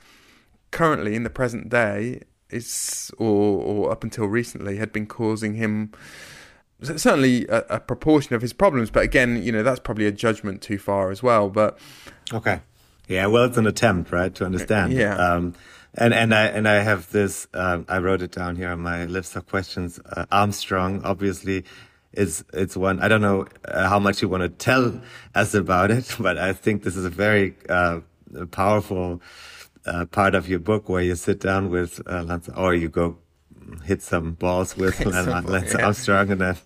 currently 0.70 1.14
in 1.14 1.22
the 1.22 1.30
present 1.30 1.68
day 1.68 2.22
is, 2.50 3.10
or 3.18 3.62
or 3.62 3.90
up 3.92 4.04
until 4.04 4.26
recently, 4.26 4.76
had 4.76 4.92
been 4.92 5.06
causing 5.06 5.54
him 5.54 5.92
certainly 6.82 7.46
a, 7.48 7.64
a, 7.70 7.80
proportion 7.80 8.34
of 8.34 8.42
his 8.42 8.52
problems. 8.52 8.90
But 8.90 9.04
again, 9.04 9.42
you 9.42 9.52
know, 9.52 9.62
that's 9.62 9.80
probably 9.80 10.06
a 10.06 10.12
judgment 10.12 10.60
too 10.60 10.78
far 10.78 11.10
as 11.10 11.22
well. 11.22 11.48
But 11.48 11.78
okay, 12.32 12.60
yeah, 13.08 13.26
well, 13.26 13.44
it's 13.44 13.56
an 13.56 13.66
attempt, 13.66 14.12
right, 14.12 14.34
to 14.34 14.44
understand. 14.44 14.92
Yeah. 14.92 15.16
Um, 15.16 15.54
and 15.96 16.12
and 16.12 16.34
I 16.34 16.46
and 16.46 16.68
I 16.68 16.80
have 16.80 17.10
this. 17.12 17.46
Um, 17.54 17.86
I 17.88 17.98
wrote 17.98 18.22
it 18.22 18.32
down 18.32 18.56
here 18.56 18.70
on 18.70 18.80
my 18.80 19.04
list 19.06 19.36
of 19.36 19.46
questions. 19.46 20.00
Uh, 20.04 20.26
Armstrong, 20.30 21.02
obviously, 21.04 21.64
is 22.16 22.44
it's 22.52 22.76
one. 22.76 23.00
I 23.00 23.08
don't 23.08 23.20
know 23.20 23.46
uh, 23.66 23.88
how 23.88 23.98
much 23.98 24.22
you 24.22 24.28
want 24.28 24.42
to 24.42 24.48
tell 24.48 25.00
us 25.34 25.54
about 25.54 25.90
it, 25.90 26.16
but 26.20 26.38
I 26.38 26.52
think 26.52 26.82
this 26.82 26.96
is 26.96 27.04
a 27.04 27.10
very 27.10 27.54
uh, 27.68 28.00
powerful 28.50 29.20
uh, 29.86 30.06
part 30.06 30.34
of 30.34 30.48
your 30.48 30.58
book 30.58 30.88
where 30.88 31.02
you 31.02 31.14
sit 31.14 31.40
down 31.40 31.70
with 31.70 32.00
uh, 32.06 32.22
Lance, 32.22 32.48
or 32.56 32.74
you 32.74 32.88
go 32.88 33.18
hit 33.84 34.02
some 34.02 34.32
balls 34.32 34.76
with 34.82 35.04
Lance 35.04 35.74
yeah. 35.74 35.84
Armstrong 35.84 36.30
and 36.30 36.40
then 36.40 36.56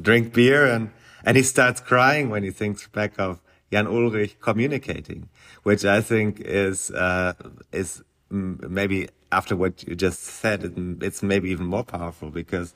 drink 0.00 0.32
beer, 0.32 0.66
and 0.66 0.90
and 1.24 1.36
he 1.36 1.42
starts 1.42 1.80
crying 1.80 2.30
when 2.30 2.42
he 2.42 2.50
thinks 2.50 2.86
back 2.88 3.18
of 3.18 3.40
Jan 3.72 3.86
Ullrich 3.86 4.38
communicating, 4.40 5.28
which 5.62 5.84
I 5.84 6.00
think 6.00 6.40
is 6.40 6.90
uh, 6.90 7.34
is 7.72 8.02
maybe 8.30 9.08
after 9.32 9.56
what 9.56 9.86
you 9.86 9.94
just 9.94 10.20
said, 10.20 10.98
it's 11.02 11.22
maybe 11.22 11.50
even 11.50 11.66
more 11.66 11.84
powerful 11.84 12.30
because 12.30 12.74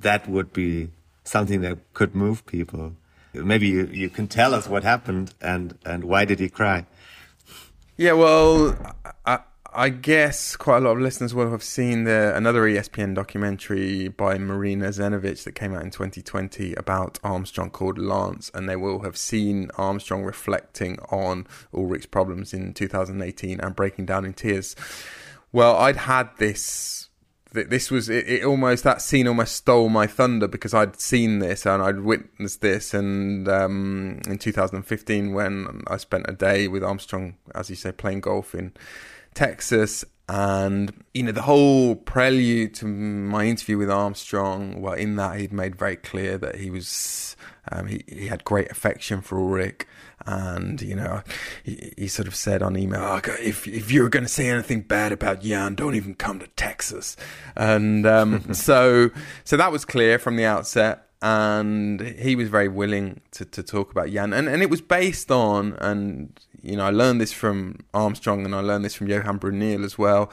that 0.00 0.28
would 0.28 0.52
be 0.52 0.90
something 1.28 1.60
that 1.62 1.78
could 1.94 2.14
move 2.14 2.44
people. 2.46 2.94
Maybe 3.34 3.68
you, 3.68 3.86
you 3.86 4.08
can 4.08 4.26
tell 4.26 4.54
us 4.54 4.68
what 4.68 4.82
happened 4.82 5.34
and, 5.40 5.78
and 5.84 6.04
why 6.04 6.24
did 6.24 6.40
he 6.40 6.48
cry? 6.48 6.86
Yeah, 7.96 8.12
well, 8.12 8.76
I, 9.26 9.40
I 9.72 9.90
guess 9.90 10.56
quite 10.56 10.78
a 10.78 10.80
lot 10.80 10.92
of 10.92 11.00
listeners 11.00 11.34
will 11.34 11.50
have 11.50 11.62
seen 11.62 12.04
the 12.04 12.34
another 12.34 12.62
ESPN 12.62 13.14
documentary 13.14 14.08
by 14.08 14.38
Marina 14.38 14.88
Zenovich 14.88 15.44
that 15.44 15.52
came 15.52 15.74
out 15.74 15.82
in 15.82 15.90
2020 15.90 16.74
about 16.74 17.18
Armstrong 17.22 17.70
called 17.70 17.98
Lance, 17.98 18.50
and 18.54 18.68
they 18.68 18.76
will 18.76 19.00
have 19.00 19.16
seen 19.16 19.70
Armstrong 19.76 20.24
reflecting 20.24 20.98
on 21.10 21.46
Ullrich's 21.74 22.06
problems 22.06 22.54
in 22.54 22.72
2018 22.72 23.60
and 23.60 23.76
breaking 23.76 24.06
down 24.06 24.24
in 24.24 24.32
tears. 24.32 24.74
Well, 25.52 25.76
I'd 25.76 25.96
had 25.96 26.30
this. 26.38 27.07
This 27.64 27.90
was 27.90 28.08
it, 28.08 28.28
it. 28.28 28.44
Almost 28.44 28.84
that 28.84 29.02
scene 29.02 29.28
almost 29.28 29.56
stole 29.56 29.88
my 29.88 30.06
thunder 30.06 30.48
because 30.48 30.74
I'd 30.74 31.00
seen 31.00 31.38
this 31.38 31.66
and 31.66 31.82
I'd 31.82 32.00
witnessed 32.00 32.60
this, 32.60 32.94
and 32.94 33.48
um, 33.48 34.20
in 34.26 34.38
2015 34.38 35.32
when 35.32 35.82
I 35.86 35.96
spent 35.96 36.26
a 36.28 36.32
day 36.32 36.68
with 36.68 36.82
Armstrong, 36.82 37.36
as 37.54 37.70
you 37.70 37.76
say, 37.76 37.92
playing 37.92 38.20
golf 38.20 38.54
in 38.54 38.72
Texas. 39.34 40.04
And, 40.30 41.04
you 41.14 41.22
know, 41.22 41.32
the 41.32 41.42
whole 41.42 41.96
prelude 41.96 42.74
to 42.74 42.86
my 42.86 43.46
interview 43.46 43.78
with 43.78 43.90
Armstrong, 43.90 44.82
well, 44.82 44.92
in 44.92 45.16
that 45.16 45.40
he'd 45.40 45.54
made 45.54 45.74
very 45.74 45.96
clear 45.96 46.36
that 46.36 46.56
he 46.56 46.70
was, 46.70 47.34
um, 47.72 47.86
he, 47.86 48.04
he 48.06 48.26
had 48.26 48.44
great 48.44 48.70
affection 48.70 49.22
for 49.22 49.38
Ullrich. 49.38 49.84
And, 50.26 50.82
you 50.82 50.94
know, 50.94 51.22
he, 51.62 51.92
he 51.96 52.08
sort 52.08 52.28
of 52.28 52.34
said 52.34 52.62
on 52.62 52.76
email, 52.76 53.00
oh, 53.00 53.20
if, 53.40 53.66
if 53.66 53.90
you're 53.90 54.10
going 54.10 54.24
to 54.24 54.28
say 54.28 54.48
anything 54.48 54.82
bad 54.82 55.12
about 55.12 55.42
Jan, 55.42 55.74
don't 55.74 55.94
even 55.94 56.14
come 56.14 56.38
to 56.40 56.48
Texas. 56.48 57.16
And 57.56 58.06
um, 58.06 58.52
so, 58.54 59.10
so 59.44 59.56
that 59.56 59.72
was 59.72 59.84
clear 59.84 60.18
from 60.18 60.36
the 60.36 60.44
outset 60.44 61.08
and 61.20 62.00
he 62.00 62.36
was 62.36 62.48
very 62.48 62.68
willing 62.68 63.20
to, 63.32 63.44
to 63.44 63.62
talk 63.62 63.90
about 63.90 64.10
Jan, 64.10 64.32
and 64.32 64.48
and 64.48 64.62
it 64.62 64.70
was 64.70 64.80
based 64.80 65.30
on, 65.30 65.72
and 65.80 66.38
you 66.62 66.76
know, 66.76 66.84
I 66.84 66.90
learned 66.90 67.20
this 67.20 67.32
from 67.32 67.78
Armstrong, 67.92 68.44
and 68.44 68.54
I 68.54 68.60
learned 68.60 68.84
this 68.84 68.94
from 68.94 69.08
Johan 69.08 69.38
Bruyneel 69.38 69.84
as 69.84 69.98
well. 69.98 70.30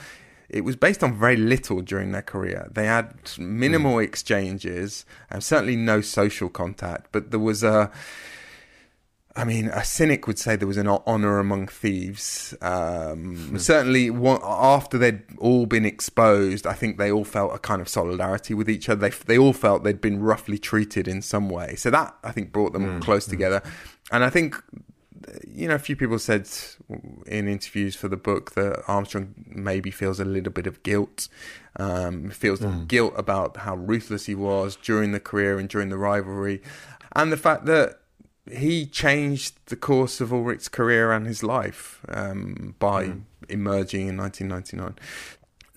It 0.48 0.62
was 0.62 0.76
based 0.76 1.04
on 1.04 1.18
very 1.18 1.38
little 1.38 1.82
during 1.82 2.12
their 2.12 2.22
career. 2.22 2.70
They 2.72 2.86
had 2.86 3.16
minimal 3.40 3.96
mm. 3.96 4.04
exchanges, 4.04 5.06
and 5.30 5.44
certainly 5.44 5.76
no 5.76 6.02
social 6.02 6.50
contact. 6.50 7.08
But 7.12 7.32
there 7.32 7.40
was 7.40 7.64
a 7.64 7.92
I 9.38 9.44
mean, 9.44 9.68
a 9.68 9.84
cynic 9.84 10.28
would 10.28 10.40
say 10.40 10.56
there 10.56 10.68
was 10.68 10.78
an 10.78 10.88
honor 10.88 11.40
among 11.40 11.68
thieves. 11.68 12.56
Um, 12.62 13.36
hmm. 13.36 13.58
certainly, 13.58 14.10
after 14.10 14.98
they'd 14.98 15.24
all 15.38 15.66
been 15.66 15.86
exposed, 15.86 16.66
I 16.66 16.72
think 16.72 16.98
they 16.98 17.12
all 17.12 17.26
felt 17.26 17.54
a 17.54 17.60
kind 17.60 17.82
of 17.82 17.90
solidarity 17.90 18.54
with 18.54 18.70
each 18.70 18.88
other. 18.88 19.10
They 19.10 19.16
they 19.26 19.38
all 19.38 19.52
felt 19.52 19.84
they'd 19.84 20.00
been 20.00 20.22
roughly 20.22 20.58
treated 20.58 21.08
in 21.08 21.22
some 21.22 21.50
way. 21.50 21.76
So 21.76 21.90
that 21.90 22.16
I 22.24 22.32
think 22.32 22.54
brought 22.54 22.72
them 22.72 22.86
mm. 22.86 23.02
close 23.02 23.28
mm. 23.28 23.32
together. 23.32 23.62
And 24.10 24.24
I 24.24 24.30
think, 24.30 24.56
you 25.46 25.68
know, 25.68 25.76
a 25.76 25.80
few 25.80 25.98
people 25.98 26.18
said 26.18 26.48
in 27.28 27.50
interviews 27.50 27.94
for 27.94 28.08
the 28.08 28.18
book 28.18 28.52
that 28.52 28.84
Armstrong 28.88 29.34
maybe 29.48 29.92
feels 29.92 30.22
a 30.22 30.26
little 30.26 30.54
bit 30.54 30.66
of 30.66 30.82
guilt. 30.84 31.28
Um, 31.78 32.30
feels 32.30 32.62
guilt 32.88 33.14
about 33.18 33.58
how 33.58 33.76
ruthless 33.76 34.28
he 34.28 34.36
was 34.36 34.78
during 34.78 35.12
the 35.12 35.20
career 35.20 35.60
and 35.60 35.68
during 35.68 35.90
the 35.90 35.98
rivalry, 35.98 36.62
and 37.14 37.34
the 37.34 37.38
fact 37.38 37.66
that 37.66 38.00
he 38.52 38.86
changed 38.86 39.58
the 39.68 39.76
course 39.76 40.22
of 40.22 40.30
Ullrich's 40.30 40.70
career 40.70 41.12
and 41.12 41.26
his 41.26 41.44
life 41.44 42.06
um, 42.10 42.76
by 42.80 43.06
mm. 43.06 43.22
emerging 43.50 44.08
in 44.08 44.18
1999. 44.18 45.00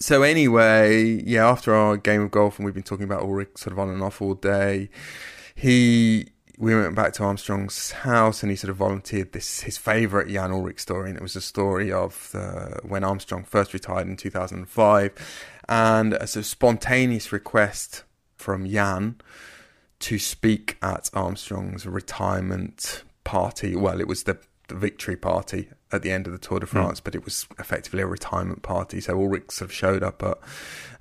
So 0.00 0.22
anyway, 0.22 1.22
yeah, 1.24 1.48
after 1.48 1.74
our 1.74 1.96
game 1.96 2.22
of 2.22 2.30
golf, 2.30 2.58
and 2.58 2.64
we've 2.64 2.74
been 2.74 2.82
talking 2.82 3.04
about 3.04 3.22
Ullrich 3.22 3.58
sort 3.58 3.72
of 3.72 3.78
on 3.78 3.88
and 3.88 4.02
off 4.02 4.22
all 4.22 4.34
day, 4.34 4.90
he 5.54 6.28
we 6.58 6.74
went 6.74 6.96
back 6.96 7.12
to 7.12 7.22
Armstrong's 7.22 7.92
house 7.92 8.42
and 8.42 8.50
he 8.50 8.56
sort 8.56 8.70
of 8.70 8.76
volunteered 8.76 9.32
this 9.32 9.60
his 9.60 9.78
favourite 9.78 10.28
Jan 10.28 10.50
Ullrich 10.50 10.80
story, 10.80 11.08
and 11.08 11.16
it 11.16 11.22
was 11.22 11.36
a 11.36 11.40
story 11.40 11.90
of 11.90 12.30
the, 12.32 12.80
when 12.82 13.02
Armstrong 13.02 13.44
first 13.44 13.72
retired 13.72 14.06
in 14.06 14.16
2005, 14.16 15.12
and 15.68 16.14
as 16.14 16.36
a 16.36 16.44
spontaneous 16.44 17.32
request 17.32 18.04
from 18.36 18.68
Jan 18.68 19.16
to 20.00 20.18
speak 20.18 20.76
at 20.82 21.10
Armstrong's 21.12 21.86
retirement 21.86 23.02
party. 23.24 23.74
Well, 23.74 24.00
it 24.00 24.08
was 24.08 24.24
the, 24.24 24.38
the 24.68 24.74
victory 24.74 25.16
party 25.16 25.68
at 25.90 26.02
the 26.02 26.10
end 26.10 26.26
of 26.26 26.32
the 26.32 26.38
Tour 26.38 26.60
de 26.60 26.66
hmm. 26.66 26.72
France, 26.72 27.00
mm. 27.00 27.04
but 27.04 27.14
it 27.14 27.24
was 27.24 27.46
effectively 27.58 28.02
a 28.02 28.06
retirement 28.06 28.62
party. 28.62 29.00
So 29.00 29.14
Ullrich 29.14 29.50
sort 29.50 29.70
of 29.70 29.74
showed 29.74 30.02
up 30.02 30.22
at 30.22 30.38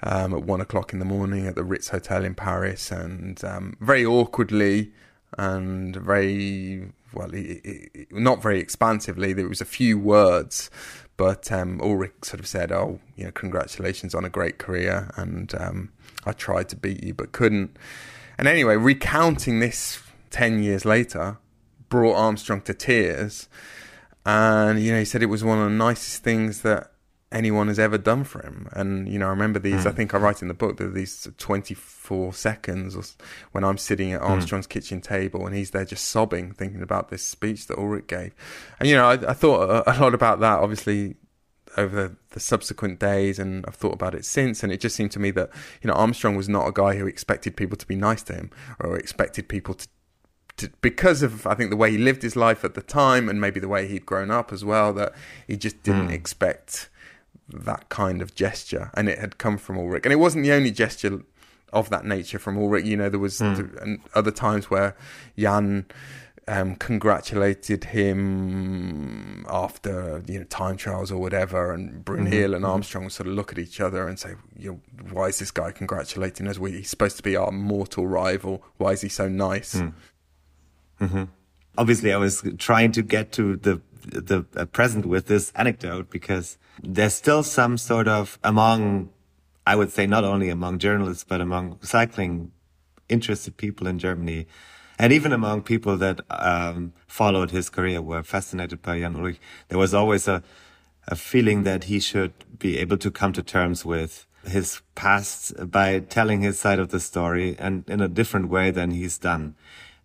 um, 0.04 0.34
at 0.34 0.44
one 0.44 0.62
o'clock 0.62 0.94
in 0.94 1.00
the 1.00 1.06
morning 1.06 1.48
at 1.48 1.56
the 1.56 1.64
Ritz 1.64 1.90
Hotel 1.90 2.24
in 2.24 2.36
Paris, 2.36 2.92
and 2.92 3.44
um, 3.44 3.78
very 3.80 4.06
awkwardly 4.06 4.92
and 5.38 5.96
very 5.96 6.92
well, 7.14 7.32
not 8.12 8.42
very 8.42 8.60
expansively. 8.60 9.34
There 9.34 9.50
was 9.50 9.62
a 9.62 9.66
few 9.66 9.98
words, 9.98 10.70
but 11.18 11.52
um, 11.52 11.80
Ullrich 11.80 12.26
sort 12.26 12.40
of 12.40 12.48
said, 12.48 12.72
"Oh, 12.72 13.00
you 13.16 13.26
know, 13.26 13.32
congratulations 13.32 14.16
on 14.16 14.24
a 14.24 14.30
great 14.30 14.58
career," 14.58 15.12
and 15.16 15.54
um, 15.56 15.92
I 16.26 16.32
tried 16.32 16.70
to 16.70 16.76
beat 16.76 17.04
you 17.04 17.14
but 17.14 17.32
couldn't. 17.32 17.78
And 18.38 18.48
anyway, 18.48 18.76
recounting 18.76 19.60
this 19.60 20.02
10 20.30 20.62
years 20.62 20.86
later 20.86 21.38
brought 21.90 22.16
Armstrong 22.16 22.62
to 22.62 22.74
tears. 22.74 23.48
And, 24.26 24.82
you 24.82 24.92
know, 24.92 25.00
he 25.00 25.06
said 25.06 25.24
it 25.24 25.28
was 25.28 25.44
one 25.44 25.60
of 25.60 25.66
the 25.66 25.76
nicest 25.76 26.24
things 26.24 26.62
that 26.62 26.92
anyone 27.32 27.68
has 27.68 27.80
ever 27.80 27.98
done 27.98 28.24
for 28.24 28.42
him. 28.42 28.70
And, 28.72 29.08
you 29.08 29.20
know, 29.20 29.28
I 29.28 29.30
remember 29.30 29.60
these, 29.60 29.84
mm. 29.84 29.88
I 29.88 29.92
think 29.92 30.14
I 30.14 30.18
write 30.18 30.42
in 30.42 30.48
the 30.48 30.54
book 30.54 30.78
that 30.78 30.94
these 30.94 31.28
24 31.38 32.34
seconds 32.34 33.18
when 33.52 33.64
I'm 33.64 33.78
sitting 33.78 34.14
at 34.14 34.22
hmm. 34.22 34.28
Armstrong's 34.28 34.68
mm. 34.68 34.72
kitchen 34.72 35.02
table 35.02 35.46
and 35.46 35.56
he's 35.56 35.72
there 35.72 35.86
just 35.86 36.06
sobbing, 36.06 36.54
thinking 36.54 36.82
about 36.82 37.10
this 37.10 37.24
speech 37.24 37.68
that 37.68 37.78
Ullrich 37.78 38.08
gave. 38.08 38.34
And, 38.80 38.88
you 38.88 38.96
know, 38.96 39.08
I, 39.08 39.14
I 39.14 39.34
thought 39.34 39.70
a, 39.70 39.92
a 39.92 40.00
lot 40.00 40.14
about 40.14 40.40
that, 40.42 40.60
obviously, 40.60 41.16
over 41.78 41.96
the, 41.96 42.16
the, 42.32 42.40
subsequent 42.40 43.00
days 43.00 43.40
and 43.40 43.66
I've 43.68 43.76
thought 43.76 43.94
about 43.94 44.16
it 44.16 44.26
since 44.26 44.64
and 44.64 44.72
it 44.72 44.80
just 44.80 44.96
seemed 44.96 45.12
to 45.12 45.20
me 45.20 45.32
that 45.32 45.50
you 45.82 45.88
know 45.88 45.94
Armstrong 45.94 46.36
was 46.36 46.50
not 46.50 46.68
a 46.68 46.72
guy 46.72 46.96
who 46.96 47.06
expected 47.06 47.56
people 47.56 47.78
to 47.78 47.86
be 47.86 47.96
nice 47.96 48.24
to 48.24 48.34
him 48.34 48.52
or 48.80 48.98
expected 48.98 49.48
people 49.48 49.76
to, 49.76 49.88
to 50.58 50.70
because 50.82 51.22
of 51.22 51.46
I 51.46 51.54
think 51.54 51.70
the 51.70 51.78
way 51.78 51.92
he 51.92 51.98
lived 51.98 52.24
his 52.24 52.36
life 52.36 52.66
at 52.66 52.74
the 52.74 52.82
time 52.82 53.30
and 53.30 53.40
maybe 53.40 53.60
the 53.60 53.68
way 53.68 53.88
he'd 53.88 54.06
grown 54.06 54.32
up 54.32 54.52
as 54.52 54.66
well 54.66 54.92
that 54.94 55.14
he 55.48 55.56
just 55.56 55.84
didn't 55.84 56.10
mm. 56.10 56.14
expect 56.14 56.90
that 57.50 57.88
kind 57.90 58.22
of 58.22 58.36
gesture 58.36 58.92
and 58.96 59.08
it 59.08 59.20
had 59.20 59.38
come 59.38 59.58
from 59.58 59.78
Ullrich. 59.78 60.04
and 60.04 60.12
it 60.12 60.18
wasn't 60.18 60.44
the 60.44 60.52
only 60.52 60.72
gesture 60.72 61.22
of 61.74 61.90
that 61.90 62.06
nature 62.06 62.40
from 62.40 62.58
Ullrich. 62.58 62.86
you 62.86 62.98
know 62.98 63.10
there 63.10 63.20
was 63.20 63.40
mm. 63.40 64.00
other 64.16 64.32
times 64.32 64.70
where 64.70 64.96
Jan 65.38 65.86
um, 66.48 66.76
congratulated 66.76 67.84
him 67.86 69.46
after 69.50 70.24
you 70.28 70.40
know 70.40 70.46
time 70.46 70.78
trials 70.78 71.12
or 71.12 71.20
whatever, 71.20 71.74
and 71.74 72.06
Bruyneel 72.06 72.28
mm-hmm. 72.28 72.54
and 72.54 72.64
mm-hmm. 72.64 72.66
Armstrong 72.66 73.10
sort 73.10 73.28
of 73.28 73.34
look 73.34 73.52
at 73.52 73.60
each 73.60 73.82
other 73.82 74.08
and 74.08 74.18
say, 74.18 74.36
you 74.58 74.72
know, 74.72 74.80
"Why 75.12 75.28
is 75.28 75.40
this 75.40 75.52
guy 75.52 75.72
congratulating 75.72 76.48
us? 76.48 76.58
We, 76.58 76.72
he's 76.72 76.90
supposed 76.90 77.18
to 77.18 77.24
be 77.24 77.36
our 77.36 77.52
mortal 77.52 78.08
rival. 78.08 78.64
Why 78.78 78.92
is 78.92 79.02
he 79.02 79.10
so 79.10 79.28
nice?" 79.28 79.76
Mm. 79.76 79.94
Mm-hmm. 81.02 81.24
Obviously, 81.78 82.14
I 82.14 82.18
was 82.18 82.44
trying 82.58 82.92
to 82.94 83.02
get 83.02 83.32
to 83.34 83.58
the 83.58 83.82
the 84.06 84.46
uh, 84.56 84.66
present 84.66 85.06
with 85.06 85.28
this 85.28 85.52
anecdote 85.56 86.10
because 86.10 86.58
there's 86.82 87.14
still 87.14 87.44
some 87.44 87.78
sort 87.78 88.08
of 88.08 88.40
among, 88.44 89.10
I 89.66 89.76
would 89.76 89.92
say, 89.92 90.08
not 90.08 90.24
only 90.24 90.50
among 90.50 90.80
journalists 90.80 91.26
but 91.28 91.42
among 91.42 91.80
cycling 91.82 92.52
interested 93.10 93.58
people 93.58 93.88
in 93.88 94.00
Germany, 94.00 94.48
and 95.00 95.14
even 95.14 95.32
among 95.32 95.62
people 95.64 95.98
that 95.98 96.22
um, 96.30 96.94
followed 97.08 97.52
his 97.52 97.70
career 97.70 98.02
were 98.02 98.24
fascinated 98.24 98.82
by 98.82 99.00
Jan 99.00 99.16
Ullrich, 99.16 99.40
there 99.70 99.78
was 99.78 99.94
always 99.94 100.28
a, 100.28 100.44
a 101.08 101.16
feeling 101.16 101.64
that 101.64 101.86
he 101.86 102.00
should 102.00 102.34
be 102.58 102.78
able 102.78 102.98
to 102.98 103.12
come 103.12 103.34
to 103.34 103.44
terms 103.44 103.86
with 103.86 104.26
his 104.46 104.82
past 104.96 105.54
by 105.70 106.00
telling 106.00 106.42
his 106.42 106.60
side 106.60 106.80
of 106.80 106.90
the 106.90 107.00
story 107.00 107.56
and 107.60 107.88
in 107.90 108.02
a 108.02 108.08
different 108.08 108.50
way 108.50 108.72
than 108.72 108.92
he's 108.92 109.18
done. 109.18 109.56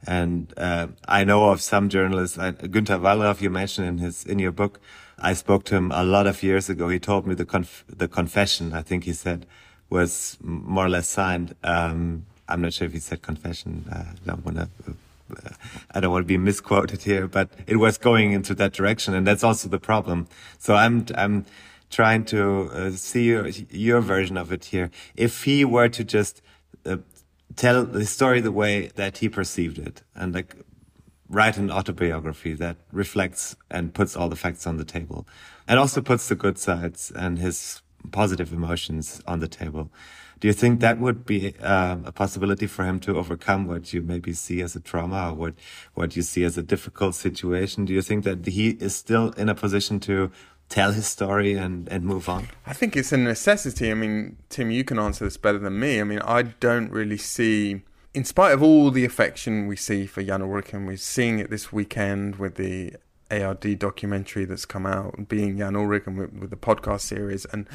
And 0.07 0.53
uh, 0.57 0.89
I 1.07 1.25
know 1.25 1.51
of 1.51 1.61
some 1.61 1.89
journalists, 1.89 2.37
Günter 2.37 3.01
Wallraff, 3.01 3.41
you 3.41 3.51
mentioned 3.51 3.87
in 3.87 3.99
his 3.99 4.25
in 4.25 4.39
your 4.41 4.51
book. 4.51 4.81
I 5.19 5.33
spoke 5.33 5.65
to 5.67 5.77
him 5.77 5.93
a 5.93 6.03
lot 6.03 6.27
of 6.27 6.43
years 6.43 6.69
ago. 6.69 6.89
He 6.89 6.99
told 6.99 7.27
me 7.27 7.35
the 7.35 7.45
conf- 7.45 7.85
the 7.89 8.09
confession. 8.09 8.73
I 8.73 8.83
think 8.83 9.05
he 9.05 9.13
said 9.13 9.47
was 9.89 10.39
more 10.43 10.87
or 10.87 10.89
less 10.89 11.09
signed. 11.09 11.55
Um, 11.63 12.27
I'm 12.53 12.61
not 12.61 12.73
sure 12.75 12.87
if 12.87 12.93
he 12.93 12.99
said 12.99 13.23
confession. 13.23 13.87
Uh, 13.91 13.97
I 13.97 14.27
don't 14.27 14.45
want 14.45 14.57
to. 14.59 14.69
Uh, 15.35 15.51
I 15.95 16.01
don't 16.01 16.13
want 16.13 16.25
to 16.25 16.29
be 16.29 16.37
misquoted 16.37 17.03
here, 17.03 17.27
but 17.27 17.49
it 17.67 17.77
was 17.77 17.97
going 17.97 18.33
into 18.33 18.55
that 18.57 18.73
direction, 18.75 19.15
and 19.15 19.27
that's 19.27 19.43
also 19.43 19.69
the 19.69 19.79
problem. 19.79 20.29
So 20.59 20.75
I'm 20.75 21.07
I'm 21.17 21.47
trying 21.91 22.25
to 22.25 22.71
uh, 22.73 22.91
see 22.91 23.25
your, 23.25 23.49
your 23.71 24.01
version 24.01 24.37
of 24.37 24.53
it 24.53 24.67
here. 24.67 24.91
If 25.15 25.45
he 25.45 25.65
were 25.65 25.89
to 25.91 26.05
just 26.05 26.43
uh, 26.85 26.99
tell 27.57 27.85
the 27.85 28.07
story 28.07 28.41
the 28.41 28.53
way 28.53 28.91
that 28.97 29.19
he 29.19 29.29
perceived 29.29 29.79
it, 29.79 30.03
and 30.15 30.35
like 30.35 30.57
write 31.29 31.57
an 31.57 31.71
autobiography 31.71 32.53
that 32.53 32.77
reflects 32.93 33.57
and 33.71 33.95
puts 33.95 34.15
all 34.15 34.29
the 34.29 34.37
facts 34.37 34.67
on 34.67 34.77
the 34.77 34.85
table, 34.85 35.27
and 35.67 35.79
also 35.79 36.03
puts 36.03 36.29
the 36.29 36.35
good 36.35 36.59
sides 36.59 37.11
and 37.15 37.39
his 37.39 37.81
positive 38.11 38.53
emotions 38.53 39.23
on 39.27 39.41
the 39.41 39.49
table. 39.49 39.91
Do 40.43 40.49
you 40.49 40.55
think 40.55 40.81
that 40.81 40.99
would 40.99 41.25
be 41.25 41.55
uh, 41.61 41.99
a 42.05 42.11
possibility 42.11 42.67
for 42.67 42.85
him 42.85 42.99
to 43.01 43.17
overcome 43.17 43.65
what 43.69 43.93
you 43.93 44.03
maybe 44.03 44.33
see 44.33 44.61
as 44.61 44.75
a 44.75 44.81
trauma 44.81 45.31
or 45.31 45.35
what, 45.35 45.55
what 45.95 46.17
you 46.17 46.23
see 46.23 46.43
as 46.43 46.59
a 46.59 46.65
difficult 46.65 47.15
situation? 47.15 47.85
Do 47.85 47.93
you 47.93 48.03
think 48.03 48.25
that 48.25 48.45
he 48.45 48.71
is 48.71 48.97
still 48.97 49.31
in 49.35 49.49
a 49.49 49.55
position 49.55 50.01
to 50.01 50.33
tell 50.69 50.91
his 50.91 51.07
story 51.07 51.55
and, 51.55 51.89
and 51.89 52.05
move 52.05 52.29
on? 52.29 52.49
I 52.67 52.73
think 52.73 52.97
it's 52.97 53.13
a 53.13 53.19
necessity. 53.19 53.89
I 53.89 53.95
mean, 53.95 54.37
Tim, 54.49 54.73
you 54.73 54.83
can 54.83 54.99
answer 54.99 55.25
this 55.25 55.37
better 55.37 55.61
than 55.61 55.79
me. 55.79 56.01
I 56.01 56.03
mean, 56.03 56.19
I 56.25 56.43
don't 56.43 56.91
really 56.91 57.19
see, 57.19 57.83
in 58.13 58.25
spite 58.25 58.51
of 58.51 58.65
all 58.65 58.91
the 58.91 59.05
affection 59.05 59.69
we 59.69 59.77
see 59.77 60.07
for 60.07 60.25
Jan 60.25 60.41
Ullrich, 60.41 60.75
and 60.75 60.89
we're 60.89 60.97
seeing 60.97 61.39
it 61.39 61.51
this 61.51 61.73
weekend 61.73 62.35
with 62.41 62.57
the 62.57 62.95
ARD 63.33 63.79
documentary 63.79 64.45
that's 64.45 64.65
come 64.65 64.87
out, 64.87 65.29
being 65.29 65.59
Jan 65.59 65.75
Ullrich 65.75 66.07
and 66.07 66.19
with, 66.19 66.33
with 66.33 66.51
the 66.51 66.57
podcast 66.57 67.01
series, 67.01 67.45
and 67.47 67.67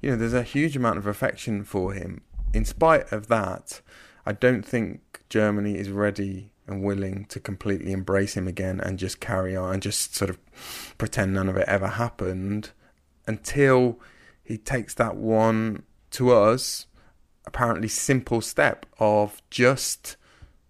you 0.00 0.10
know, 0.10 0.16
there's 0.16 0.34
a 0.34 0.42
huge 0.42 0.76
amount 0.76 0.98
of 0.98 1.06
affection 1.06 1.64
for 1.64 1.92
him. 1.92 2.22
In 2.54 2.64
spite 2.64 3.12
of 3.12 3.28
that, 3.28 3.80
I 4.24 4.32
don't 4.32 4.64
think 4.64 5.22
Germany 5.28 5.76
is 5.76 5.90
ready 5.90 6.52
and 6.66 6.82
willing 6.82 7.24
to 7.26 7.40
completely 7.40 7.92
embrace 7.92 8.36
him 8.36 8.46
again 8.46 8.80
and 8.80 8.98
just 8.98 9.20
carry 9.20 9.56
on 9.56 9.74
and 9.74 9.82
just 9.82 10.14
sort 10.14 10.30
of 10.30 10.38
pretend 10.96 11.34
none 11.34 11.48
of 11.48 11.56
it 11.56 11.68
ever 11.68 11.88
happened 11.88 12.70
until 13.26 13.98
he 14.42 14.56
takes 14.58 14.94
that 14.94 15.16
one 15.16 15.82
to 16.10 16.32
us 16.32 16.86
apparently 17.44 17.88
simple 17.88 18.40
step 18.40 18.86
of 18.98 19.42
just 19.50 20.16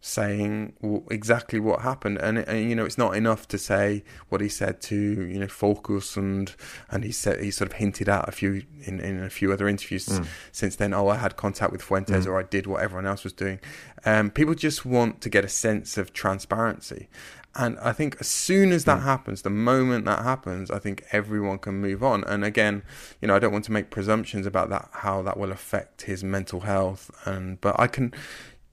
saying 0.04 0.72
exactly 1.12 1.60
what 1.60 1.80
happened 1.82 2.18
and, 2.18 2.36
and, 2.36 2.68
you 2.68 2.74
know 2.74 2.84
it's 2.84 2.98
not 2.98 3.14
enough 3.16 3.46
to 3.46 3.56
say 3.56 4.02
what 4.30 4.40
he 4.40 4.48
said 4.48 4.80
to 4.80 4.96
you 4.96 5.38
know 5.38 5.46
focus 5.46 6.16
and 6.16 6.56
and 6.90 7.04
he 7.04 7.12
said 7.12 7.40
he 7.40 7.52
sort 7.52 7.70
of 7.70 7.76
hinted 7.76 8.08
at 8.08 8.28
a 8.28 8.32
few 8.32 8.64
in, 8.82 8.98
in 8.98 9.22
a 9.22 9.30
few 9.30 9.52
other 9.52 9.68
interviews 9.68 10.06
mm. 10.06 10.26
since 10.50 10.74
then 10.74 10.92
oh 10.92 11.06
I 11.06 11.18
had 11.18 11.36
contact 11.36 11.70
with 11.70 11.82
Fuentes 11.82 12.26
mm. 12.26 12.28
or 12.28 12.40
I 12.40 12.42
did 12.42 12.66
what 12.66 12.82
everyone 12.82 13.06
else 13.06 13.22
was 13.22 13.32
doing 13.32 13.60
um, 14.04 14.32
people 14.32 14.56
just 14.56 14.84
want 14.84 15.20
to 15.20 15.28
get 15.28 15.44
a 15.44 15.48
sense 15.48 15.96
of 15.96 16.12
transparency 16.12 17.08
and 17.54 17.78
I 17.80 17.92
think 17.92 18.16
as 18.18 18.26
soon 18.28 18.72
as 18.72 18.86
that 18.86 19.00
mm. 19.00 19.04
happens, 19.04 19.42
the 19.42 19.50
moment 19.50 20.06
that 20.06 20.22
happens, 20.22 20.70
I 20.70 20.78
think 20.78 21.04
everyone 21.12 21.58
can 21.58 21.74
move 21.74 22.02
on. 22.02 22.24
And 22.24 22.46
again, 22.46 22.82
you 23.20 23.28
know, 23.28 23.36
I 23.36 23.38
don't 23.38 23.52
want 23.52 23.66
to 23.66 23.72
make 23.72 23.90
presumptions 23.90 24.46
about 24.46 24.70
that, 24.70 24.88
how 24.90 25.20
that 25.20 25.36
will 25.36 25.52
affect 25.52 26.02
his 26.02 26.24
mental 26.24 26.60
health. 26.60 27.10
And 27.26 27.60
but 27.60 27.78
I 27.78 27.88
can, 27.88 28.14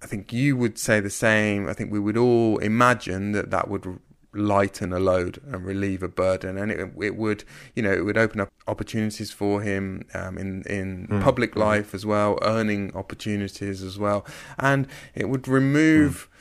I 0.02 0.06
think 0.06 0.32
you 0.32 0.56
would 0.56 0.78
say 0.78 1.00
the 1.00 1.10
same. 1.10 1.68
I 1.68 1.74
think 1.74 1.92
we 1.92 2.00
would 2.00 2.18
all 2.18 2.58
imagine 2.60 3.34
that 3.34 3.52
that 3.52 3.68
would 3.68 4.00
lighten 4.34 4.94
a 4.94 5.00
load 5.00 5.42
and 5.52 5.66
relieve 5.66 6.04
a 6.04 6.08
burden, 6.08 6.58
and 6.58 6.72
it, 6.72 6.80
it 7.02 7.16
would, 7.16 7.44
you 7.76 7.84
know, 7.84 7.92
it 7.92 8.06
would 8.06 8.18
open 8.18 8.40
up 8.40 8.50
opportunities 8.68 9.32
for 9.32 9.62
him 9.62 10.06
um, 10.14 10.38
in 10.38 10.64
in 10.64 11.08
mm. 11.08 11.22
public 11.22 11.54
mm. 11.54 11.60
life 11.60 11.94
as 11.94 12.06
well, 12.06 12.38
earning 12.42 12.96
opportunities 12.96 13.82
as 13.84 13.98
well, 13.98 14.26
and 14.58 14.88
it 15.16 15.30
would 15.30 15.48
remove. 15.48 16.30
Mm. 16.32 16.36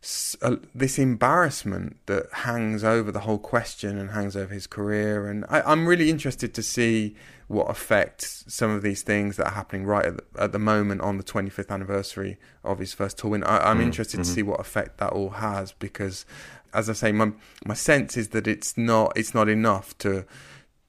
This 0.00 0.98
embarrassment 0.98 1.96
that 2.06 2.26
hangs 2.32 2.84
over 2.84 3.10
the 3.10 3.20
whole 3.20 3.38
question 3.38 3.98
and 3.98 4.10
hangs 4.10 4.36
over 4.36 4.54
his 4.54 4.66
career, 4.66 5.26
and 5.26 5.44
I, 5.48 5.60
I'm 5.62 5.88
really 5.88 6.08
interested 6.08 6.54
to 6.54 6.62
see 6.62 7.16
what 7.48 7.68
effect 7.68 8.22
some 8.22 8.70
of 8.70 8.82
these 8.82 9.02
things 9.02 9.36
that 9.36 9.46
are 9.46 9.54
happening 9.54 9.86
right 9.86 10.04
at 10.04 10.16
the, 10.18 10.42
at 10.42 10.52
the 10.52 10.58
moment 10.58 11.00
on 11.00 11.16
the 11.16 11.24
25th 11.24 11.70
anniversary 11.70 12.36
of 12.62 12.78
his 12.78 12.92
first 12.92 13.18
tour 13.18 13.30
win. 13.32 13.42
I, 13.42 13.70
am 13.70 13.78
mm, 13.78 13.84
interested 13.84 14.20
mm-hmm. 14.20 14.28
to 14.28 14.34
see 14.34 14.42
what 14.42 14.60
effect 14.60 14.98
that 14.98 15.12
all 15.12 15.30
has 15.30 15.72
because, 15.72 16.24
as 16.72 16.88
I 16.88 16.92
say, 16.92 17.10
my 17.10 17.32
my 17.64 17.74
sense 17.74 18.16
is 18.16 18.28
that 18.28 18.46
it's 18.46 18.76
not 18.78 19.12
it's 19.16 19.34
not 19.34 19.48
enough 19.48 19.96
to 19.98 20.26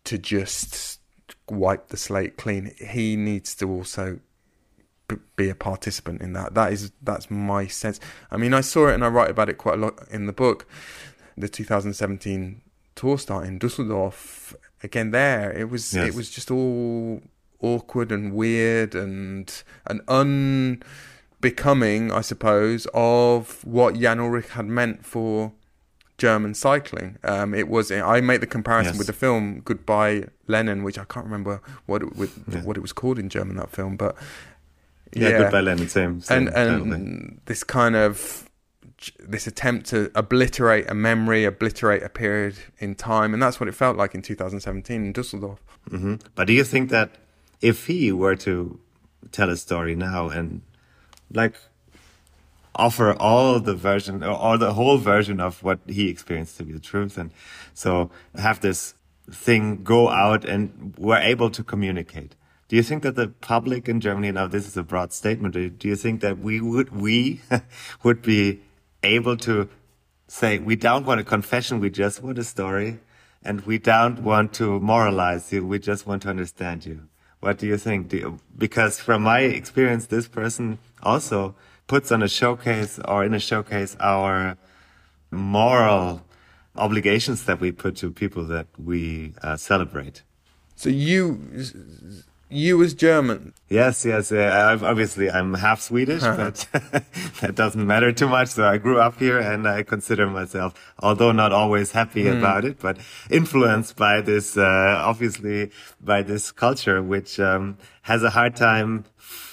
to 0.03 0.17
just 0.17 0.99
wipe 1.49 1.87
the 1.87 1.97
slate 1.97 2.37
clean. 2.37 2.75
He 2.77 3.15
needs 3.15 3.55
to 3.55 3.69
also 3.69 4.19
be 5.35 5.49
a 5.49 5.55
participant 5.55 6.21
in 6.21 6.33
that. 6.33 6.53
That 6.53 6.73
is 6.73 6.91
that's 7.01 7.29
my 7.29 7.67
sense. 7.67 7.99
I 8.31 8.37
mean, 8.37 8.53
I 8.53 8.61
saw 8.61 8.87
it 8.87 8.95
and 8.95 9.03
I 9.03 9.07
write 9.07 9.29
about 9.29 9.49
it 9.49 9.57
quite 9.57 9.75
a 9.75 9.81
lot 9.81 10.07
in 10.09 10.25
the 10.25 10.33
book. 10.33 10.67
The 11.37 11.47
2017 11.47 12.61
tour 12.95 13.17
start 13.17 13.47
in 13.47 13.57
Dusseldorf 13.57 14.53
again 14.83 15.11
there 15.11 15.53
it 15.53 15.69
was 15.69 15.93
yes. 15.93 16.09
it 16.09 16.15
was 16.15 16.29
just 16.29 16.51
all 16.51 17.21
awkward 17.61 18.11
and 18.11 18.33
weird 18.33 18.95
and 18.95 19.63
and 19.85 20.01
unbecoming, 20.07 22.11
I 22.11 22.21
suppose, 22.21 22.87
of 22.93 23.63
what 23.65 23.95
Jan 23.95 24.19
Ullrich 24.19 24.49
had 24.49 24.65
meant 24.65 25.05
for 25.05 25.53
German 26.17 26.53
cycling. 26.53 27.17
Um, 27.23 27.53
it 27.53 27.67
was 27.67 27.91
I 27.91 28.21
make 28.21 28.41
the 28.41 28.47
comparison 28.47 28.93
yes. 28.93 28.97
with 28.97 29.07
the 29.07 29.13
film 29.13 29.61
Goodbye 29.63 30.25
Lenin, 30.47 30.83
which 30.83 30.97
I 30.97 31.05
can't 31.05 31.25
remember 31.25 31.61
what 31.85 32.01
it, 32.01 32.15
with, 32.15 32.43
yeah. 32.51 32.63
what 32.63 32.77
it 32.77 32.81
was 32.81 32.93
called 32.93 33.19
in 33.19 33.29
German 33.29 33.55
that 33.57 33.69
film, 33.69 33.97
but 33.97 34.15
yeah, 35.13 35.29
yeah 35.29 35.37
Goodbye 35.39 35.61
Lenin, 35.61 35.89
same, 35.89 36.21
same 36.21 36.47
and 36.47 36.93
and 36.93 37.41
this 37.45 37.63
kind 37.63 37.95
of 37.95 38.49
this 39.19 39.47
attempt 39.47 39.87
to 39.87 40.11
obliterate 40.13 40.89
a 40.89 40.93
memory, 40.93 41.45
obliterate 41.45 42.03
a 42.03 42.09
period 42.09 42.55
in 42.79 42.95
time, 42.95 43.33
and 43.33 43.41
that's 43.41 43.59
what 43.59 43.69
it 43.69 43.75
felt 43.75 43.95
like 43.95 44.13
in 44.13 44.21
2017 44.21 45.05
in 45.05 45.13
Dusseldorf. 45.13 45.59
Mm-hmm. 45.89 46.15
But 46.35 46.47
do 46.47 46.53
you 46.53 46.63
think 46.63 46.89
that 46.89 47.15
if 47.61 47.87
he 47.87 48.11
were 48.11 48.35
to 48.37 48.79
tell 49.31 49.49
a 49.49 49.57
story 49.57 49.95
now 49.95 50.29
and 50.29 50.61
like 51.33 51.55
offer 52.75 53.13
all 53.13 53.59
the 53.59 53.75
version 53.75 54.23
or 54.23 54.57
the 54.57 54.73
whole 54.73 54.97
version 54.97 55.39
of 55.39 55.63
what 55.63 55.79
he 55.87 56.09
experienced 56.09 56.57
to 56.57 56.63
be 56.63 56.73
the 56.73 56.79
truth, 56.79 57.17
and 57.17 57.31
so 57.73 58.11
have 58.35 58.59
this 58.59 58.95
thing 59.31 59.83
go 59.83 60.09
out 60.09 60.43
and 60.43 60.93
we're 60.97 61.17
able 61.17 61.49
to 61.51 61.63
communicate. 61.63 62.35
Do 62.69 62.75
you 62.75 62.83
think 62.83 63.03
that 63.03 63.15
the 63.15 63.27
public 63.27 63.89
in 63.89 63.99
Germany 63.99 64.31
now 64.31 64.47
this 64.47 64.65
is 64.67 64.77
a 64.77 64.83
broad 64.83 65.11
statement? 65.11 65.53
Do 65.53 65.87
you 65.87 65.95
think 65.95 66.21
that 66.21 66.39
we 66.39 66.61
would 66.61 66.95
we 66.95 67.41
would 68.03 68.21
be 68.21 68.61
able 69.03 69.37
to 69.37 69.69
say, 70.27 70.59
we 70.59 70.75
don't 70.75 71.05
want 71.05 71.19
a 71.19 71.23
confession, 71.23 71.79
we 71.79 71.89
just 71.89 72.21
want 72.21 72.37
a 72.37 72.43
story, 72.43 72.99
and 73.43 73.61
we 73.61 73.77
don't 73.77 74.21
want 74.21 74.53
to 74.53 74.79
moralize 74.79 75.51
you, 75.51 75.65
we 75.65 75.79
just 75.79 76.05
want 76.05 76.21
to 76.21 76.29
understand 76.29 76.85
you. 76.85 77.07
What 77.39 77.57
do 77.57 77.67
you 77.67 77.77
think? 77.77 78.09
Do 78.09 78.17
you, 78.17 78.39
because 78.57 78.99
from 78.99 79.23
my 79.23 79.39
experience, 79.41 80.07
this 80.07 80.27
person 80.27 80.77
also 81.01 81.55
puts 81.87 82.11
on 82.11 82.21
a 82.21 82.27
showcase 82.27 82.99
or 83.05 83.23
in 83.23 83.33
a 83.33 83.39
showcase 83.39 83.95
our 83.99 84.57
moral 85.31 86.21
obligations 86.75 87.45
that 87.45 87.59
we 87.59 87.71
put 87.71 87.95
to 87.97 88.11
people 88.11 88.43
that 88.45 88.67
we 88.77 89.33
uh, 89.41 89.55
celebrate. 89.57 90.21
So 90.75 90.89
you 90.89 91.41
you 92.49 92.81
as 92.83 92.93
German. 92.93 93.53
Yes, 93.69 94.05
yes. 94.05 94.31
Uh, 94.31 94.79
obviously, 94.81 95.29
I'm 95.29 95.53
half 95.53 95.81
Swedish, 95.81 96.21
but 96.21 96.67
that 97.41 97.53
doesn't 97.55 97.85
matter 97.85 98.11
too 98.11 98.27
much. 98.27 98.49
So 98.49 98.67
I 98.67 98.77
grew 98.77 98.99
up 98.99 99.19
here, 99.19 99.39
and 99.39 99.67
I 99.67 99.83
consider 99.83 100.27
myself, 100.27 100.73
although 100.99 101.31
not 101.31 101.51
always 101.51 101.91
happy 101.91 102.23
mm. 102.23 102.37
about 102.37 102.65
it, 102.65 102.79
but 102.79 102.97
influenced 103.29 103.95
by 103.95 104.21
this, 104.21 104.57
uh, 104.57 105.01
obviously, 105.05 105.71
by 106.01 106.23
this 106.23 106.51
culture, 106.51 107.01
which 107.03 107.39
um, 107.39 107.77
has 108.03 108.23
a 108.23 108.31
hard 108.31 108.55
time 108.55 109.05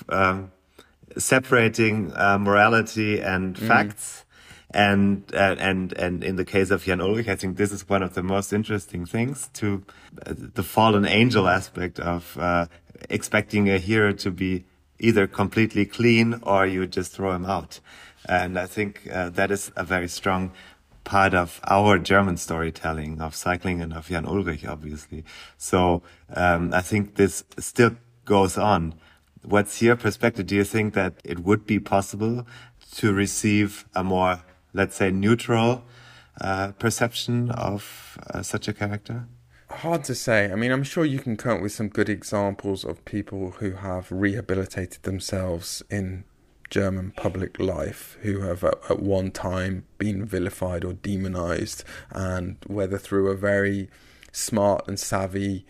um, 0.09 0.51
separating 1.19 2.13
uh, 2.15 2.39
morality 2.39 3.21
and 3.21 3.57
mm. 3.57 3.67
facts. 3.67 4.23
And, 4.73 5.23
uh, 5.33 5.57
and, 5.59 5.93
and 5.95 6.23
in 6.23 6.37
the 6.37 6.45
case 6.45 6.71
of 6.71 6.85
Jan 6.85 6.99
Ullrich, 6.99 7.29
I 7.29 7.37
think 7.37 7.57
this 7.57 7.73
is 7.73 7.89
one 7.89 8.03
of 8.03 8.15
the 8.15 8.23
most 8.23 8.53
interesting 8.53 9.07
things 9.07 9.49
to 9.55 9.83
uh, 10.27 10.35
the 10.37 10.63
fallen 10.63 11.07
angel 11.07 11.49
aspect 11.49 11.99
of 11.99 12.37
uh, 12.37 12.67
expecting 13.11 13.69
a 13.69 13.79
hero 13.79 14.13
to 14.13 14.31
be 14.31 14.65
either 14.99 15.27
completely 15.27 15.85
clean 15.85 16.41
or 16.43 16.67
you 16.67 16.87
just 16.87 17.13
throw 17.13 17.33
him 17.33 17.45
out. 17.45 17.81
And 18.29 18.59
I 18.59 18.67
think 18.67 19.09
uh, 19.13 19.31
that 19.31 19.51
is 19.51 19.71
a 19.77 19.85
very 19.85 20.09
strong 20.09 20.53
part 21.05 21.35
of 21.35 21.61
our 21.69 21.99
German 21.99 22.37
storytelling 22.37 23.21
of 23.21 23.35
cycling 23.35 23.81
and 23.81 23.93
of 23.93 24.09
Jan 24.09 24.27
Ullrich, 24.27 24.69
obviously. 24.69 25.25
So 25.57 26.03
um, 26.35 26.75
I 26.75 26.81
think 26.81 27.15
this 27.15 27.45
still 27.59 27.97
goes 28.25 28.59
on. 28.59 28.95
What's 29.43 29.81
your 29.81 29.95
perspective? 29.95 30.47
Do 30.47 30.57
you 30.57 30.65
think 30.65 30.95
that 30.95 31.15
it 31.25 31.41
would 31.41 31.65
be 31.67 31.79
possible 31.79 32.47
to 32.97 33.13
receive 33.13 33.87
a 33.95 34.03
more, 34.03 34.43
let's 34.75 34.97
say, 34.97 35.13
neutral 35.13 35.85
uh, 36.41 36.73
perception 36.73 37.51
of 37.53 38.19
uh, 38.29 38.43
such 38.43 38.67
a 38.67 38.73
character? 38.73 39.29
Hard 39.81 40.05
to 40.05 40.15
say. 40.15 40.51
I 40.51 40.55
mean, 40.55 40.73
I'm 40.73 40.83
sure 40.83 41.05
you 41.05 41.19
can 41.19 41.37
come 41.37 41.59
up 41.59 41.63
with 41.63 41.73
some 41.73 41.89
good 41.89 42.09
examples 42.09 42.83
of 42.83 43.05
people 43.05 43.51
who 43.59 43.73
have 43.73 44.11
rehabilitated 44.11 45.03
themselves 45.03 45.83
in 45.91 46.25
German 46.71 47.13
public 47.15 47.61
life 47.61 48.17
who 48.23 48.41
have 48.41 48.65
at, 48.65 49.01
one 49.01 49.31
time 49.31 49.85
been 49.99 50.25
vilified 50.25 50.83
or 50.83 50.95
demonized, 50.95 51.85
and 52.11 52.57
whether 52.67 52.97
through 52.97 53.29
a 53.29 53.37
very 53.37 53.91
smart 54.33 54.89
and 54.89 54.99
savvy 54.99 55.67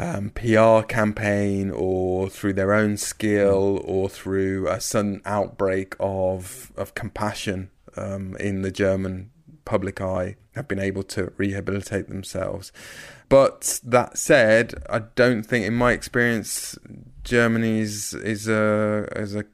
um, 0.00 0.30
PR 0.30 0.80
campaign 0.82 1.70
or 1.70 2.28
through 2.28 2.54
their 2.54 2.74
own 2.74 2.96
skill 2.96 3.80
or 3.84 4.08
through 4.08 4.68
a 4.68 4.80
sudden 4.80 5.22
outbreak 5.24 5.94
of 6.00 6.72
of 6.76 6.94
compassion 6.94 7.70
um, 7.96 8.36
in 8.40 8.62
the 8.62 8.72
German 8.72 9.30
public 9.66 10.00
eye 10.00 10.36
have 10.54 10.66
been 10.66 10.78
able 10.78 11.02
to 11.02 11.32
rehabilitate 11.36 12.08
themselves. 12.08 12.72
But 13.28 13.80
that 13.84 14.16
said, 14.16 14.82
I 14.88 15.00
don't 15.00 15.42
think, 15.42 15.66
in 15.66 15.74
my 15.74 15.92
experience, 15.92 16.78
Germany's 17.24 18.14
is 18.14 18.48
a 18.48 19.08
is 19.16 19.34
a 19.34 19.44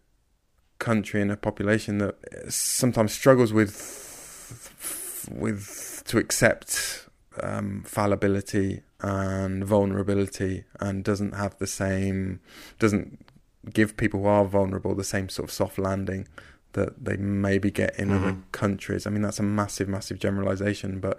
country 0.78 1.20
and 1.20 1.32
a 1.32 1.36
population 1.36 1.98
that 1.98 2.16
sometimes 2.48 3.12
struggles 3.12 3.52
with 3.52 5.28
with 5.32 6.02
to 6.06 6.18
accept 6.18 7.08
um, 7.40 7.82
fallibility 7.86 8.82
and 9.00 9.64
vulnerability 9.64 10.64
and 10.80 11.04
doesn't 11.04 11.34
have 11.34 11.56
the 11.58 11.66
same 11.66 12.40
doesn't 12.78 13.24
give 13.72 13.96
people 13.96 14.20
who 14.20 14.26
are 14.26 14.44
vulnerable 14.44 14.94
the 14.94 15.04
same 15.04 15.28
sort 15.28 15.48
of 15.48 15.52
soft 15.52 15.78
landing 15.78 16.26
that 16.72 17.04
they 17.04 17.16
maybe 17.16 17.70
get 17.70 17.98
in 17.98 18.08
mm-hmm. 18.08 18.24
other 18.24 18.36
countries. 18.52 19.06
I 19.06 19.10
mean, 19.10 19.22
that's 19.22 19.38
a 19.38 19.42
massive, 19.42 19.88
massive 19.88 20.18
generalization, 20.18 21.00
but 21.00 21.18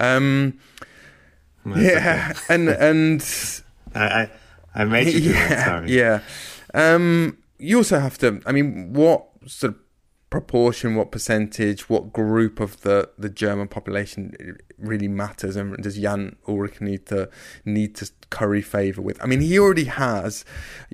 um, 0.00 0.58
yeah, 1.64 2.32
okay. 2.32 2.40
and 2.54 2.68
and 2.68 3.62
I, 3.94 4.30
I, 4.74 4.84
made 4.84 5.14
you. 5.14 5.30
Yeah, 5.34 5.64
sorry. 5.64 5.92
yeah. 5.92 6.20
Um, 6.74 7.38
you 7.58 7.78
also 7.78 7.98
have 7.98 8.18
to. 8.18 8.40
I 8.46 8.52
mean, 8.52 8.92
what 8.92 9.26
sort 9.46 9.74
of 9.74 9.80
proportion, 10.28 10.96
what 10.96 11.12
percentage, 11.12 11.88
what 11.88 12.12
group 12.12 12.58
of 12.58 12.80
the, 12.80 13.08
the 13.16 13.28
German 13.28 13.68
population 13.68 14.58
really 14.78 15.08
matters, 15.08 15.56
and 15.56 15.76
does 15.82 15.96
Jan 15.96 16.36
Ullrich 16.46 16.80
need 16.80 17.06
to 17.06 17.30
need 17.64 17.94
to 17.96 18.10
curry 18.30 18.62
favour 18.62 19.02
with? 19.02 19.22
I 19.22 19.26
mean, 19.26 19.40
he 19.40 19.58
already 19.58 19.84
has. 19.84 20.44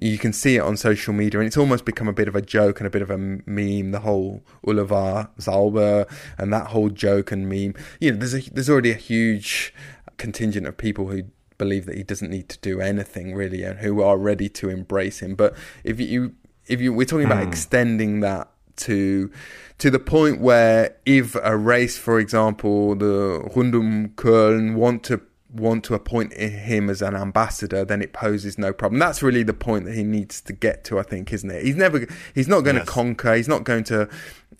You 0.00 0.18
can 0.18 0.32
see 0.32 0.56
it 0.56 0.60
on 0.60 0.76
social 0.76 1.14
media, 1.14 1.40
and 1.40 1.46
it's 1.46 1.56
almost 1.56 1.84
become 1.84 2.08
a 2.08 2.12
bit 2.12 2.28
of 2.28 2.36
a 2.36 2.42
joke 2.42 2.80
and 2.80 2.86
a 2.86 2.90
bit 2.90 3.02
of 3.02 3.10
a 3.10 3.18
meme. 3.18 3.90
The 3.90 4.00
whole 4.00 4.42
Ulle 4.66 4.84
war 4.84 5.30
sauber 5.38 6.06
and 6.38 6.52
that 6.52 6.68
whole 6.68 6.90
joke 6.90 7.32
and 7.32 7.48
meme. 7.48 7.74
You 8.00 8.12
know, 8.12 8.18
there's 8.18 8.34
a 8.34 8.40
there's 8.50 8.68
already 8.68 8.90
a 8.90 8.96
huge 8.96 9.74
contingent 10.18 10.66
of 10.66 10.76
people 10.76 11.08
who 11.08 11.24
believe 11.58 11.86
that 11.86 11.96
he 11.96 12.02
doesn't 12.02 12.30
need 12.30 12.48
to 12.48 12.58
do 12.58 12.80
anything 12.80 13.34
really 13.34 13.62
and 13.62 13.78
who 13.78 14.02
are 14.02 14.18
ready 14.18 14.48
to 14.48 14.68
embrace 14.68 15.20
him 15.20 15.34
but 15.36 15.54
if 15.84 16.00
you 16.00 16.34
if 16.66 16.80
you 16.80 16.92
we're 16.92 17.06
talking 17.06 17.26
about 17.26 17.44
mm. 17.44 17.48
extending 17.48 18.20
that 18.20 18.51
to 18.76 19.30
to 19.78 19.90
the 19.90 19.98
point 19.98 20.40
where 20.40 20.96
if 21.04 21.34
a 21.42 21.56
race, 21.56 21.98
for 21.98 22.18
example, 22.18 22.94
the 22.94 23.50
Rund 23.54 23.74
um 23.74 24.08
Köln 24.16 24.74
want 24.74 25.02
to 25.04 25.20
want 25.52 25.84
to 25.84 25.94
appoint 25.94 26.32
him 26.32 26.88
as 26.88 27.02
an 27.02 27.14
ambassador, 27.14 27.84
then 27.84 28.00
it 28.00 28.12
poses 28.12 28.56
no 28.56 28.72
problem. 28.72 28.98
That's 28.98 29.22
really 29.22 29.42
the 29.42 29.52
point 29.52 29.84
that 29.84 29.94
he 29.94 30.02
needs 30.02 30.40
to 30.42 30.52
get 30.52 30.84
to, 30.84 30.98
I 30.98 31.02
think, 31.02 31.32
isn't 31.32 31.50
it? 31.50 31.64
He's 31.64 31.76
never, 31.76 32.06
he's 32.34 32.48
not 32.48 32.62
going 32.62 32.76
yes. 32.76 32.86
to 32.86 32.90
conquer, 32.90 33.34
he's 33.34 33.48
not 33.48 33.64
going 33.64 33.84
to 33.84 34.08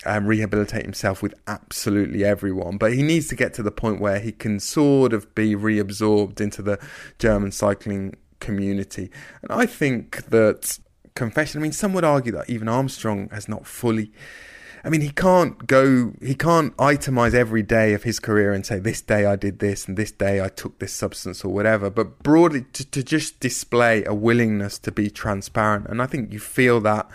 um, 0.05 0.27
rehabilitate 0.27 0.85
himself 0.85 1.23
with 1.23 1.35
absolutely 1.47 2.25
everyone, 2.25 2.77
but 2.77 2.93
he 2.93 3.03
needs 3.03 3.29
to 3.29 3.37
get 3.37 3.55
to 3.55 3.63
the 3.63 3.71
point 3.71 4.01
where 4.01 4.21
he 4.21 4.33
can 4.33 4.61
sort 4.61 5.13
of 5.13 5.35
be 5.35 5.55
reabsorbed 5.55 6.41
into 6.41 6.61
the 6.61 6.79
German 7.19 7.53
cycling 7.53 8.17
community. 8.41 9.11
And 9.43 9.53
I 9.53 9.67
think 9.67 10.27
that 10.27 10.79
confession. 11.15 11.61
I 11.61 11.63
mean, 11.63 11.73
some 11.73 11.93
would 11.93 12.05
argue 12.05 12.33
that 12.33 12.49
even 12.49 12.69
Armstrong 12.69 13.29
has 13.31 13.49
not 13.49 13.67
fully. 13.67 14.13
I 14.85 14.89
mean, 14.89 15.01
he 15.01 15.11
can't 15.11 15.67
go, 15.69 16.13
he 16.21 16.35
can't 16.35 16.77
itemize 16.77 17.35
every 17.35 17.63
day 17.63 17.95
of 17.95 18.03
his 18.03 18.19
career 18.19 18.53
and 18.53 18.67
say, 18.67 18.81
this 18.81 19.01
day 19.01 19.27
I 19.27 19.37
did 19.37 19.61
this 19.61 19.87
and 19.87 19.97
this 19.97 20.11
day 20.11 20.43
I 20.43 20.49
took 20.49 20.81
this 20.81 20.93
substance 20.93 21.45
or 21.45 21.53
whatever. 21.53 21.89
But 21.89 22.23
broadly, 22.25 22.65
to, 22.73 22.91
to 22.91 23.03
just 23.05 23.39
display 23.39 24.05
a 24.05 24.15
willingness 24.15 24.79
to 24.81 24.91
be 24.91 25.09
transparent. 25.09 25.87
And 25.87 26.03
I 26.03 26.07
think 26.07 26.33
you 26.33 26.41
feel 26.41 26.81
that 26.81 27.09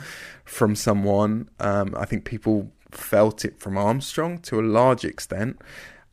from 0.46 0.76
someone. 0.76 1.50
Um, 1.60 1.94
I 1.98 2.06
think 2.06 2.24
people 2.24 2.72
felt 2.92 3.44
it 3.44 3.60
from 3.60 3.78
Armstrong 3.78 4.40
to 4.40 4.60
a 4.60 4.64
large 4.64 5.04
extent. 5.04 5.62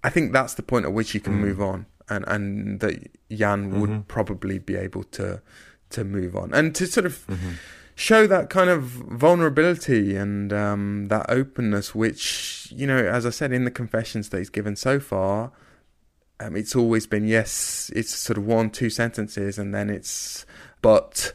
I 0.02 0.10
think 0.10 0.32
that's 0.32 0.54
the 0.54 0.62
point 0.62 0.86
at 0.86 0.92
which 0.92 1.14
you 1.14 1.20
can 1.20 1.34
mm. 1.34 1.40
move 1.40 1.60
on. 1.60 1.86
And, 2.08 2.24
and 2.26 2.80
that 2.80 3.10
Jan 3.30 3.70
mm-hmm. 3.70 3.80
would 3.80 4.08
probably 4.08 4.58
be 4.58 4.74
able 4.74 5.04
to 5.04 5.40
to 5.90 6.04
move 6.04 6.36
on 6.36 6.52
and 6.52 6.74
to 6.74 6.86
sort 6.86 7.06
of 7.06 7.26
mm-hmm. 7.26 7.52
show 7.94 8.26
that 8.26 8.50
kind 8.50 8.70
of 8.70 8.82
vulnerability 8.82 10.16
and 10.16 10.52
um, 10.52 11.08
that 11.08 11.26
openness, 11.28 11.94
which 11.94 12.68
you 12.70 12.86
know, 12.86 12.98
as 12.98 13.26
I 13.26 13.30
said 13.30 13.52
in 13.52 13.64
the 13.64 13.70
confessions 13.70 14.28
that 14.30 14.38
he's 14.38 14.50
given 14.50 14.76
so 14.76 15.00
far, 15.00 15.52
um, 16.40 16.56
it's 16.56 16.74
always 16.74 17.06
been 17.06 17.26
yes, 17.26 17.90
it's 17.94 18.14
sort 18.14 18.38
of 18.38 18.46
one 18.46 18.70
two 18.70 18.90
sentences, 18.90 19.58
and 19.58 19.74
then 19.74 19.90
it's 19.90 20.46
but. 20.82 21.32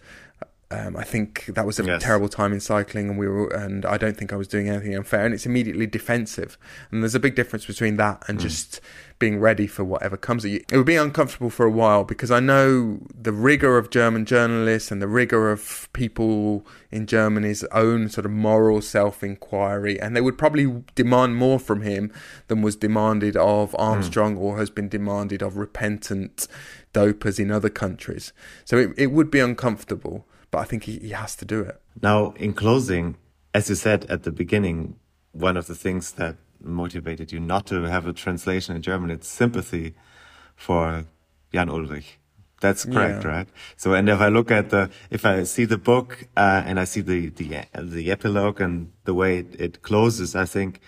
Um, 0.72 0.96
I 0.96 1.04
think 1.04 1.46
that 1.48 1.66
was 1.66 1.80
a 1.80 1.84
yes. 1.84 2.04
terrible 2.04 2.30
time 2.30 2.54
in 2.54 2.60
cycling, 2.60 3.10
and 3.10 3.18
we 3.18 3.28
were, 3.28 3.48
and 3.48 3.86
I 3.86 3.98
don't 3.98 4.16
think 4.16 4.32
I 4.32 4.36
was 4.36 4.48
doing 4.48 4.70
anything 4.70 4.96
unfair. 4.96 5.26
And 5.26 5.34
it's 5.34 5.48
immediately 5.48 5.88
defensive, 5.88 6.60
and 6.92 7.02
there's 7.02 7.16
a 7.16 7.20
big 7.20 7.36
difference 7.36 7.66
between 7.66 7.98
that 7.98 8.24
and 8.28 8.38
mm. 8.38 8.42
just 8.42 8.80
being 9.18 9.40
ready 9.40 9.66
for 9.66 9.84
whatever 9.84 10.16
comes 10.16 10.46
at 10.46 10.52
you. 10.52 10.64
It 10.72 10.78
would 10.78 10.86
be 10.86 10.96
uncomfortable 10.96 11.50
for 11.50 11.66
a 11.66 11.72
while 11.72 12.04
because 12.04 12.30
I 12.32 12.40
know 12.40 13.00
the 13.14 13.34
rigor 13.34 13.78
of 13.78 13.90
German 13.90 14.26
journalists 14.26 14.92
and 14.92 15.02
the 15.02 15.08
rigor 15.08 15.52
of 15.52 15.90
people 15.92 16.66
in 16.92 17.06
Germany's 17.06 17.64
own 17.66 18.08
sort 18.08 18.26
of 18.26 18.32
moral 18.32 18.82
self 18.82 19.24
inquiry, 19.24 20.00
and 20.00 20.16
they 20.16 20.22
would 20.22 20.38
probably 20.38 20.84
demand 20.94 21.36
more 21.36 21.58
from 21.58 21.82
him 21.82 22.12
than 22.48 22.62
was 22.62 22.76
demanded 22.76 23.36
of 23.36 23.76
Armstrong 23.80 24.36
mm. 24.36 24.40
or 24.40 24.58
has 24.58 24.70
been 24.70 24.88
demanded 24.88 25.42
of 25.42 25.58
repentant 25.58 26.48
dopers 26.94 27.40
in 27.40 27.52
other 27.52 27.70
countries. 27.70 28.34
So 28.66 28.78
it, 28.78 28.92
it 28.98 29.08
would 29.08 29.30
be 29.30 29.40
uncomfortable, 29.40 30.26
but 30.52 30.60
I 30.60 30.64
think 30.64 30.84
he, 30.84 31.00
he 31.00 31.10
has 31.10 31.36
to 31.38 31.46
do 31.46 31.62
it. 31.62 31.82
Now, 32.02 32.32
in 32.32 32.54
closing, 32.54 33.18
as 33.54 33.70
you 33.70 33.76
said 33.76 34.06
at 34.06 34.24
the 34.24 34.32
beginning, 34.32 34.96
one 35.32 35.58
of 35.58 35.68
the 35.68 35.76
things 35.76 36.14
that 36.14 36.36
motivated 36.62 37.32
you 37.32 37.40
not 37.40 37.66
to 37.68 37.84
have 37.84 38.08
a 38.08 38.14
translation 38.14 38.76
in 38.76 38.82
German. 38.82 39.10
It's 39.10 39.28
sympathy 39.28 39.96
for 40.56 41.06
Jan 41.54 41.70
Ullrich. 41.70 42.18
That's 42.62 42.84
correct, 42.84 43.24
yeah. 43.24 43.30
right? 43.30 43.48
So, 43.78 43.94
and 43.94 44.10
if 44.10 44.20
I 44.20 44.28
look 44.28 44.52
at 44.52 44.70
the, 44.70 44.90
if 45.10 45.26
I 45.26 45.44
see 45.44 45.64
the 45.64 45.78
book 45.78 46.28
uh, 46.36 46.62
and 46.66 46.78
I 46.78 46.84
see 46.84 47.00
the 47.00 47.30
the 47.30 47.64
the 47.74 48.12
epilogue 48.12 48.60
and 48.60 48.92
the 49.06 49.14
way 49.14 49.40
it, 49.40 49.56
it, 49.60 49.82
closes, 49.82 50.36
I 50.36 50.44
think 50.44 50.82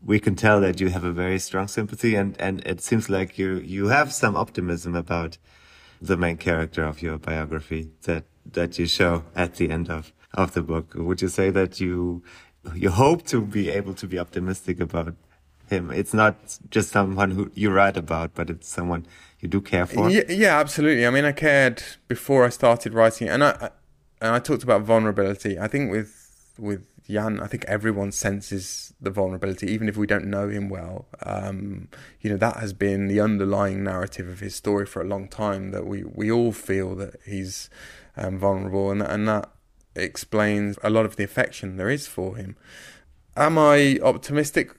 we 0.00 0.20
can 0.20 0.36
tell 0.36 0.60
that 0.60 0.80
you 0.80 0.90
have 0.90 1.02
a 1.02 1.10
very 1.10 1.40
strong 1.40 1.66
sympathy, 1.66 2.14
and 2.14 2.40
and 2.40 2.64
it 2.64 2.80
seems 2.80 3.10
like 3.10 3.38
you 3.38 3.56
you 3.56 3.88
have 3.88 4.12
some 4.12 4.36
optimism 4.36 4.94
about 4.94 5.36
the 6.00 6.16
main 6.16 6.36
character 6.36 6.84
of 6.84 7.02
your 7.02 7.18
biography 7.18 7.90
that 8.02 8.24
that 8.52 8.78
you 8.78 8.86
show 8.86 9.24
at 9.34 9.56
the 9.56 9.70
end 9.70 9.90
of 9.90 10.12
of 10.34 10.52
the 10.54 10.62
book. 10.62 10.94
Would 10.94 11.22
you 11.22 11.28
say 11.28 11.50
that 11.50 11.80
you 11.80 12.22
you 12.74 12.90
hope 12.90 13.24
to 13.26 13.40
be 13.40 13.68
able 13.68 13.94
to 13.94 14.06
be 14.06 14.18
optimistic 14.18 14.80
about 14.80 15.14
him. 15.68 15.90
It's 15.90 16.14
not 16.14 16.58
just 16.70 16.90
someone 16.90 17.32
who 17.32 17.50
you 17.54 17.70
write 17.70 17.96
about, 17.96 18.34
but 18.34 18.50
it's 18.50 18.68
someone 18.68 19.06
you 19.40 19.48
do 19.48 19.60
care 19.60 19.86
for. 19.86 20.10
Yeah, 20.10 20.22
yeah, 20.28 20.58
absolutely. 20.58 21.06
I 21.06 21.10
mean, 21.10 21.24
I 21.24 21.32
cared 21.32 21.82
before 22.08 22.44
I 22.44 22.48
started 22.48 22.94
writing, 22.94 23.28
and 23.28 23.44
I 23.44 23.70
and 24.20 24.34
I 24.34 24.38
talked 24.38 24.62
about 24.62 24.82
vulnerability. 24.82 25.58
I 25.58 25.68
think 25.68 25.90
with 25.90 26.54
with 26.58 26.86
Jan, 27.08 27.40
I 27.40 27.46
think 27.46 27.64
everyone 27.66 28.12
senses 28.12 28.94
the 29.00 29.10
vulnerability, 29.10 29.70
even 29.70 29.88
if 29.88 29.96
we 29.96 30.06
don't 30.06 30.26
know 30.26 30.48
him 30.48 30.68
well. 30.68 31.06
Um, 31.24 31.88
you 32.20 32.30
know, 32.30 32.36
that 32.38 32.56
has 32.56 32.72
been 32.72 33.08
the 33.08 33.20
underlying 33.20 33.84
narrative 33.84 34.28
of 34.28 34.40
his 34.40 34.54
story 34.54 34.86
for 34.86 35.02
a 35.02 35.06
long 35.06 35.28
time. 35.28 35.70
That 35.70 35.86
we 35.86 36.04
we 36.04 36.30
all 36.30 36.52
feel 36.52 36.94
that 36.96 37.16
he's 37.26 37.68
um, 38.16 38.38
vulnerable, 38.38 38.90
and 38.90 39.02
and 39.02 39.28
that 39.28 39.50
explains 39.96 40.78
a 40.82 40.90
lot 40.90 41.04
of 41.04 41.16
the 41.16 41.24
affection 41.24 41.76
there 41.76 41.90
is 41.90 42.06
for 42.06 42.36
him. 42.36 42.56
Am 43.36 43.58
I 43.58 43.98
optimistic? 44.02 44.76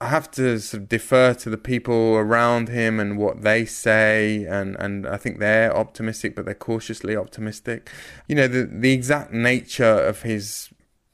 I 0.00 0.08
have 0.08 0.30
to 0.32 0.60
sort 0.60 0.84
of 0.84 0.88
defer 0.88 1.34
to 1.34 1.50
the 1.50 1.58
people 1.58 2.14
around 2.14 2.68
him 2.68 3.00
and 3.00 3.18
what 3.18 3.42
they 3.42 3.64
say, 3.64 4.44
and, 4.44 4.76
and 4.76 5.06
I 5.08 5.16
think 5.16 5.40
they're 5.40 5.76
optimistic, 5.76 6.36
but 6.36 6.44
they're 6.44 6.54
cautiously 6.54 7.16
optimistic. 7.16 7.90
You 8.28 8.36
know, 8.36 8.46
the 8.46 8.68
the 8.70 8.92
exact 8.92 9.32
nature 9.32 9.84
of 9.84 10.22
his 10.22 10.70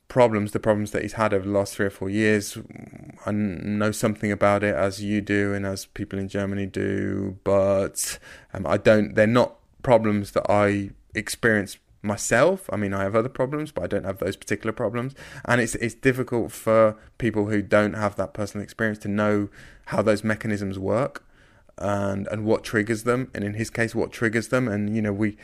problems, 0.09 0.52
the 0.52 0.61
problems 0.61 0.90
that 0.90 1.00
he's 1.00 1.14
had 1.14 1.32
over 1.32 1.46
the 1.46 1.50
last 1.50 1.74
three 1.74 1.86
or 1.86 1.90
four 1.90 2.11
years, 2.11 2.59
I 3.24 3.32
know 3.32 3.90
something 3.90 4.30
about 4.30 4.62
it 4.62 4.74
as 4.74 5.02
you 5.02 5.22
do 5.22 5.55
and 5.55 5.64
as 5.64 5.86
people 5.86 6.18
in 6.18 6.28
Germany 6.28 6.66
do, 6.66 7.38
but 7.42 8.18
um, 8.52 8.66
I 8.66 8.76
don't. 8.76 9.14
They're 9.14 9.26
not 9.26 9.57
problems 9.85 10.32
that 10.32 10.51
I 10.51 10.91
experience 11.14 11.78
myself. 12.03 12.68
I 12.72 12.76
mean, 12.76 12.93
I 12.93 13.03
have 13.03 13.14
other 13.14 13.28
problems, 13.28 13.70
but 13.70 13.85
I 13.85 13.87
don't 13.87 14.05
have 14.05 14.18
those 14.18 14.37
particular 14.37 14.72
problems. 14.72 15.14
And 15.45 15.61
it's 15.61 15.76
it's 15.76 15.95
difficult 15.95 16.51
for 16.51 16.97
people 17.18 17.47
who 17.47 17.62
don't 17.62 17.95
have 17.95 18.16
that 18.16 18.35
personal 18.35 18.64
experience 18.64 18.99
to 19.01 19.09
know 19.09 19.49
how 19.87 20.03
those 20.03 20.24
mechanisms 20.24 20.78
work 20.78 21.24
and 21.78 22.26
and 22.28 22.45
what 22.45 22.64
triggers 22.64 23.05
them. 23.05 23.30
And 23.35 23.45
in 23.45 23.55
his 23.55 23.70
case, 23.70 23.95
what 23.95 24.12
triggers 24.12 24.49
them. 24.49 24.68
And 24.68 24.95
you 24.95 25.01
know, 25.03 25.12
we 25.12 25.37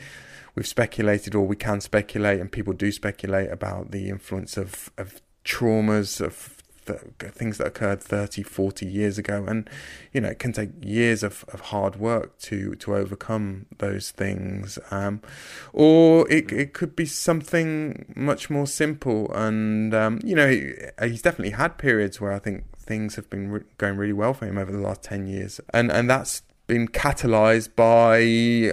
we've 0.55 0.67
speculated, 0.67 1.33
or 1.33 1.47
we 1.47 1.55
can 1.55 1.81
speculate, 1.81 2.39
and 2.39 2.51
people 2.51 2.73
do 2.73 2.91
speculate 2.91 3.49
about 3.51 3.91
the 3.91 4.09
influence 4.09 4.57
of 4.57 4.91
of 4.97 5.21
traumas 5.43 6.21
of 6.21 6.60
things 7.19 7.57
that 7.57 7.67
occurred 7.67 8.01
30 8.01 8.43
40 8.43 8.85
years 8.85 9.17
ago. 9.17 9.45
And 9.47 9.69
you 10.13 10.21
know 10.21 10.29
it 10.29 10.39
can 10.39 10.53
take 10.53 10.69
years 10.81 11.23
of, 11.23 11.45
of 11.53 11.61
hard 11.61 11.95
work 11.97 12.37
to 12.39 12.75
to 12.75 12.95
overcome 12.95 13.67
those 13.77 14.11
things. 14.11 14.79
Um, 14.89 15.21
or 15.73 16.29
it, 16.31 16.51
it 16.51 16.73
could 16.73 16.95
be 16.95 17.05
something 17.05 18.13
much 18.15 18.49
more 18.49 18.67
simple. 18.67 19.31
And 19.33 19.93
um, 19.93 20.19
you 20.23 20.35
know 20.35 20.49
he, 20.49 20.73
he's 21.01 21.21
definitely 21.21 21.51
had 21.51 21.77
periods 21.77 22.19
where 22.19 22.31
I 22.31 22.39
think 22.39 22.65
things 22.77 23.15
have 23.15 23.29
been 23.29 23.51
re- 23.51 23.63
going 23.77 23.97
really 23.97 24.13
well 24.13 24.33
for 24.33 24.45
him 24.45 24.57
over 24.57 24.71
the 24.71 24.79
last 24.79 25.03
10 25.03 25.27
years. 25.27 25.61
And 25.73 25.91
and 25.91 26.09
that's 26.09 26.43
been 26.67 26.87
catalyzed 26.87 27.75
by 27.75 28.17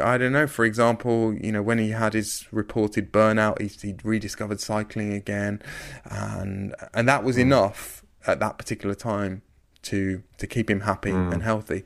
I 0.01 0.19
don't 0.19 0.33
know 0.33 0.47
for 0.47 0.64
example 0.64 1.35
you 1.35 1.51
know 1.51 1.62
when 1.62 1.79
he 1.79 1.91
had 1.91 2.14
his 2.14 2.47
reported 2.53 3.12
burnout 3.12 3.61
he, 3.61 3.89
he 3.89 3.97
rediscovered 4.05 4.61
cycling 4.61 5.12
again. 5.12 5.62
And 6.05 6.75
and 6.95 7.09
that 7.09 7.25
was 7.25 7.37
mm. 7.37 7.41
enough 7.41 7.97
at 8.29 8.41
that 8.41 8.59
particular 8.59 8.95
time 8.95 9.43
to 9.83 10.22
to 10.39 10.47
keep 10.47 10.70
him 10.70 10.81
happy 10.81 11.11
mm. 11.11 11.33
and 11.33 11.43
healthy. 11.43 11.85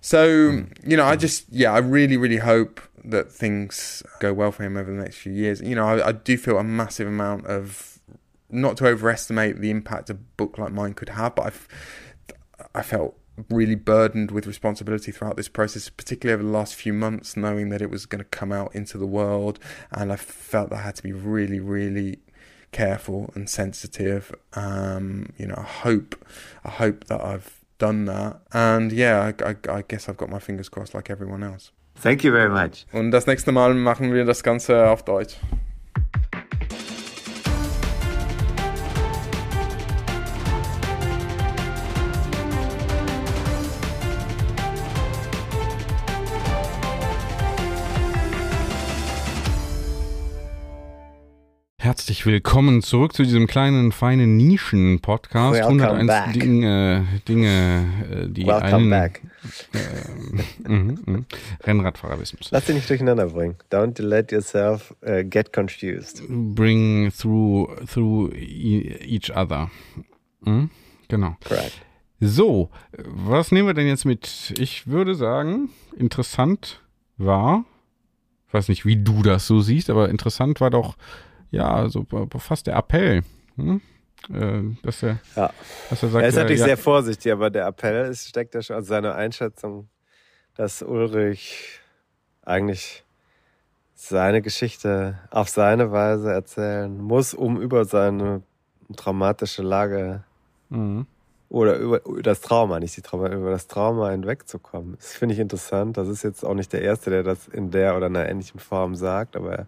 So 0.00 0.52
mm. 0.52 0.88
you 0.88 0.96
know, 0.96 1.04
I 1.04 1.16
just 1.16 1.46
yeah, 1.50 1.72
I 1.72 1.78
really 1.78 2.16
really 2.16 2.38
hope 2.38 2.80
that 3.04 3.30
things 3.30 4.02
go 4.20 4.32
well 4.32 4.52
for 4.52 4.62
him 4.62 4.76
over 4.76 4.90
the 4.90 5.02
next 5.02 5.16
few 5.16 5.32
years. 5.32 5.60
You 5.60 5.74
know, 5.74 5.86
I, 5.86 6.08
I 6.08 6.12
do 6.12 6.38
feel 6.38 6.58
a 6.58 6.64
massive 6.64 7.06
amount 7.06 7.46
of 7.46 7.98
not 8.50 8.76
to 8.78 8.86
overestimate 8.86 9.60
the 9.60 9.70
impact 9.70 10.08
a 10.10 10.14
book 10.14 10.58
like 10.58 10.72
mine 10.72 10.94
could 10.94 11.10
have, 11.10 11.34
but 11.34 11.46
I've 11.46 11.68
I 12.74 12.82
felt 12.82 13.16
really 13.50 13.74
burdened 13.74 14.30
with 14.30 14.46
responsibility 14.46 15.10
throughout 15.10 15.36
this 15.36 15.48
process, 15.48 15.88
particularly 15.88 16.34
over 16.34 16.48
the 16.48 16.56
last 16.56 16.74
few 16.74 16.92
months, 16.92 17.36
knowing 17.36 17.68
that 17.70 17.82
it 17.82 17.90
was 17.90 18.06
going 18.06 18.20
to 18.20 18.24
come 18.24 18.52
out 18.52 18.74
into 18.74 18.96
the 18.96 19.06
world, 19.06 19.58
and 19.90 20.12
I 20.12 20.16
felt 20.16 20.70
that 20.70 20.76
I 20.76 20.82
had 20.82 20.96
to 20.96 21.02
be 21.02 21.12
really, 21.12 21.60
really 21.60 22.20
careful 22.74 23.30
and 23.34 23.48
sensitive. 23.48 24.34
Um, 24.54 25.26
you 25.38 25.46
know, 25.46 25.54
I 25.56 25.62
hope, 25.86 26.16
I 26.64 26.70
hope 26.70 27.04
that 27.04 27.24
I've 27.24 27.60
done 27.78 28.04
that. 28.06 28.40
And 28.52 28.92
yeah, 28.92 29.32
I, 29.38 29.50
I, 29.50 29.78
I 29.78 29.82
guess 29.86 30.08
I've 30.08 30.16
got 30.16 30.28
my 30.28 30.40
fingers 30.40 30.68
crossed 30.68 30.92
like 30.92 31.08
everyone 31.08 31.42
else. 31.42 31.70
Thank 31.96 32.24
you 32.24 32.32
very 32.32 32.50
much. 32.50 32.86
Und 32.92 33.12
das 33.12 33.26
nächste 33.26 33.52
Mal 33.52 33.72
machen 33.74 34.12
wir 34.12 34.24
das 34.24 34.42
Ganze 34.42 34.88
auf 34.88 35.04
Deutsch. 35.04 35.36
Herzlich 52.04 52.26
willkommen 52.26 52.82
zurück 52.82 53.14
zu 53.14 53.22
diesem 53.22 53.46
kleinen, 53.46 53.90
feinen 53.90 54.36
Nischen-Podcast. 54.36 55.62
101 55.62 56.06
back. 56.06 56.34
Dinge, 56.34 57.06
Dinge, 57.26 57.86
äh, 58.10 58.28
die 58.28 58.46
Welcome 58.46 58.74
einen, 58.74 58.90
back. 58.90 59.22
Äh, 59.72 60.68
mh, 60.68 60.94
mh. 61.06 61.24
Rennradfahrerismus. 61.62 62.50
Lass 62.50 62.66
dich 62.66 62.74
nicht 62.74 62.90
durcheinander 62.90 63.28
bringen. 63.28 63.56
Don't 63.70 64.02
let 64.02 64.32
yourself 64.32 64.94
uh, 65.06 65.22
get 65.24 65.54
confused. 65.54 66.22
Bring 66.28 67.10
through, 67.10 67.74
through 67.86 68.34
e 68.34 68.98
each 69.06 69.34
other. 69.34 69.70
Mhm, 70.42 70.68
genau. 71.08 71.38
Correct. 71.42 71.72
So, 72.20 72.68
was 72.98 73.50
nehmen 73.50 73.68
wir 73.68 73.74
denn 73.74 73.86
jetzt 73.86 74.04
mit? 74.04 74.52
Ich 74.58 74.86
würde 74.86 75.14
sagen, 75.14 75.70
interessant 75.96 76.82
war, 77.16 77.64
ich 78.48 78.52
weiß 78.52 78.68
nicht, 78.68 78.84
wie 78.84 79.02
du 79.02 79.22
das 79.22 79.46
so 79.46 79.60
siehst, 79.60 79.88
aber 79.88 80.10
interessant 80.10 80.60
war 80.60 80.68
doch 80.68 80.96
ja, 81.54 81.88
so 81.88 82.06
fast 82.38 82.66
der 82.66 82.76
Appell. 82.76 83.22
Hm? 83.56 83.80
Äh, 84.32 84.62
dass 84.82 85.02
er, 85.02 85.18
ja. 85.36 85.50
dass 85.90 86.02
er 86.02 86.08
sagt, 86.08 86.22
er 86.22 86.28
ist 86.28 86.36
natürlich 86.36 86.60
ja, 86.60 86.66
sehr 86.66 86.76
vorsichtig, 86.78 87.30
aber 87.30 87.50
der 87.50 87.66
Appell 87.66 88.06
ist, 88.06 88.28
steckt 88.28 88.54
ja 88.54 88.62
schon, 88.62 88.76
also 88.76 88.88
seine 88.88 89.14
Einschätzung, 89.14 89.88
dass 90.54 90.82
Ulrich 90.82 91.80
eigentlich 92.42 93.04
seine 93.94 94.42
Geschichte 94.42 95.18
auf 95.30 95.48
seine 95.48 95.92
Weise 95.92 96.32
erzählen 96.32 96.96
muss, 96.98 97.34
um 97.34 97.60
über 97.60 97.84
seine 97.84 98.42
traumatische 98.96 99.62
Lage 99.62 100.24
mhm. 100.70 101.06
oder 101.48 101.76
über, 101.76 102.04
über, 102.04 102.22
das 102.22 102.40
Trauma, 102.40 102.80
nicht 102.80 102.96
die 102.96 103.02
Trauma, 103.02 103.28
über 103.28 103.50
das 103.50 103.66
Trauma 103.66 104.10
hinwegzukommen. 104.10 104.96
Das 104.96 105.12
finde 105.12 105.34
ich 105.34 105.38
interessant. 105.38 105.96
Das 105.96 106.08
ist 106.08 106.22
jetzt 106.22 106.44
auch 106.44 106.54
nicht 106.54 106.72
der 106.72 106.82
Erste, 106.82 107.10
der 107.10 107.22
das 107.22 107.46
in 107.48 107.70
der 107.70 107.96
oder 107.96 108.06
einer 108.06 108.28
ähnlichen 108.28 108.60
Form 108.60 108.94
sagt, 108.94 109.36
aber 109.36 109.52
er 109.52 109.66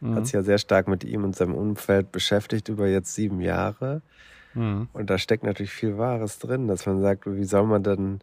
Mhm. 0.00 0.14
Hat 0.14 0.26
sich 0.26 0.34
ja 0.34 0.42
sehr 0.42 0.58
stark 0.58 0.88
mit 0.88 1.04
ihm 1.04 1.24
und 1.24 1.36
seinem 1.36 1.54
Umfeld 1.54 2.12
beschäftigt 2.12 2.68
über 2.68 2.88
jetzt 2.88 3.14
sieben 3.14 3.40
Jahre. 3.40 4.02
Mhm. 4.54 4.88
Und 4.92 5.10
da 5.10 5.18
steckt 5.18 5.44
natürlich 5.44 5.72
viel 5.72 5.98
Wahres 5.98 6.38
drin, 6.38 6.68
dass 6.68 6.86
man 6.86 7.00
sagt, 7.00 7.26
wie 7.26 7.44
soll 7.44 7.64
man 7.64 7.82
denn, 7.82 8.20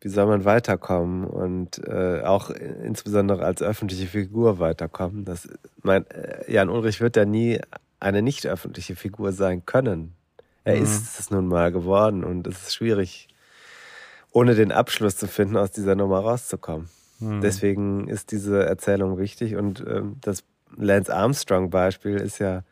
wie 0.00 0.08
soll 0.08 0.26
man 0.26 0.44
weiterkommen 0.44 1.24
und 1.24 1.78
äh, 1.86 2.22
auch 2.22 2.50
insbesondere 2.50 3.44
als 3.44 3.62
öffentliche 3.62 4.06
Figur 4.06 4.58
weiterkommen. 4.58 5.24
Das, 5.24 5.48
mein, 5.82 6.08
äh, 6.10 6.50
Jan 6.52 6.68
Ulrich 6.68 7.00
wird 7.00 7.16
ja 7.16 7.24
nie 7.24 7.60
eine 8.00 8.22
nicht 8.22 8.46
öffentliche 8.46 8.94
Figur 8.94 9.32
sein 9.32 9.66
können. 9.66 10.14
Er 10.64 10.76
mhm. 10.76 10.82
ist 10.82 11.18
es 11.18 11.30
nun 11.30 11.46
mal 11.46 11.72
geworden 11.72 12.24
und 12.24 12.46
es 12.46 12.68
ist 12.68 12.74
schwierig, 12.74 13.28
ohne 14.30 14.54
den 14.54 14.70
Abschluss 14.70 15.16
zu 15.16 15.26
finden, 15.26 15.56
aus 15.56 15.72
dieser 15.72 15.96
Nummer 15.96 16.20
rauszukommen. 16.20 16.88
Mhm. 17.18 17.40
Deswegen 17.40 18.08
ist 18.08 18.30
diese 18.30 18.64
Erzählung 18.64 19.18
wichtig 19.18 19.56
und 19.56 19.84
ähm, 19.88 20.16
das 20.20 20.44
Lance 20.76 21.14
Armstrong-Beispiel 21.14 22.16
ist 22.16 22.38
ja 22.38 22.62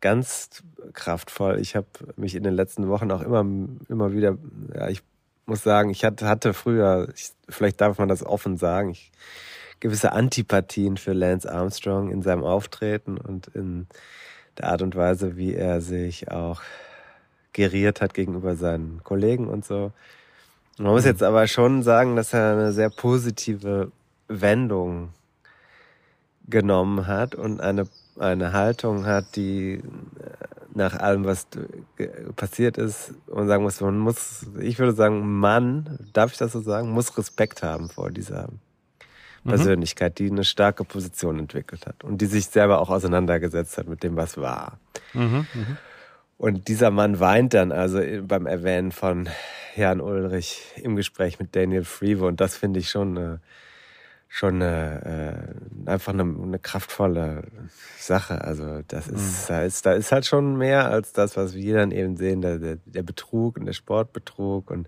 ganz 0.00 0.62
kraftvoll. 0.92 1.58
Ich 1.60 1.76
habe 1.76 1.86
mich 2.16 2.34
in 2.34 2.42
den 2.42 2.54
letzten 2.54 2.88
Wochen 2.88 3.10
auch 3.10 3.22
immer, 3.22 3.44
immer 3.88 4.12
wieder, 4.12 4.38
ja, 4.74 4.88
ich 4.88 5.02
muss 5.46 5.62
sagen, 5.62 5.90
ich 5.90 6.04
hatte, 6.04 6.54
früher, 6.54 7.08
ich, 7.14 7.30
vielleicht 7.48 7.80
darf 7.80 7.98
man 7.98 8.08
das 8.08 8.24
offen 8.24 8.56
sagen, 8.56 8.90
ich, 8.90 9.10
gewisse 9.80 10.12
Antipathien 10.12 10.96
für 10.96 11.12
Lance 11.12 11.50
Armstrong 11.50 12.10
in 12.10 12.22
seinem 12.22 12.44
Auftreten 12.44 13.16
und 13.16 13.48
in 13.48 13.86
der 14.58 14.68
Art 14.68 14.82
und 14.82 14.94
Weise, 14.94 15.36
wie 15.36 15.54
er 15.54 15.80
sich 15.80 16.30
auch 16.30 16.60
geriert 17.52 18.00
hat 18.00 18.14
gegenüber 18.14 18.56
seinen 18.56 19.02
Kollegen 19.02 19.48
und 19.48 19.64
so. 19.64 19.92
Man 20.78 20.92
muss 20.92 21.02
mhm. 21.02 21.10
jetzt 21.10 21.22
aber 21.22 21.46
schon 21.46 21.82
sagen, 21.82 22.14
dass 22.14 22.32
er 22.32 22.52
eine 22.52 22.72
sehr 22.72 22.90
positive 22.90 23.90
Wendung 24.28 25.10
genommen 26.50 27.06
hat 27.06 27.34
und 27.34 27.60
eine, 27.60 27.86
eine 28.18 28.52
Haltung 28.52 29.06
hat, 29.06 29.36
die 29.36 29.74
äh, 29.74 29.80
nach 30.74 30.94
allem, 30.98 31.24
was 31.24 31.48
passiert 32.36 32.78
ist, 32.78 33.14
und 33.26 33.48
sagen 33.48 33.62
muss, 33.64 33.80
man 33.80 33.98
muss, 33.98 34.46
ich 34.60 34.78
würde 34.78 34.92
sagen, 34.92 35.38
Mann, 35.38 35.98
darf 36.12 36.32
ich 36.32 36.38
das 36.38 36.52
so 36.52 36.60
sagen, 36.60 36.90
muss 36.90 37.16
Respekt 37.18 37.62
haben 37.62 37.88
vor 37.88 38.10
dieser 38.10 38.48
mhm. 39.42 39.48
Persönlichkeit, 39.50 40.18
die 40.18 40.30
eine 40.30 40.44
starke 40.44 40.84
Position 40.84 41.38
entwickelt 41.38 41.86
hat 41.86 42.04
und 42.04 42.20
die 42.20 42.26
sich 42.26 42.46
selber 42.46 42.80
auch 42.80 42.90
auseinandergesetzt 42.90 43.78
hat 43.78 43.88
mit 43.88 44.02
dem, 44.02 44.16
was 44.16 44.36
war. 44.36 44.78
Mhm, 45.12 45.46
mh. 45.52 45.76
Und 46.38 46.68
dieser 46.68 46.90
Mann 46.90 47.20
weint 47.20 47.52
dann 47.52 47.70
also 47.70 48.00
beim 48.22 48.46
Erwähnen 48.46 48.92
von 48.92 49.28
Herrn 49.74 50.00
Ulrich 50.00 50.62
im 50.76 50.96
Gespräch 50.96 51.38
mit 51.38 51.54
Daniel 51.54 51.84
Freewe 51.84 52.24
und 52.24 52.40
das 52.40 52.56
finde 52.56 52.80
ich 52.80 52.88
schon 52.88 53.18
eine 53.18 53.40
schon 54.32 54.62
eine, 54.62 55.56
äh, 55.86 55.90
einfach 55.90 56.12
eine, 56.12 56.22
eine 56.22 56.60
kraftvolle 56.60 57.42
Sache. 57.98 58.42
Also 58.42 58.80
das 58.86 59.08
ist, 59.08 59.50
mhm. 59.50 59.52
da 59.52 59.62
ist, 59.62 59.84
da 59.84 59.92
ist 59.92 60.12
halt 60.12 60.24
schon 60.24 60.56
mehr 60.56 60.88
als 60.88 61.12
das, 61.12 61.36
was 61.36 61.54
wir 61.54 61.74
dann 61.74 61.90
eben 61.90 62.16
sehen, 62.16 62.40
der, 62.40 62.58
der, 62.58 62.76
der 62.86 63.02
Betrug 63.02 63.58
und 63.58 63.66
der 63.66 63.72
Sportbetrug 63.72 64.70
und 64.70 64.86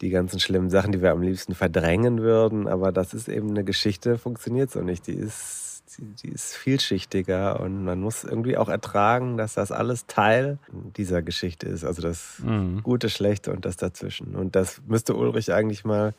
die 0.00 0.08
ganzen 0.08 0.40
schlimmen 0.40 0.70
Sachen, 0.70 0.92
die 0.92 1.02
wir 1.02 1.12
am 1.12 1.20
liebsten 1.20 1.54
verdrängen 1.54 2.22
würden. 2.22 2.66
Aber 2.66 2.90
das 2.90 3.12
ist 3.12 3.28
eben 3.28 3.50
eine 3.50 3.64
Geschichte, 3.64 4.16
funktioniert 4.16 4.70
so 4.70 4.80
nicht. 4.80 5.06
Die 5.08 5.12
ist, 5.12 5.82
die, 5.98 6.14
die 6.22 6.32
ist 6.32 6.56
vielschichtiger 6.56 7.60
und 7.60 7.84
man 7.84 8.00
muss 8.00 8.24
irgendwie 8.24 8.56
auch 8.56 8.70
ertragen, 8.70 9.36
dass 9.36 9.54
das 9.54 9.72
alles 9.72 10.06
Teil 10.06 10.58
dieser 10.96 11.20
Geschichte 11.20 11.66
ist. 11.68 11.84
Also 11.84 12.00
das 12.00 12.38
Mhm. 12.38 12.82
Gute, 12.82 13.10
Schlechte 13.10 13.52
und 13.52 13.66
das 13.66 13.76
dazwischen. 13.76 14.34
Und 14.34 14.56
das 14.56 14.80
müsste 14.86 15.14
Ulrich 15.14 15.52
eigentlich 15.52 15.84
mal 15.84 16.14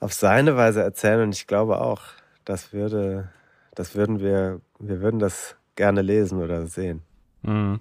auf 0.00 0.12
seine 0.12 0.56
Weise 0.56 0.82
erzählen. 0.82 1.22
Und 1.22 1.34
ich 1.34 1.46
glaube 1.46 1.80
auch, 1.80 2.02
das 2.44 2.72
würde, 2.72 3.28
das 3.74 3.94
würden 3.94 4.20
wir, 4.20 4.60
wir 4.78 5.00
würden 5.00 5.20
das 5.20 5.56
gerne 5.76 6.02
lesen 6.02 6.42
oder 6.42 6.66
sehen. 6.66 7.02
Mhm. 7.42 7.78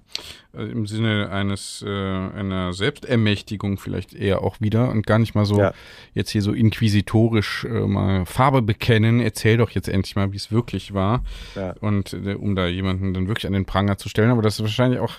Also 0.53 0.72
Im 0.72 0.86
Sinne 0.86 1.30
eines 1.32 1.84
äh, 1.86 1.89
einer 1.89 2.74
Selbstermächtigung 2.74 3.80
vielleicht 3.80 4.13
eher 4.13 4.43
auch 4.43 4.61
wieder 4.61 4.89
und 4.89 5.07
gar 5.07 5.18
nicht 5.18 5.34
mal 5.34 5.45
so 5.45 5.59
Ja. 5.59 5.74
jetzt 6.13 6.30
hier 6.30 6.43
so 6.43 6.53
inquisitorisch 6.53 7.65
äh, 7.65 7.88
mal 7.88 8.28
Farbe 8.28 8.61
bekennen. 8.61 9.20
Erzähl 9.20 9.57
doch 9.57 9.72
jetzt 9.72 9.89
endlich 9.89 10.15
mal, 10.15 10.32
wie 10.32 10.38
es 10.38 10.51
wirklich 10.51 10.93
war. 10.93 11.24
Ja. 11.55 11.74
Und 11.82 12.13
äh, 12.13 12.36
um 12.36 12.55
da 12.55 12.68
jemanden 12.68 13.15
dann 13.15 13.28
wirklich 13.28 13.47
an 13.47 13.53
den 13.53 13.65
Pranger 13.65 13.97
zu 13.97 14.09
stellen. 14.09 14.30
Aber 14.30 14.43
das 14.43 14.55
ist 14.55 14.61
wahrscheinlich 14.61 14.99
auch 14.99 15.13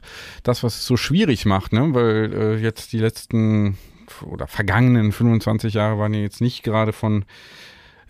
das, 0.45 0.63
was 0.63 0.77
es 0.77 0.87
so 0.87 0.97
schwierig 0.97 1.45
macht, 1.45 1.73
ne? 1.73 1.93
Weil 1.93 2.33
äh, 2.33 2.57
jetzt 2.59 2.93
die 2.93 3.01
letzten 3.01 3.77
oder 4.23 4.47
vergangenen 4.47 5.13
25 5.13 5.75
Jahre 5.75 5.99
waren 5.99 6.15
ja 6.15 6.21
jetzt 6.21 6.41
nicht 6.41 6.63
gerade 6.63 6.93
von 6.93 7.25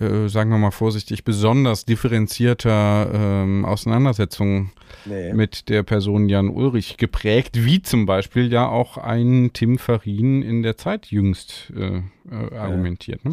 äh, 0.01 0.29
sagen 0.29 0.51
wir 0.51 0.59
mal 0.59 0.71
vorsichtig, 0.71 1.25
besonders 1.25 1.85
differenzierter 1.85 3.11
ähm, 3.13 3.65
Auseinandersetzung 3.65 4.71
Nee. 5.05 5.33
mit 5.33 5.69
der 5.69 5.83
Person 5.83 6.29
Jan 6.29 6.49
Ulrich 6.49 6.97
geprägt, 6.97 7.65
wie 7.65 7.83
zum 7.83 8.07
Beispiel 8.07 8.53
ja 8.53 8.69
auch 8.69 8.97
ein 8.97 9.51
Tim 9.53 9.79
Farin 9.79 10.43
in 10.43 10.63
der 10.63 10.77
Zeit 10.77 11.07
jüngst 11.07 11.73
äh, 11.77 12.03
äh, 12.31 12.57
argumentiert. 12.57 13.25
Ne? 13.25 13.33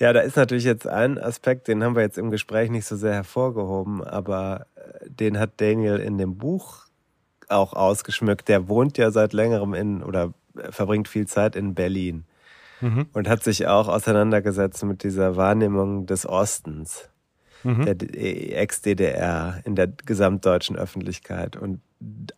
Ja, 0.00 0.12
da 0.12 0.20
ist 0.20 0.36
natürlich 0.36 0.64
jetzt 0.64 0.86
ein 0.86 1.18
Aspekt, 1.18 1.68
den 1.68 1.82
haben 1.82 1.96
wir 1.96 2.02
jetzt 2.02 2.18
im 2.18 2.30
Gespräch 2.30 2.70
nicht 2.70 2.84
so 2.86 2.96
sehr 2.96 3.14
hervorgehoben, 3.14 4.04
aber 4.04 4.66
äh, 4.74 5.08
den 5.08 5.38
hat 5.38 5.60
Daniel 5.60 5.96
in 5.96 6.18
dem 6.18 6.36
Buch 6.36 6.86
auch 7.48 7.72
ausgeschmückt. 7.72 8.48
Der 8.48 8.68
wohnt 8.68 8.98
ja 8.98 9.10
seit 9.10 9.32
längerem 9.32 9.74
in 9.74 10.02
oder 10.02 10.32
verbringt 10.70 11.08
viel 11.08 11.26
Zeit 11.26 11.56
in 11.56 11.74
Berlin 11.74 12.24
Mhm. 12.80 13.06
und 13.12 13.28
hat 13.28 13.44
sich 13.44 13.66
auch 13.68 13.86
auseinandergesetzt 13.88 14.82
mit 14.84 15.02
dieser 15.04 15.36
Wahrnehmung 15.36 16.06
des 16.06 16.26
Ostens, 16.28 17.08
Mhm. 17.62 17.84
der 17.84 17.94
D- 17.94 18.52
Ex-DDR 18.54 19.60
in 19.64 19.76
der 19.76 19.86
gesamtdeutschen 19.86 20.76
Öffentlichkeit. 20.76 21.56
Und 21.56 21.80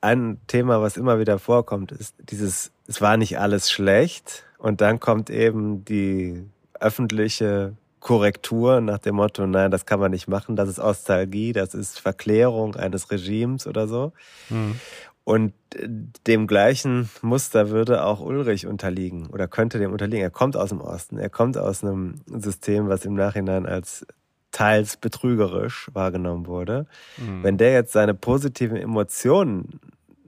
ein 0.02 0.38
Thema, 0.46 0.82
was 0.82 0.98
immer 0.98 1.18
wieder 1.18 1.38
vorkommt, 1.38 1.92
ist 1.92 2.14
dieses, 2.30 2.72
es 2.86 3.00
war 3.00 3.16
nicht 3.16 3.38
alles 3.38 3.70
schlecht. 3.70 4.44
Und 4.58 4.82
dann 4.82 5.00
kommt 5.00 5.30
eben 5.30 5.84
die 5.86 6.44
öffentliche 6.78 7.74
Korrektur 8.00 8.82
nach 8.82 8.98
dem 8.98 9.14
Motto, 9.14 9.46
nein, 9.46 9.70
das 9.70 9.86
kann 9.86 9.98
man 9.98 10.10
nicht 10.10 10.28
machen, 10.28 10.56
das 10.56 10.68
ist 10.68 10.78
Ostalgie, 10.78 11.54
das 11.54 11.72
ist 11.72 11.98
Verklärung 11.98 12.76
eines 12.76 13.10
Regimes 13.10 13.66
oder 13.66 13.88
so. 13.88 14.12
Mhm. 14.50 14.78
Und 15.24 15.54
äh, 15.74 15.88
dem 16.26 16.46
gleichen 16.46 17.10
Muster 17.22 17.70
würde 17.70 18.04
auch 18.04 18.20
Ulrich 18.20 18.66
unterliegen 18.66 19.26
oder 19.28 19.48
könnte 19.48 19.78
dem 19.78 19.92
unterliegen. 19.92 20.22
Er 20.22 20.30
kommt 20.30 20.56
aus 20.56 20.68
dem 20.68 20.80
Osten, 20.80 21.18
er 21.18 21.30
kommt 21.30 21.56
aus 21.56 21.82
einem 21.82 22.20
System, 22.26 22.88
was 22.88 23.04
im 23.04 23.14
Nachhinein 23.14 23.66
als 23.66 24.06
teils 24.52 24.96
betrügerisch 24.96 25.90
wahrgenommen 25.92 26.46
wurde. 26.46 26.86
Mhm. 27.16 27.42
Wenn 27.42 27.58
der 27.58 27.72
jetzt 27.72 27.92
seine 27.92 28.14
positiven 28.14 28.76
Emotionen 28.76 29.80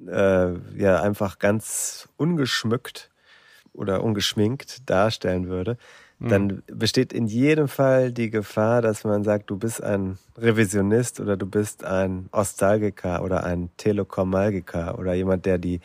äh, 0.09 0.55
ja 0.77 1.01
einfach 1.01 1.39
ganz 1.39 2.09
ungeschmückt 2.17 3.11
oder 3.73 4.03
ungeschminkt 4.03 4.89
darstellen 4.91 5.49
würde, 5.49 5.77
dann 6.19 6.63
besteht 6.67 7.13
in 7.13 7.27
jedem 7.27 7.69
Fall 7.69 8.11
die 8.11 8.31
Gefahr, 8.31 8.81
dass 8.81 9.05
man 9.05 9.23
sagt, 9.23 9.51
du 9.51 9.59
bist 9.59 9.83
ein 9.83 10.19
Revisionist 10.39 11.21
oder 11.21 11.37
du 11.37 11.45
bist 11.45 11.85
ein 11.85 12.29
Ostalgiker 12.33 13.23
oder 13.23 13.45
ein 13.45 13.69
Telekomalgiker 13.77 14.99
oder 14.99 15.13
jemand, 15.13 15.45
der 15.45 15.59
die 15.59 15.81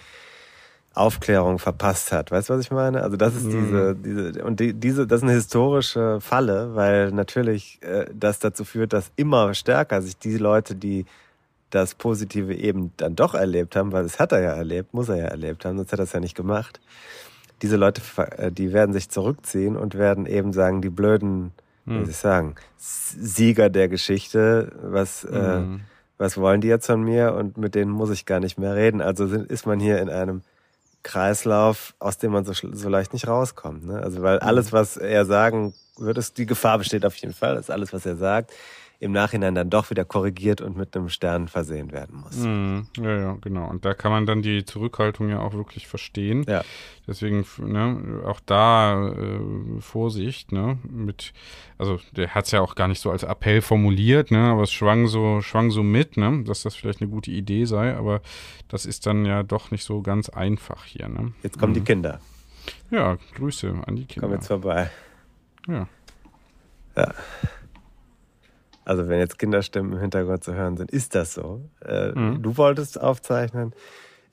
Aufklärung 0.94 1.60
verpasst 1.60 2.12
hat. 2.12 2.32
Weißt 2.32 2.50
du, 2.50 2.54
was 2.54 2.62
ich 2.62 2.72
meine? 2.72 3.04
Also 3.04 3.18
das 3.18 3.36
ist 3.36 3.48
diese, 3.48 3.96
diese 3.96 4.44
und 4.44 4.60
die, 4.60 4.74
diese, 4.74 5.08
das 5.08 5.20
ist 5.20 5.24
eine 5.24 5.34
historische 5.34 6.20
Falle, 6.22 6.76
weil 6.76 7.12
natürlich 7.12 7.80
äh, 7.82 8.06
das 8.14 8.40
dazu 8.40 8.64
führt, 8.66 8.94
dass 8.94 9.12
immer 9.16 9.54
stärker 9.54 10.02
sich 10.02 10.18
die 10.18 10.38
Leute, 10.38 10.76
die 10.76 11.06
das 11.70 11.96
Positive 11.96 12.54
eben 12.54 12.92
dann 12.98 13.16
doch 13.16 13.34
erlebt 13.34 13.76
haben, 13.76 13.94
weil 13.94 14.04
das 14.04 14.20
hat 14.20 14.34
er 14.34 14.42
ja 14.42 14.52
erlebt, 14.52 14.94
muss 14.94 15.08
er 15.08 15.18
ja 15.18 15.26
erlebt 15.26 15.64
haben, 15.64 15.78
sonst 15.78 15.92
hätte 15.94 16.02
er 16.02 16.06
es 16.06 16.14
ja 16.14 16.20
nicht 16.20 16.36
gemacht. 16.36 16.82
Diese 17.62 17.76
Leute, 17.76 18.02
äh, 18.38 18.52
die 18.52 18.74
werden 18.74 18.94
sich 18.94 19.10
zurückziehen 19.10 19.78
und 19.78 19.96
werden 19.96 20.26
eben 20.26 20.52
sagen, 20.54 20.82
die 20.82 20.90
blöden, 20.90 21.52
wie 21.86 22.00
soll 22.02 22.10
ich 22.10 22.18
sagen, 22.18 22.56
Sieger 22.78 23.70
der 23.70 23.88
Geschichte, 23.88 24.72
was, 24.84 25.24
äh, 25.24 25.60
Mhm. 25.60 25.82
was 26.18 26.38
wollen 26.38 26.62
die 26.62 26.68
jetzt 26.68 26.86
von 26.88 27.04
mir 27.04 27.34
und 27.34 27.58
mit 27.58 27.76
denen 27.76 27.92
muss 27.92 28.10
ich 28.10 28.26
gar 28.26 28.40
nicht 28.40 28.58
mehr 28.58 28.76
reden. 28.76 29.02
Also 29.02 29.28
sind, 29.28 29.50
ist 29.52 29.66
man 29.66 29.80
hier 29.80 30.00
in 30.00 30.10
einem 30.10 30.42
Kreislauf, 31.04 31.94
aus 32.00 32.18
dem 32.18 32.32
man 32.32 32.46
so, 32.46 32.54
so 32.54 32.90
leicht 32.90 33.14
nicht 33.14 33.28
rauskommt. 33.28 33.86
Ne? 33.86 34.00
Also 34.02 34.22
weil 34.22 34.40
alles, 34.40 34.72
was 34.72 34.98
er 34.98 35.26
sagen 35.26 35.74
wird, 35.98 36.18
ist, 36.18 36.38
die 36.38 36.46
Gefahr 36.46 36.78
besteht 36.78 37.06
auf 37.06 37.16
jeden 37.16 37.34
Fall, 37.34 37.56
dass 37.56 37.70
alles, 37.70 37.92
was 37.92 38.06
er 38.06 38.16
sagt, 38.18 38.52
im 39.02 39.14
Nachhinein 39.14 39.56
dann 39.56 39.72
doch 39.72 39.90
wieder 39.90 40.06
korrigiert 40.06 40.62
und 40.62 40.78
mit 40.78 40.96
einem 40.96 41.10
Stern 41.10 41.48
versehen 41.48 41.92
werden 41.92 42.18
muss. 42.18 42.38
Mhm. 42.38 42.86
Ja, 42.98 43.18
ja, 43.18 43.38
genau. 43.42 43.68
Und 43.68 43.84
da 43.84 43.96
kann 43.96 44.12
man 44.12 44.28
dann 44.28 44.44
die 44.44 44.64
Zurückhaltung 44.64 45.28
ja 45.30 45.40
auch 45.40 45.54
wirklich 45.54 45.88
verstehen. 45.88 46.46
Ja. 46.48 46.64
Deswegen, 47.08 47.44
ne, 47.58 48.22
auch 48.28 48.40
da 48.46 49.10
äh, 49.10 49.82
Vorsicht, 49.82 50.52
ne, 50.52 50.78
mit, 50.88 51.34
also 51.80 52.00
der 52.16 52.36
hat 52.36 52.46
es 52.46 52.52
ja 52.52 52.62
auch 52.62 52.76
gar 52.76 52.88
nicht 52.88 53.00
so 53.00 53.10
als 53.10 53.24
Appell 53.24 53.64
formuliert, 53.64 54.30
ne, 54.30 54.52
aber 54.52 54.62
es 54.62 54.72
schwang 54.72 55.08
so, 55.08 55.42
schwang 55.42 55.72
so 55.72 55.82
mit, 55.82 56.16
ne, 56.16 56.44
dass 56.44 56.62
das 56.62 56.76
vielleicht 56.76 57.02
eine 57.02 57.10
gute 57.10 57.32
Idee 57.32 57.66
sei, 57.66 57.96
aber 57.96 58.22
das 58.68 58.86
ist 58.86 59.08
dann 59.08 59.26
ja 59.26 59.42
doch 59.42 59.72
nicht 59.72 59.84
so 59.84 60.04
ganz 60.04 60.30
einfach 60.30 60.86
hier, 60.86 61.10
ne. 61.10 61.34
Jetzt 61.42 61.58
kommen 61.58 61.74
die 61.74 61.82
Kinder. 61.82 62.20
Ja, 62.92 63.18
Grüße 63.34 63.74
an 63.88 63.96
die 63.96 64.06
Kinder. 64.06 64.28
Kommen 64.28 64.40
jetzt 64.40 64.48
vorbei. 64.48 64.92
Ja. 65.68 65.88
Also 68.92 69.08
wenn 69.08 69.20
jetzt 69.20 69.40
Kinderstimmen 69.40 69.94
im 69.94 70.00
Hintergrund 70.00 70.44
zu 70.44 70.54
hören 70.54 70.76
sind, 70.76 70.92
ist 70.92 71.16
das 71.16 71.34
so. 71.34 71.62
Äh, 71.86 72.12
Mhm. 72.12 72.42
Du 72.44 72.58
wolltest 72.58 73.00
aufzeichnen. 73.00 73.74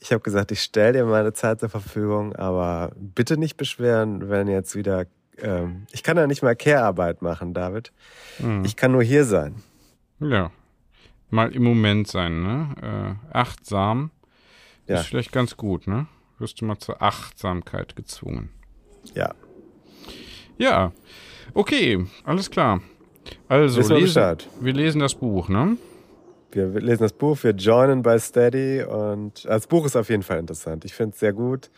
Ich 0.01 0.11
habe 0.13 0.21
gesagt, 0.21 0.51
ich 0.51 0.61
stelle 0.63 0.95
dir 0.95 1.05
meine 1.05 1.33
Zeit 1.33 1.61
zur 1.61 1.69
Verfügung, 1.69 2.35
aber 2.35 2.91
bitte 2.97 3.37
nicht 3.37 3.57
beschweren, 3.57 4.29
wenn 4.29 4.49
jetzt 4.49 4.75
wieder. 4.75 5.07
Ähm, 5.41 5.87
ich 5.93 6.03
kann 6.03 6.17
ja 6.17 6.27
nicht 6.27 6.43
mal 6.43 6.57
Care-Arbeit 6.57 7.23
machen, 7.23 7.55
David. 7.55 7.93
Mhm. 8.41 8.65
Ich 8.65 8.75
kann 8.75 8.91
nur 8.91 9.05
hier 9.05 9.25
sein. 9.25 9.63
Ja. 10.19 10.51
Mal 11.31 11.55
im 11.55 11.63
Moment 11.63 12.09
sein, 12.09 12.43
ne? 12.43 13.17
Äh, 13.33 13.37
achtsam 13.37 14.11
Ja. 14.89 14.97
ist 15.01 15.07
vielleicht 15.07 15.31
ganz 15.31 15.57
gut, 15.57 15.87
ne? 15.87 16.09
Wirst 16.41 16.61
du 16.61 16.65
mal 16.65 16.79
zur 16.81 17.01
Achtsamkeit 17.01 17.95
gezwungen. 17.95 18.51
Ja. 19.15 19.35
Ja, 20.59 20.91
okay, 21.55 22.05
alles 22.25 22.51
klar. 22.51 22.81
Also, 23.49 23.76
wir 23.89 23.97
lesen, 23.99 24.37
wir 24.61 24.72
lesen 24.72 25.01
das 25.01 25.14
Buch, 25.14 25.49
ne? 25.49 25.76
Wir 26.51 26.66
lesen 26.68 27.03
das 27.03 27.12
Buch, 27.12 27.39
wir 27.43 27.53
joinen 27.53 28.03
bei 28.03 28.18
Steady 28.18 28.83
und 28.83 29.45
das 29.45 29.66
Buch 29.66 29.85
ist 29.85 29.97
auf 29.97 30.09
jeden 30.09 30.22
Fall 30.22 30.39
interessant. 30.39 30.85
Ich 30.85 30.95
finde 30.95 31.12
es 31.14 31.20
sehr 31.20 31.33
gut. 31.33 31.70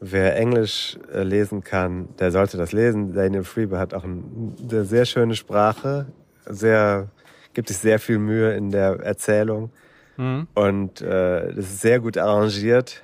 Wer 0.00 0.36
Englisch 0.36 0.98
äh, 1.12 1.22
lesen 1.22 1.62
kann, 1.62 2.08
der 2.18 2.32
sollte 2.32 2.56
das 2.56 2.72
lesen. 2.72 3.14
Daniel 3.14 3.44
Freebe 3.44 3.78
hat 3.78 3.94
auch 3.94 4.04
ein, 4.04 4.54
eine 4.68 4.84
sehr 4.84 5.04
schöne 5.04 5.36
Sprache, 5.36 6.06
sehr, 6.46 7.08
gibt 7.54 7.68
sich 7.68 7.78
sehr 7.78 7.98
viel 8.00 8.18
Mühe 8.18 8.52
in 8.54 8.70
der 8.70 9.00
Erzählung 9.00 9.70
Mhm. 10.16 10.46
und 10.54 11.00
äh, 11.00 11.48
das 11.54 11.64
ist 11.64 11.80
sehr 11.80 11.98
gut 11.98 12.16
arrangiert, 12.18 13.02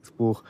das 0.00 0.12
Buch. 0.12 0.44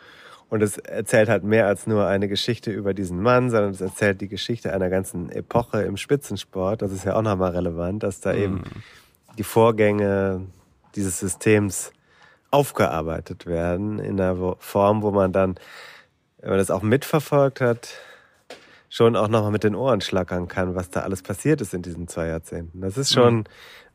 Und 0.48 0.62
es 0.62 0.78
erzählt 0.78 1.28
halt 1.28 1.42
mehr 1.42 1.66
als 1.66 1.86
nur 1.86 2.06
eine 2.06 2.28
Geschichte 2.28 2.70
über 2.70 2.94
diesen 2.94 3.20
Mann, 3.20 3.50
sondern 3.50 3.70
es 3.70 3.80
erzählt 3.80 4.20
die 4.20 4.28
Geschichte 4.28 4.72
einer 4.72 4.90
ganzen 4.90 5.30
Epoche 5.30 5.82
im 5.82 5.96
Spitzensport. 5.96 6.82
Das 6.82 6.92
ist 6.92 7.04
ja 7.04 7.16
auch 7.16 7.22
nochmal 7.22 7.50
relevant, 7.50 8.02
dass 8.02 8.20
da 8.20 8.32
eben 8.32 8.62
die 9.38 9.42
Vorgänge 9.42 10.46
dieses 10.94 11.18
Systems 11.18 11.92
aufgearbeitet 12.50 13.46
werden 13.46 13.98
in 13.98 14.20
einer 14.20 14.56
Form, 14.58 15.02
wo 15.02 15.10
man 15.10 15.32
dann, 15.32 15.56
wenn 16.40 16.50
man 16.50 16.58
das 16.58 16.70
auch 16.70 16.82
mitverfolgt 16.82 17.60
hat, 17.60 17.94
schon 18.88 19.16
auch 19.16 19.28
nochmal 19.28 19.50
mit 19.50 19.64
den 19.64 19.74
Ohren 19.74 20.00
schlackern 20.00 20.48
kann, 20.48 20.74
was 20.74 20.90
da 20.90 21.00
alles 21.00 21.22
passiert 21.22 21.60
ist 21.60 21.74
in 21.74 21.82
diesen 21.82 22.08
zwei 22.08 22.28
Jahrzehnten. 22.28 22.80
Das 22.80 22.96
ist 22.96 23.12
schon 23.12 23.44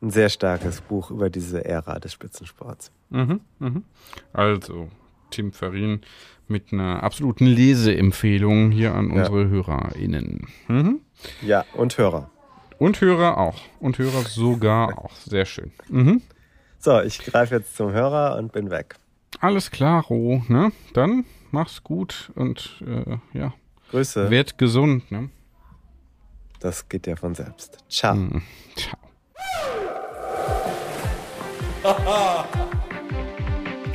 ein 0.00 0.10
sehr 0.10 0.28
starkes 0.28 0.80
Buch 0.80 1.10
über 1.10 1.30
diese 1.30 1.64
Ära 1.64 1.98
des 1.98 2.12
Spitzensports. 2.12 2.92
Mhm, 3.10 3.40
mhm. 3.58 3.84
Also, 4.32 4.88
Tim 5.30 5.52
Farin 5.52 6.02
mit 6.48 6.72
einer 6.72 7.02
absoluten 7.02 7.46
Leseempfehlung 7.46 8.70
hier 8.70 8.94
an 8.94 9.08
Ja. 9.08 9.14
unsere 9.26 9.48
HörerInnen. 9.48 10.46
Mhm. 10.68 11.00
Ja, 11.42 11.64
und 11.74 11.96
Hörer. 11.98 12.30
Und 12.78 13.00
Hörer 13.00 13.38
auch. 13.38 13.60
Und 13.80 13.98
Hörer 13.98 14.22
sogar 14.22 14.98
auch. 15.04 15.12
Sehr 15.16 15.44
schön. 15.46 15.72
Mhm. 15.88 16.20
So, 16.78 17.00
ich 17.00 17.18
greife 17.18 17.54
jetzt 17.56 17.76
zum 17.76 17.92
Hörer 17.92 18.36
und 18.38 18.52
bin 18.52 18.70
weg. 18.70 18.96
Alles 19.40 19.70
klaro, 19.70 20.42
ne? 20.48 20.72
Dann 20.94 21.24
mach's 21.52 21.82
gut 21.82 22.30
und 22.34 22.82
äh, 22.86 23.16
ja, 23.38 23.54
Grüße. 23.90 24.30
werd 24.30 24.58
gesund, 24.58 25.10
ne? 25.10 25.30
Das 26.60 26.88
geht 26.88 27.06
ja 27.06 27.16
von 27.16 27.34
selbst. 27.34 27.78
Ciao. 27.88 28.14
Mhm. 28.14 28.42
Ciao. 28.76 28.98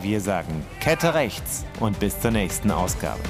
Wir 0.00 0.20
sagen 0.20 0.64
Kette 0.80 1.14
rechts 1.14 1.64
und 1.80 1.98
bis 1.98 2.20
zur 2.20 2.30
nächsten 2.30 2.70
Ausgabe. 2.70 3.20